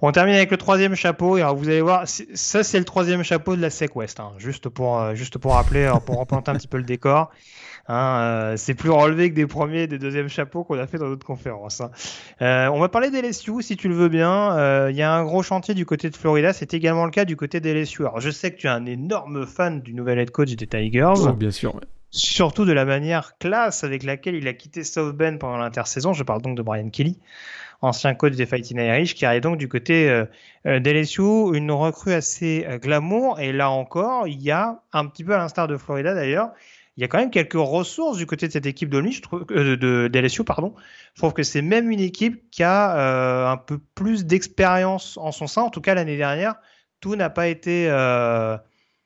[0.00, 1.38] On termine avec le troisième chapeau.
[1.38, 4.32] Et alors vous allez voir, ça c'est le troisième chapeau de la SEC West, hein,
[4.38, 7.30] juste pour euh, juste pour rappeler, euh, pour replanter un petit peu le décor.
[7.88, 10.98] Hein, euh, c'est plus relevé que des premiers et des deuxièmes chapeaux qu'on a fait
[10.98, 11.80] dans d'autres conférences.
[11.80, 11.90] Hein.
[12.40, 14.88] on va parler des LSU si tu le veux bien.
[14.88, 17.36] Il y a un gros chantier du côté de Florida, c'est également le cas du
[17.36, 18.02] côté des LSU.
[18.02, 21.14] Alors je sais que tu es un énorme fan du nouvel head coach des Tigers.
[21.16, 21.80] Oh, bien sûr.
[22.10, 26.12] Surtout de la manière classe avec laquelle il a quitté South Bend pendant l'intersaison.
[26.12, 27.18] Je parle donc de Brian Kelly
[27.82, 30.24] ancien coach des Fighting Irish, qui arrive donc du côté euh,
[30.66, 33.40] euh d'LSU, une recrue assez euh, glamour.
[33.40, 36.50] Et là encore, il y a un petit peu à l'instar de Florida d'ailleurs,
[36.96, 40.42] il y a quand même quelques ressources du côté de cette équipe euh, de, de
[40.42, 40.74] pardon.
[41.14, 45.46] Je trouve que c'est même une équipe qui a un peu plus d'expérience en son
[45.46, 45.62] sein.
[45.62, 46.56] En tout cas, l'année dernière,
[47.00, 47.88] tout n'a pas été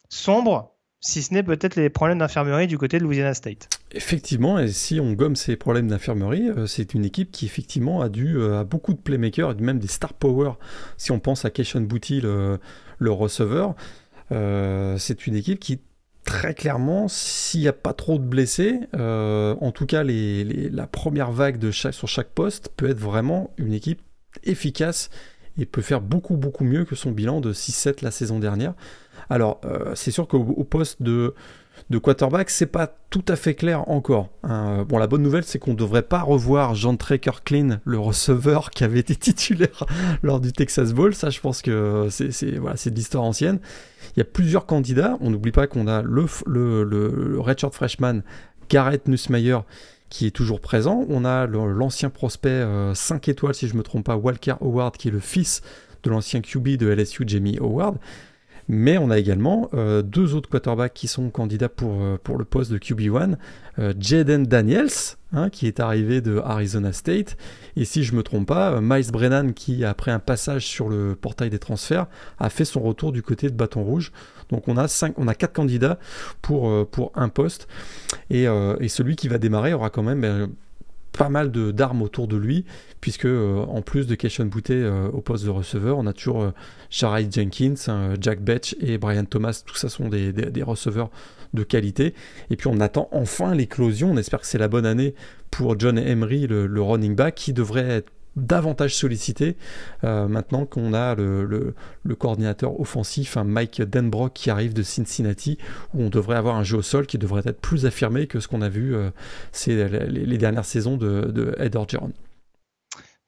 [0.08, 3.68] sombre si ce n'est peut-être les problèmes d'infirmerie du côté de Louisiana State.
[3.92, 8.08] Effectivement, et si on gomme ces problèmes d'infirmerie, euh, c'est une équipe qui effectivement a
[8.08, 10.52] dû euh, beaucoup de playmakers et même des star power.
[10.96, 12.58] Si on pense à Keishon Booty, le,
[13.00, 13.76] receveur,
[14.32, 15.80] euh, c'est une équipe qui
[16.26, 21.58] très clairement, s'il n'y a pas trop de blessés, en tout cas la première vague
[21.58, 24.02] de chaque, sur chaque poste peut être vraiment une équipe
[24.44, 25.08] efficace
[25.58, 28.74] et peut faire beaucoup beaucoup mieux que son bilan de 6-7 la saison dernière.
[29.30, 31.34] Alors, euh, c'est sûr qu'au poste de,
[31.90, 34.28] de quarterback, c'est pas tout à fait clair encore.
[34.42, 34.84] Hein.
[34.88, 38.70] Bon, la bonne nouvelle, c'est qu'on ne devrait pas revoir Jean Traker Clean, le receveur
[38.70, 39.84] qui avait été titulaire
[40.22, 41.14] lors du Texas Bowl.
[41.14, 43.60] Ça, je pense que c'est voilà, de l'histoire ancienne.
[44.16, 45.16] Il y a plusieurs candidats.
[45.20, 48.22] On n'oublie pas qu'on a le, le, le, redshirt freshman
[48.68, 49.58] Garrett Nussmeyer
[50.08, 51.04] qui est toujours présent.
[51.08, 52.64] On a l'ancien prospect
[52.94, 55.62] 5 euh, étoiles, si je me trompe pas, Walker Howard, qui est le fils
[56.04, 57.96] de l'ancien QB de LSU, Jamie Howard.
[58.68, 62.44] Mais on a également euh, deux autres quarterbacks qui sont candidats pour, euh, pour le
[62.44, 63.36] poste de QB1.
[63.78, 64.88] Euh, Jaden Daniels,
[65.32, 67.36] hein, qui est arrivé de Arizona State.
[67.76, 71.14] Et si je ne me trompe pas, Miles Brennan, qui après un passage sur le
[71.14, 72.06] portail des transferts,
[72.38, 74.12] a fait son retour du côté de Bâton Rouge.
[74.50, 75.98] Donc on a, cinq, on a quatre candidats
[76.42, 77.68] pour, pour un poste.
[78.30, 80.48] Et, et celui qui va démarrer aura quand même
[81.16, 82.64] pas mal d'armes autour de lui,
[83.00, 86.52] puisque en plus de Keshawn Boutet au poste de receveur, on a toujours
[86.90, 87.74] Sharai Jenkins,
[88.20, 91.10] Jack Betch et Brian Thomas, tout ça sont des, receveurs
[91.54, 92.14] de qualité.
[92.50, 95.14] Et puis on attend enfin l'éclosion, on espère que c'est la bonne année
[95.50, 99.56] pour John Emery, le running back, qui devrait être davantage sollicité
[100.04, 101.74] euh, maintenant qu'on a le,
[102.18, 105.58] coordinateur offensif, Mike Denbrock qui arrive de Cincinnati,
[105.94, 108.48] où on devrait avoir un jeu au sol qui devrait être plus affirmé que ce
[108.48, 109.10] qu'on a vu euh,
[109.66, 112.12] les, dernières saisons de, de Ed Orgeron.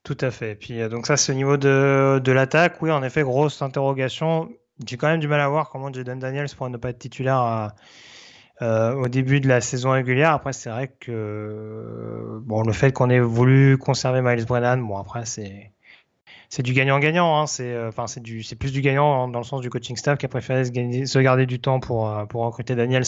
[0.03, 0.51] Tout à fait.
[0.51, 2.81] Et puis euh, donc ça c'est au niveau de, de l'attaque.
[2.81, 4.49] Oui, en effet, grosse interrogation.
[4.85, 7.35] J'ai quand même du mal à voir comment Jaden Daniels pourrait ne pas être titulaire
[7.35, 7.75] à,
[8.61, 10.31] euh, au début de la saison régulière.
[10.31, 15.25] Après, c'est vrai que bon, le fait qu'on ait voulu conserver Miles Brennan, bon après
[15.25, 15.71] c'est
[16.49, 17.39] c'est du gagnant-gagnant.
[17.39, 17.47] Hein.
[17.47, 20.17] C'est euh, enfin c'est du c'est plus du gagnant dans le sens du coaching staff
[20.17, 23.05] qui a préféré se, garder du temps pour euh, pour recruter Daniels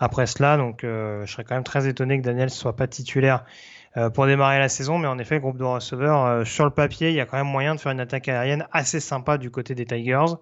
[0.00, 0.56] après cela.
[0.56, 3.44] Donc je serais quand même très étonné que Daniels soit pas titulaire
[4.14, 4.98] pour démarrer la saison.
[4.98, 7.74] Mais en effet, groupe de receveurs sur le papier, il y a quand même moyen
[7.74, 10.34] de faire une attaque aérienne assez sympa du côté des Tigers.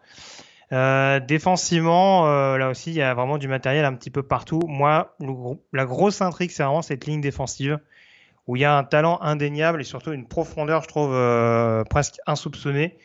[0.72, 4.60] Euh, défensivement, euh, là aussi, il y a vraiment du matériel un petit peu partout.
[4.66, 5.16] Moi,
[5.72, 7.78] la grosse intrigue, c'est vraiment cette ligne défensive
[8.46, 12.16] où il y a un talent indéniable et surtout une profondeur, je trouve, euh, presque
[12.26, 12.96] insoupçonnée.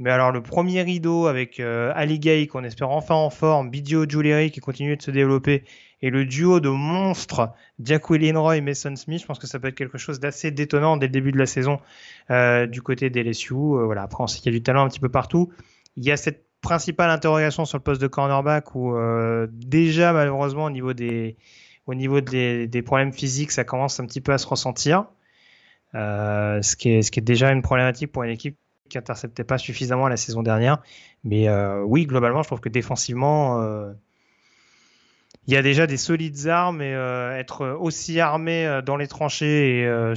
[0.00, 4.50] Mais alors, le premier rideau avec Ali Gay, qu'on espère enfin en forme, Bidio Julieri
[4.50, 5.64] qui continue de se développer,
[6.02, 7.50] et le duo de monstres
[7.80, 10.96] Jacqueline Roy et Mason Smith, je pense que ça peut être quelque chose d'assez détonnant
[10.96, 11.78] dès le début de la saison
[12.28, 13.54] du côté des LSU.
[13.54, 15.52] voilà, après, on sait qu'il y a du talent un petit peu partout.
[15.96, 20.64] Il y a cette principale interrogation sur le poste de cornerback où euh, déjà malheureusement
[20.64, 21.36] au niveau des
[21.86, 25.04] au niveau des, problèmes physiques ça commence un petit peu à se ressentir.
[25.94, 28.56] Euh, ce qui est ce qui est déjà une problématique pour une équipe
[28.88, 30.82] qui interceptait pas suffisamment la saison dernière.
[31.22, 33.62] Mais euh, oui globalement je trouve que défensivement
[35.46, 39.06] il y a déjà des solides armes et euh, être aussi armé euh, dans les
[39.06, 40.14] tranchées et euh,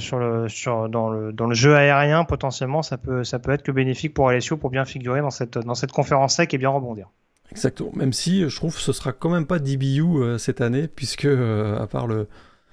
[0.88, 4.70] dans, le, jeu aérien, potentiellement, ça peut, ça peut être que bénéfique pour Alessio pour
[4.70, 7.10] bien figurer dans cette, dans cette conférence sec et bien rebondir.
[7.50, 7.90] Exactement.
[7.94, 11.86] Même si je trouve que ce sera quand même pas DBU cette année, puisque à
[11.86, 12.28] part le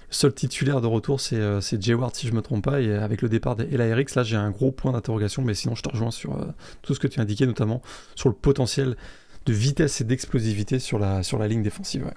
[0.10, 3.30] seul titulaire de retour, c'est Jay Ward, si je me trompe pas, et avec le
[3.30, 6.38] départ d'Ela Eriks, là j'ai un gros point d'interrogation, mais sinon je te rejoins sur
[6.82, 7.82] tout ce que tu as indiqué, notamment
[8.16, 8.98] sur le potentiel
[9.46, 12.12] de vitesse et d'explosivité sur la, sur la ligne défensive.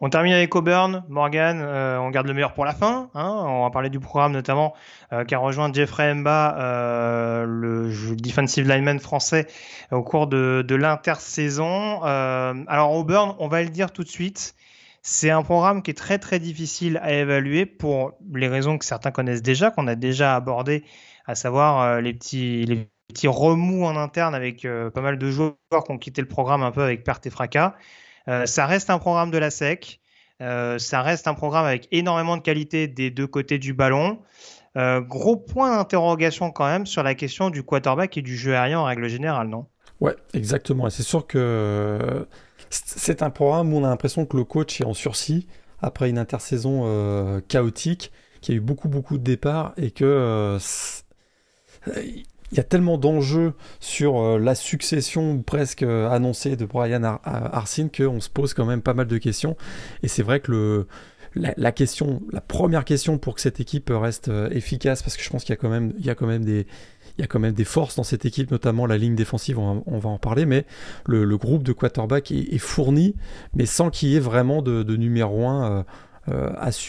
[0.00, 3.10] On termine avec Auburn, Morgan, euh, on garde le meilleur pour la fin.
[3.14, 3.44] Hein.
[3.46, 4.74] on va parler du programme notamment
[5.12, 9.48] euh, qui a rejoint Jeffrey Mba, euh, le defensive lineman français,
[9.90, 12.00] au cours de, l'intersaison.
[12.02, 14.54] alors Auburn, on va le dire tout de suite,
[15.02, 19.10] c'est un programme qui est très très difficile à évaluer pour les raisons que certains
[19.10, 20.84] connaissent déjà, qu'on a déjà abordé,
[21.26, 22.86] à savoir les petits
[23.24, 24.64] remous en interne avec
[24.94, 27.74] pas mal de joueurs qui ont quitté le programme un peu avec perte et fracas.
[28.28, 30.00] Euh, ça reste un programme de la SEC.
[30.40, 34.18] Euh, ça reste un programme avec énormément de qualité des deux côtés du ballon.
[34.76, 38.80] Euh, gros point d'interrogation quand même sur la question du quarterback et du jeu aérien
[38.80, 39.66] en règle générale, non?
[40.00, 40.88] Ouais, exactement.
[40.90, 42.26] C'est sûr que
[42.70, 45.48] c'est un programme où on a l'impression que le coach est en sursis
[45.80, 50.58] après une intersaison chaotique, qu'il y a eu beaucoup beaucoup de départs et que
[52.52, 57.90] il y a tellement d'enjeux sur euh, la succession presque euh, annoncée de Brian Arsene
[57.90, 59.56] qu'on se pose quand même pas mal de questions.
[60.02, 60.86] Et c'est vrai que
[61.34, 65.30] la, question, la première question pour que cette équipe reste euh, efficace, parce que je
[65.30, 69.58] pense qu'il y a quand même, des forces dans cette équipe, notamment la ligne défensive,
[69.58, 70.64] on va, en parler, mais
[71.06, 73.14] le, groupe de quarterback est, fourni,
[73.54, 75.82] mais sans qu'il y ait vraiment de, numéro 1 euh,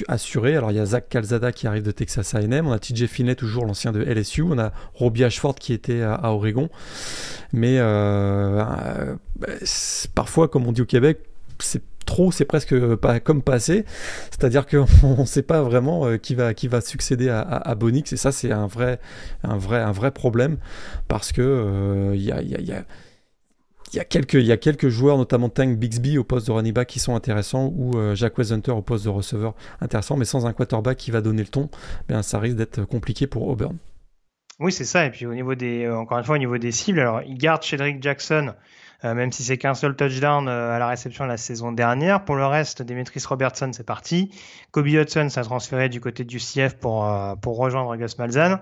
[0.08, 0.56] assuré.
[0.56, 3.36] Alors il y a Zach Calzada qui arrive de Texas A&M, on a TJ Finney
[3.36, 6.70] toujours l'ancien de LSU, on a Robbie Ashford qui était à, Oregon.
[7.54, 8.64] Mais euh,
[9.48, 9.58] euh,
[10.16, 11.20] parfois, comme on dit au Québec,
[11.60, 13.86] c'est trop, c'est presque pas comme passé.
[14.32, 14.88] C'est-à-dire qu'on
[15.20, 18.52] ne sait pas vraiment qui va qui va succéder à, à, Bonix et ça c'est
[18.52, 19.00] un vrai
[19.44, 20.58] un vrai un vrai problème
[21.08, 22.86] parce que il y a
[23.92, 27.16] il y, a quelques, joueurs, notamment Tank Bixby au poste de running back qui sont
[27.16, 31.10] intéressants, ou euh, Jack Westhunter au poste de receveur intéressant, mais sans un quarterback qui
[31.10, 31.70] va donner le ton,
[32.08, 33.76] bien, ça risque d'être compliqué pour Auburn.
[34.60, 35.06] Oui, c'est ça.
[35.06, 37.38] Et puis au niveau des, euh, encore une fois, au niveau des cibles, alors il
[37.38, 38.54] garde Cedric Jackson,
[39.06, 42.26] euh, même si c'est qu'un seul touchdown à la réception la saison dernière.
[42.26, 44.30] Pour le reste, Demetris Robertson, c'est parti.
[44.72, 47.06] Kobe Hudson s'est transféré du côté du CF pour,
[47.58, 48.60] rejoindre Gus Malzahn.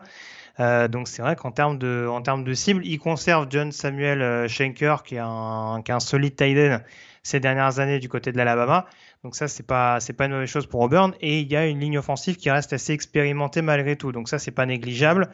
[0.59, 5.15] Euh, donc c'est vrai qu'en termes de cible, il conserve John Samuel euh, Schenker qui
[5.15, 6.79] est un qui solide tight end
[7.23, 8.87] ces dernières années du côté de l'Alabama.
[9.23, 11.67] Donc ça c'est pas c'est pas une mauvaise chose pour Auburn et il y a
[11.67, 14.11] une ligne offensive qui reste assez expérimentée malgré tout.
[14.11, 15.29] Donc ça c'est pas négligeable.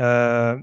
[0.00, 0.58] Euh,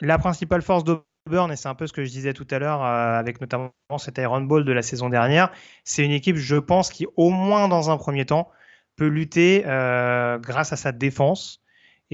[0.00, 2.82] la principale force d'Auburn et c'est un peu ce que je disais tout à l'heure
[2.82, 5.50] avec notamment cet Iron Ball de la saison dernière,
[5.84, 8.50] c'est une équipe je pense qui au moins dans un premier temps
[8.96, 11.63] peut lutter grâce à sa défense.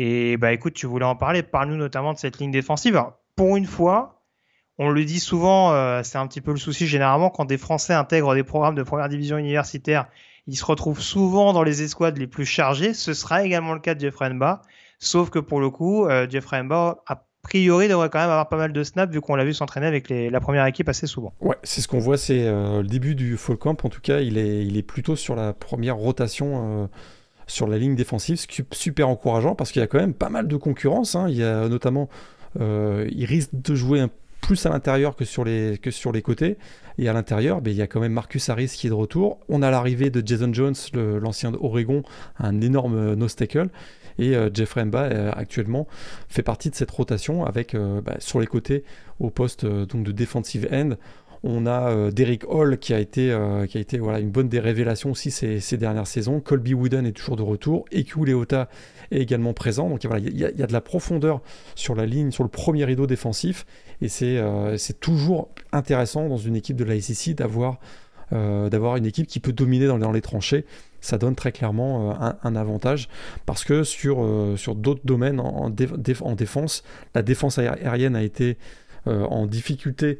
[0.03, 2.99] Et bah écoute, tu voulais en parler, parle-nous notamment de cette ligne défensive.
[3.37, 4.23] pour une fois,
[4.79, 8.35] on le dit souvent, c'est un petit peu le souci généralement quand des Français intègrent
[8.35, 10.07] des programmes de première division universitaire,
[10.47, 12.95] ils se retrouvent souvent dans les escouades les plus chargées.
[12.95, 14.63] Ce sera également le cas de Jeffrey Mba,
[14.99, 18.73] sauf que pour le coup, Jeffrey Mba a priori devrait quand même avoir pas mal
[18.73, 21.33] de snaps vu qu'on l'a vu s'entraîner avec la première équipe assez souvent.
[21.41, 23.85] Ouais, c'est ce qu'on voit, c'est euh, le début du fall camp.
[23.85, 26.87] En tout cas, il est, il est plutôt sur la première rotation euh,
[27.51, 30.15] sur la ligne défensive, ce qui est super encourageant parce qu'il y a quand même
[30.15, 31.15] pas mal de concurrence.
[31.15, 31.27] Hein.
[31.29, 32.09] Il y a notamment,
[32.61, 34.05] euh, il risque de jouer
[34.41, 35.79] plus à l'intérieur que sur les
[36.23, 36.57] côtés.
[36.99, 39.39] Et à l'intérieur, ben, il y a quand même Marcus Harris qui est de retour.
[39.49, 42.03] On a l'arrivée de Jason Jones, l'ancien d'Oregon,
[42.39, 43.69] un énorme nose tackle.
[44.21, 45.89] Et euh, Jeffrey Mba euh, actuellement
[46.29, 48.85] fait partie de cette rotation avec euh, bah, sur les côtés
[49.19, 50.91] au poste de defensive end.
[51.43, 53.35] On a Derek Hall qui a été,
[53.69, 56.41] qui a été voilà, une bonne des révélations aussi ces, dernières saisons.
[56.41, 57.87] Colby Wooden est toujours de retour.
[57.93, 58.69] Eku Leota
[59.11, 59.89] est également présent.
[59.89, 61.41] Donc voilà, il y, a de la profondeur
[61.75, 63.65] sur la ligne, sur le premier rideau défensif.
[64.03, 67.79] Et c'est toujours intéressant dans une équipe de la SEC d'avoir
[68.31, 70.67] une équipe qui peut dominer dans, les tranchées
[71.01, 73.09] ça donne très clairement euh, un, avantage
[73.47, 76.85] parce que sur, euh, d'autres domaines en, en, défense,
[77.15, 78.59] la défense aérienne a été
[79.07, 80.19] euh, en difficulté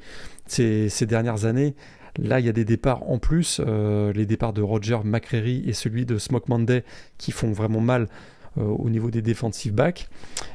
[0.51, 1.75] ces, dernières années.
[2.19, 6.07] Là, il y a des départs en plus, les départs de Roger McCreary et celui
[6.07, 6.85] de Smoke Monday
[7.19, 8.09] qui font vraiment mal
[8.57, 10.09] au niveau des defensive backs.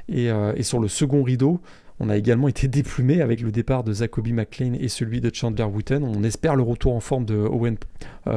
[0.10, 1.62] Et, et, sur le second rideau,
[2.02, 5.64] on a également été déplumé avec le départ de Zacoby McLean et celui de Chandler
[5.64, 6.04] Wooten.
[6.04, 7.78] On espère le retour en forme de Owen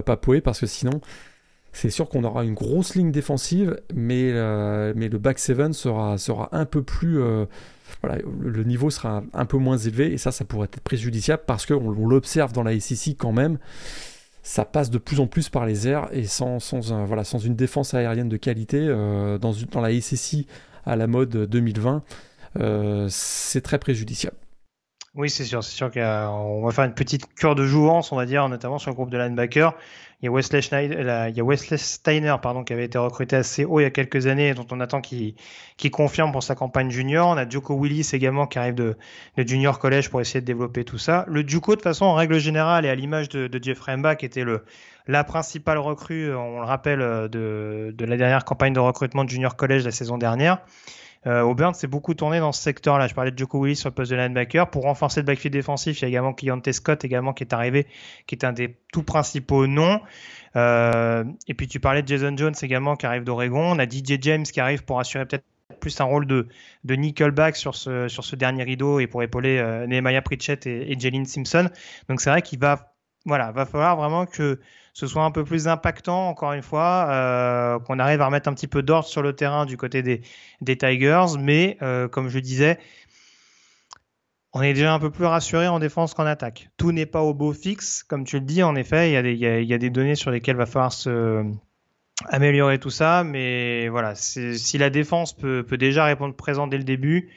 [0.05, 1.01] Papoe parce que sinon,
[1.73, 6.19] c'est sûr qu'on aura une grosse ligne défensive, mais, euh, mais le back 7 sera,
[6.19, 7.21] sera un peu plus.
[7.21, 7.47] Euh,
[8.03, 11.91] le niveau sera un peu moins élevé, et ça, ça pourrait être préjudiciable parce qu'on
[11.91, 13.59] l'observe dans la SEC quand même.
[14.43, 16.59] Ça passe de plus en plus par les airs, et sans,
[17.07, 20.47] voilà, sans une défense aérienne de qualité, euh, dans, la SEC
[20.87, 22.03] à la mode 2020,
[23.09, 24.37] c'est très préjudiciable.
[25.15, 28.27] Oui, c'est sûr, c'est sûr qu'on va faire une petite cure de jouance, on va
[28.27, 29.75] dire, notamment sur le groupe de linebacker.
[30.21, 33.65] Il y a Wesley, Schneider, il y a Steiner pardon, qui avait été recruté assez
[33.65, 35.35] haut il y a quelques années, dont on attend qu'il
[35.91, 37.29] confirme pour sa campagne junior.
[37.29, 38.97] On a Joko Willis également qui arrive de,
[39.39, 41.25] junior college pour essayer de développer tout ça.
[41.27, 44.27] Le Juco, de façon, en règle générale, et à l'image de, de Jeffrey Mba, qui
[44.27, 44.65] était le,
[45.07, 49.57] la principale recrue, on le rappelle, de, de la dernière campagne de recrutement de junior
[49.57, 50.59] college la saison dernière.
[51.29, 53.07] Euh, Auburn s'est beaucoup tourné dans ce secteur-là.
[53.07, 54.71] Je parlais de Joko Willis sur le poste de linebacker.
[54.71, 57.87] Pour renforcer le backfield défensif, il y a également Cleante Scott également qui est arrivé,
[58.27, 60.01] qui est un des tout principaux noms.
[60.57, 63.73] Euh, et puis tu parlais de Jason Jones également qui arrive d'Oregon.
[63.75, 65.45] On a DJ James qui arrive pour assurer peut-être
[65.81, 66.49] plus un rôle de,
[66.85, 70.91] de nickelback sur ce, sur ce dernier rideau et pour épauler euh, Nehemiah Pritchett et,
[70.91, 71.69] et Jalen Simpson.
[72.09, 72.95] Donc c'est vrai qu'il va,
[73.27, 74.59] voilà, va falloir vraiment que
[74.99, 78.53] ce soit un peu plus impactant, encore une fois, euh, qu'on arrive à remettre un
[78.53, 81.39] petit peu d'ordre sur le terrain du côté des, Tigers.
[81.39, 82.81] Mais euh, comme je disais,
[84.53, 86.71] on est déjà un peu plus rassuré en défense qu'en attaque.
[86.79, 88.65] Tout n'est pas au beau fixe, comme tu le dis.
[88.65, 91.45] En effet, il y a des, données sur lesquelles va falloir se
[92.31, 93.23] améliorer tout ça.
[93.23, 97.33] Mais voilà, si la défense peut, peut déjà répondre présent dès le début, euh,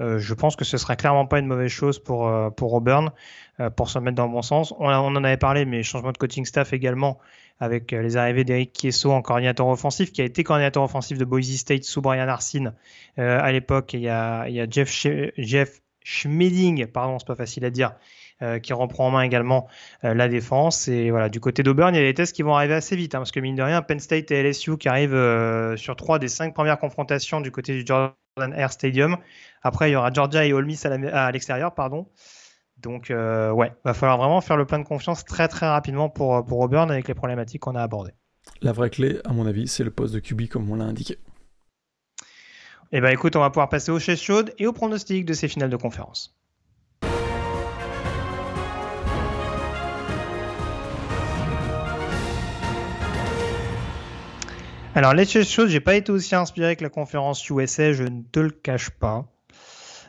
[0.00, 3.12] je pense que ce sera clairement pas une mauvaise chose pour, euh, pour Auburn,
[3.60, 4.74] euh, pour se mettre dans le bon sens.
[4.78, 7.18] On, en avait parlé, mais changement de coaching staff également,
[7.60, 11.56] avec les arrivées d'Eric Kieso en coordinateur offensif, qui a été coordinateur offensif de Boise
[11.56, 12.74] State sous Brian Arsene
[13.16, 13.94] à l'époque.
[13.94, 15.06] Il y a, il y a Jeff,
[15.38, 17.94] Jeff Schmeding, pardon, c'est pas facile à dire,
[18.62, 19.68] qui reprend en main également
[20.02, 20.88] la défense.
[20.88, 23.14] Et voilà, du côté d'Auburn, il y a des tests qui vont arriver assez vite,
[23.14, 26.28] hein, parce que mine de rien, Penn State et LSU qui arrivent sur trois des
[26.28, 28.14] cinq premières confrontations du côté du Jordan
[28.54, 29.16] Air Stadium.
[29.62, 32.06] Après, il y aura Georgia et Ole Miss à l'extérieur, pardon.
[32.78, 36.44] Donc, euh, ouais, va falloir vraiment faire le plein de confiance très très rapidement pour,
[36.44, 38.12] pour Auburn avec les problématiques qu'on a abordées.
[38.60, 41.18] La vraie clé, à mon avis, c'est le poste de QB comme on l'a indiqué.
[42.92, 45.48] Eh ben écoute, on va pouvoir passer aux chaises chaudes et au pronostic de ces
[45.48, 46.35] finales de conférence.
[54.96, 58.40] Alors, les choses, j'ai pas été aussi inspiré que la conférence USA, je ne te
[58.40, 59.26] le cache pas.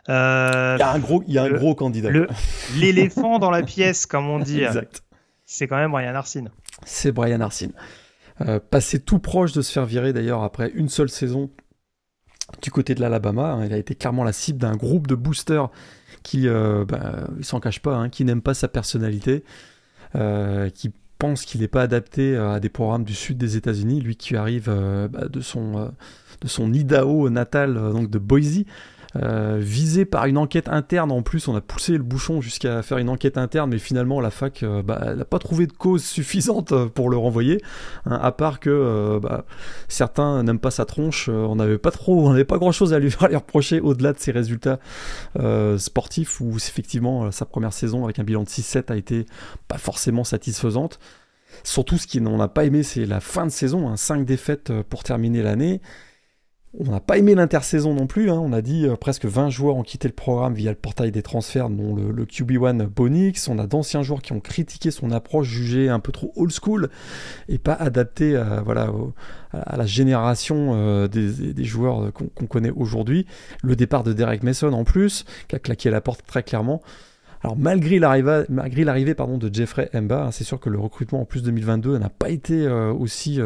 [0.08, 2.10] Euh, il y a un gros, il y a un gros candidat.
[2.78, 4.64] L'éléphant dans la pièce, comme on dit.
[4.64, 5.04] Exact.
[5.46, 6.52] C'est quand même Brian Arsene.
[6.86, 7.74] C'est Brian Arsene.
[8.40, 11.50] Euh, passé tout proche de se faire virer d'ailleurs après une seule saison
[12.62, 13.52] du côté de l'Alabama.
[13.52, 15.70] Hein, il a été clairement la cible d'un groupe de boosters
[16.24, 19.44] qui, euh, bah, il s'en cache pas, hein, qui n'aiment pas sa personnalité,
[20.16, 24.02] euh, qui pense qu'il n'est pas adapté euh, à des programmes du sud des États-Unis,
[24.02, 25.88] lui qui arrive euh, bah, de, son, euh,
[26.42, 28.64] de son Idaho natal, donc de Boise.
[29.24, 31.12] Euh, visé par une enquête interne.
[31.12, 34.32] En plus, on a poussé le bouchon jusqu'à faire une enquête interne, mais finalement, la
[34.32, 37.62] fac euh, bah, n'a pas trouvé de cause suffisante pour le renvoyer,
[38.06, 39.46] hein, à part que bah,
[39.88, 41.30] certains n'aiment pas sa tronche.
[41.30, 44.20] on n'avait pas trop, on n'avait pas grand-chose à lui, à lui reprocher au-delà de
[44.20, 44.80] ses résultats
[45.78, 49.26] sportifs, où effectivement sa première saison avec un bilan de 6-7 a été
[49.68, 51.00] pas forcément satisfaisante.
[51.64, 55.04] Surtout, ce qu'on n'a pas aimé, c'est la fin de saison, hein, 5 défaites pour
[55.04, 55.82] terminer l'année.
[56.74, 58.30] On n'a pas aimé l'intersaison non plus.
[58.30, 58.40] Hein.
[58.44, 61.24] On a dit euh, presque 20 joueurs ont quitté le programme via le portail des
[61.24, 63.48] transferts, dont le, QB1 Bonix.
[63.48, 66.90] On a d'anciens joueurs qui ont critiqué son approche jugée un peu trop old school
[67.48, 68.64] et pas adaptée à,
[69.78, 73.26] la génération euh, des, joueurs qu'on connaît aujourd'hui.
[73.64, 76.82] Le départ de Derek Mason en plus, qui a claqué la porte très clairement.
[77.44, 81.98] Alors malgré l'arrivée de Jeffrey Emba, hein, c'est sûr que le recrutement en plus 2022
[81.98, 83.40] n'a pas été euh, aussi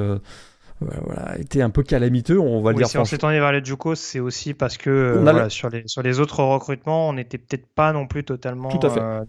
[0.81, 2.87] voilà, été un peu calamiteux, on va le dire.
[2.87, 6.01] Si on s'est tourné vers les Juco, c'est aussi parce que euh, sur, les, sur
[6.01, 8.99] les autres recrutements, on n'était peut-être pas non plus totalement Tout à fait.
[8.99, 9.21] Euh,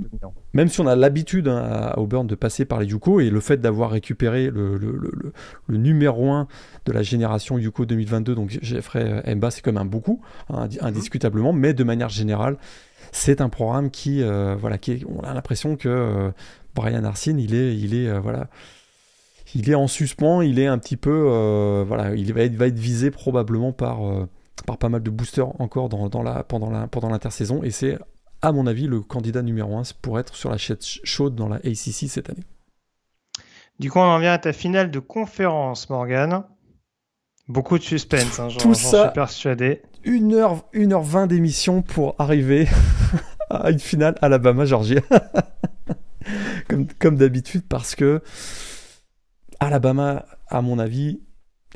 [0.55, 3.41] Même si on a l'habitude hein, à Auburn de passer par les Juco, et le
[3.41, 5.33] fait d'avoir récupéré le, le, le,
[5.67, 6.49] le, numéro 1
[6.87, 11.75] de la génération Juco 2022, donc Jeffrey Mba, c'est quand même beaucoup, hein, indiscutablement, mais
[11.75, 12.57] de manière générale,
[13.13, 16.33] c'est un programme qui, euh, voilà, qui on a l'impression que
[16.75, 18.49] Brian Arsene, il est, il est, voilà
[19.55, 22.67] il est en suspens, il est un petit peu, euh, voilà, il va être, va
[22.67, 24.29] être, visé probablement par, euh,
[24.67, 27.99] par pas mal de boosters encore dans, dans la, pendant, la, pendant l'intersaison, et c'est
[28.41, 31.57] à mon avis le candidat numéro 1 pour être sur la chaîne chaude dans la
[31.57, 32.45] ACC cette année.
[33.79, 36.45] Du coup, on en vient à ta finale de conférence, Morgan.
[37.49, 39.83] Beaucoup de suspense, hein, j'en, suis persuadé.
[40.05, 42.69] 1h, 1h20 d'émission pour arriver
[43.51, 45.01] à une finale Alabama-Georgia.
[46.69, 48.23] comme, comme d'habitude, parce que
[49.63, 51.21] Alabama, à mon avis,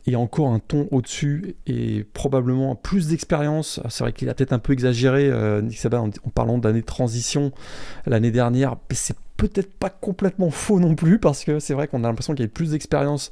[0.09, 3.81] est encore un ton au-dessus et probablement plus d'expérience.
[3.89, 6.87] C'est vrai qu'il a peut-être un peu exagéré, euh, Nick Saban, en, parlant d'année de
[6.87, 7.53] transition
[8.05, 8.77] l'année dernière.
[8.91, 12.35] Mais c'est peut-être pas complètement faux non plus parce que c'est vrai qu'on a l'impression
[12.35, 13.31] qu'il y a plus d'expérience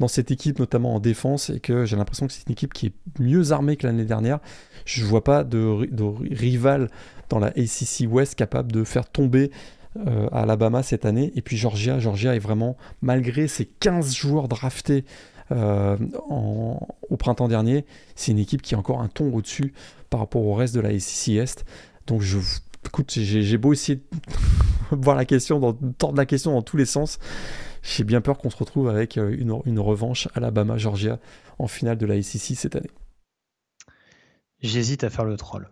[0.00, 2.86] dans cette équipe, notamment en défense, et que j'ai l'impression que c'est une équipe qui
[2.86, 4.40] est mieux armée que l'année dernière.
[4.84, 6.90] Je ne vois pas de, de rival
[7.28, 9.52] dans la ACC West capable de faire tomber
[9.98, 11.32] euh, à Alabama cette année.
[11.36, 15.04] Et puis Georgia, Georgia est vraiment, malgré ses 15 joueurs draftés
[15.50, 15.98] euh,
[16.30, 19.74] au printemps dernier, c'est une équipe qui est encore un ton au-dessus
[20.08, 21.66] par rapport au reste de la SEC Est.
[22.06, 22.38] Donc je,
[22.86, 24.02] écoute, j'ai beau essayer de
[24.96, 27.18] voir la question, dans, tordre la question dans tous les sens.
[27.82, 31.18] J'ai bien peur qu'on se retrouve avec euh, une, une revanche Alabama-Georgia
[31.58, 32.90] en finale de la SEC cette année.
[34.60, 35.68] J'hésite à faire le troll.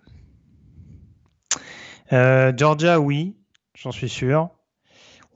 [2.11, 3.40] Georgia, oui.
[3.81, 4.51] J'en suis sûr.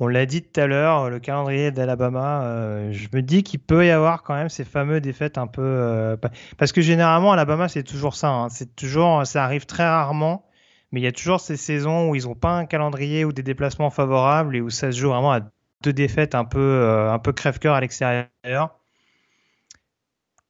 [0.01, 3.87] On l'a dit tout à l'heure, le calendrier d'Alabama, euh, je me dis qu'il peut
[3.87, 5.63] y avoir quand même ces fameux défaites un peu.
[5.63, 6.17] Euh,
[6.59, 8.29] parce que généralement, Alabama, c'est toujours ça.
[8.29, 8.49] Hein.
[8.51, 10.47] C'est toujours, ça arrive très rarement,
[10.93, 13.43] mais il y a toujours ces saisons où ils n'ont pas un calendrier ou des
[13.43, 15.41] déplacements favorables et où ça se joue vraiment à
[15.83, 18.29] deux défaites un peu, euh, peu crève-cœur à l'extérieur,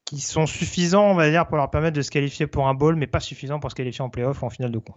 [0.05, 2.97] qui sont suffisants, on va dire, pour leur permettre de se qualifier pour un bowl,
[2.97, 4.97] mais pas suffisants pour se qualifier en playoff ou en finale de conf.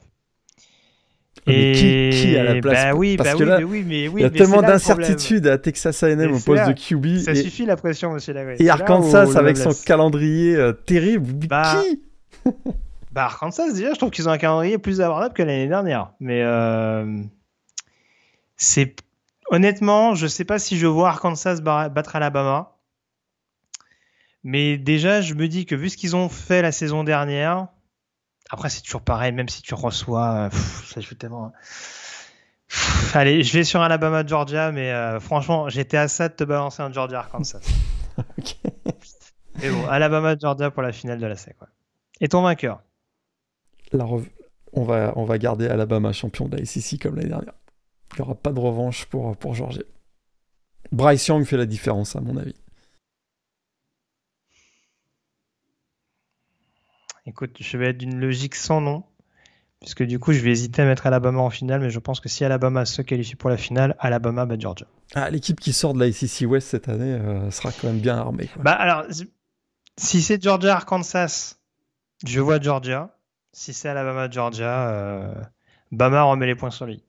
[1.45, 4.21] Mais qui, qui, à la place bah oui, Parce bah que là, oui, mais oui,
[4.21, 7.19] il y a tellement d'incertitudes à Texas A&M au poste de QB.
[7.19, 8.57] Ça suffit la pression, monsieur Lagray.
[8.59, 11.47] Et Arkansas avec son calendrier euh, terrible.
[11.47, 12.51] Bah, qui
[13.11, 16.11] Bah Arkansas déjà, je trouve qu'ils ont un calendrier plus abordable que l'année dernière.
[16.19, 17.19] Mais euh,
[18.57, 18.95] c'est
[19.49, 22.75] honnêtement, je sais pas si je vois Arkansas battre Alabama.
[24.43, 27.67] Mais déjà, je me dis que vu ce qu'ils ont fait la saison dernière,
[28.49, 30.47] après, c'est toujours pareil, même si tu reçois.
[30.47, 30.49] Euh,
[30.85, 31.47] ça joue tellement.
[31.47, 31.51] Hein.
[33.13, 36.81] allez, je vais sur Alabama, Georgia, mais euh, franchement, j'étais à ça de te balancer
[36.81, 37.61] un Georgia Arkansas.
[38.37, 38.55] ok.
[39.63, 41.55] Et bon, Alabama, Georgia pour la finale de la SEC.
[42.21, 42.81] Et ton vainqueur?
[43.91, 44.05] La
[44.73, 47.53] on, va, on va garder Alabama champion de la SEC comme l'année dernière.
[48.13, 49.83] Il n'y aura pas de revanche pour, pour Georgia.
[50.91, 52.55] Bryce Young fait la différence, à mon avis.
[57.27, 59.03] Écoute, je vais être d'une logique sans nom,
[59.81, 62.29] puisque du coup, je vais hésiter à mettre Alabama en finale, mais je pense que
[62.29, 64.87] si Alabama se qualifie pour la finale, Alabama bat Georgia.
[65.13, 68.17] Ah, l'équipe qui sort de la SEC West cette année euh, sera quand même bien
[68.17, 68.49] armée.
[68.57, 69.03] Bah alors,
[69.97, 71.57] si c'est Georgia Arkansas,
[72.25, 73.13] je vois Georgia.
[73.51, 75.33] Si c'est Alabama Georgia, euh,
[75.91, 77.03] Bama remet les points sur lui.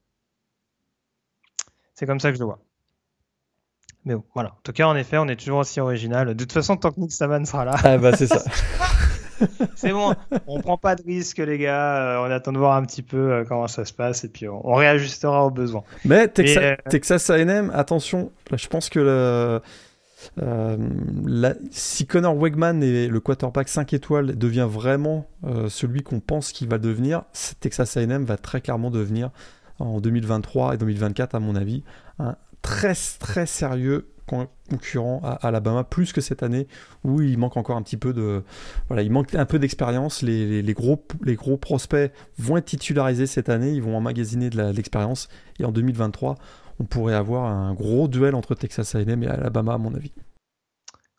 [1.94, 2.58] C'est comme ça que je le vois.
[4.04, 4.50] Mais bon, voilà.
[4.50, 6.34] En tout cas, en effet, on est toujours aussi original.
[6.34, 7.76] De toute façon, tant que Nick Saban sera là.
[7.84, 8.42] Ah bah c'est ça.
[9.74, 10.14] c'est bon,
[10.46, 11.96] on prend pas de risque, les gars.
[11.96, 14.48] Euh, on attend de voir un petit peu euh, comment ça se passe et puis
[14.48, 15.82] on, réajustera au besoin.
[16.04, 19.60] Mais Texas, euh, A&M, attention, je pense que
[21.70, 25.26] si Connor Wegman est le quarterback 5 étoiles devient vraiment
[25.68, 27.22] celui qu'on pense qu'il va devenir,
[27.60, 29.30] Texas A&M va très clairement devenir
[29.78, 31.84] en 2023 et 2024 à mon avis
[32.18, 36.68] un très très sérieux concurrent à Alabama plus que cette année
[37.04, 38.44] où il manque encore un petit peu de
[38.88, 40.22] voilà il manque un peu d'expérience.
[40.22, 45.28] Les, gros les gros prospects vont être titularisés cette année ils vont emmagasiner de l'expérience.
[45.58, 46.36] Et en 2023
[46.78, 50.12] on pourrait avoir un gros duel entre Texas A&M et Alabama à mon avis.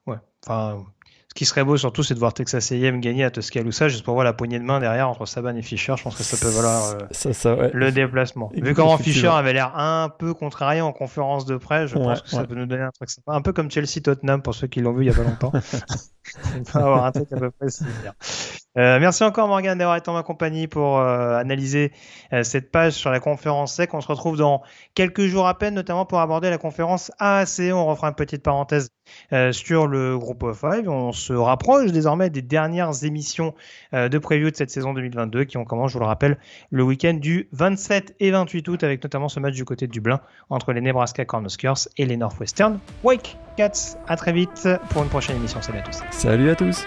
[0.08, 0.18] Ouais.
[0.48, 0.86] Enfin
[1.30, 4.16] ce qui serait beau surtout, c'est de voir Texas A&M gagner à Tuscaloosa juste pour
[4.16, 5.94] voir la poignée de main derrière entre Saban et Fischer.
[5.96, 8.52] Je pense que ça peut valoir euh, le déplacement.
[8.56, 12.30] Vu comment Fischer avait l'air un peu contrarié en conférence de presse, je pense que
[12.30, 13.34] ça peut nous donner un truc sympa.
[13.34, 15.52] Un peu comme Chelsea-Tottenham pour ceux qui l'ont vu il y a pas longtemps.
[16.58, 18.14] On peut avoir un truc à peu près similaire.
[18.78, 21.92] Euh, merci encore Morgan d'avoir été en ma compagnie pour euh, analyser
[22.34, 23.94] euh, cette page sur la conférence SEC.
[23.94, 24.62] On se retrouve dans
[24.94, 27.74] quelques jours à peine, notamment pour aborder la conférence AAC.
[27.74, 28.92] On refera une petite parenthèse
[29.52, 30.88] sur le groupe of 5.
[30.88, 33.54] On se rapproche désormais des dernières émissions
[33.94, 36.38] de preview de cette saison 2022 qui ont commencé, je vous le rappelle,
[36.72, 40.22] le week-end du 27 et 28 août avec notamment ce match du côté de Dublin
[40.50, 43.98] entre les Nebraska Cornhuskers et les Northwestern Wake Cats.
[44.08, 45.62] À très vite pour une prochaine émission.
[45.62, 46.00] Salut à tous.
[46.12, 46.86] Salut à tous.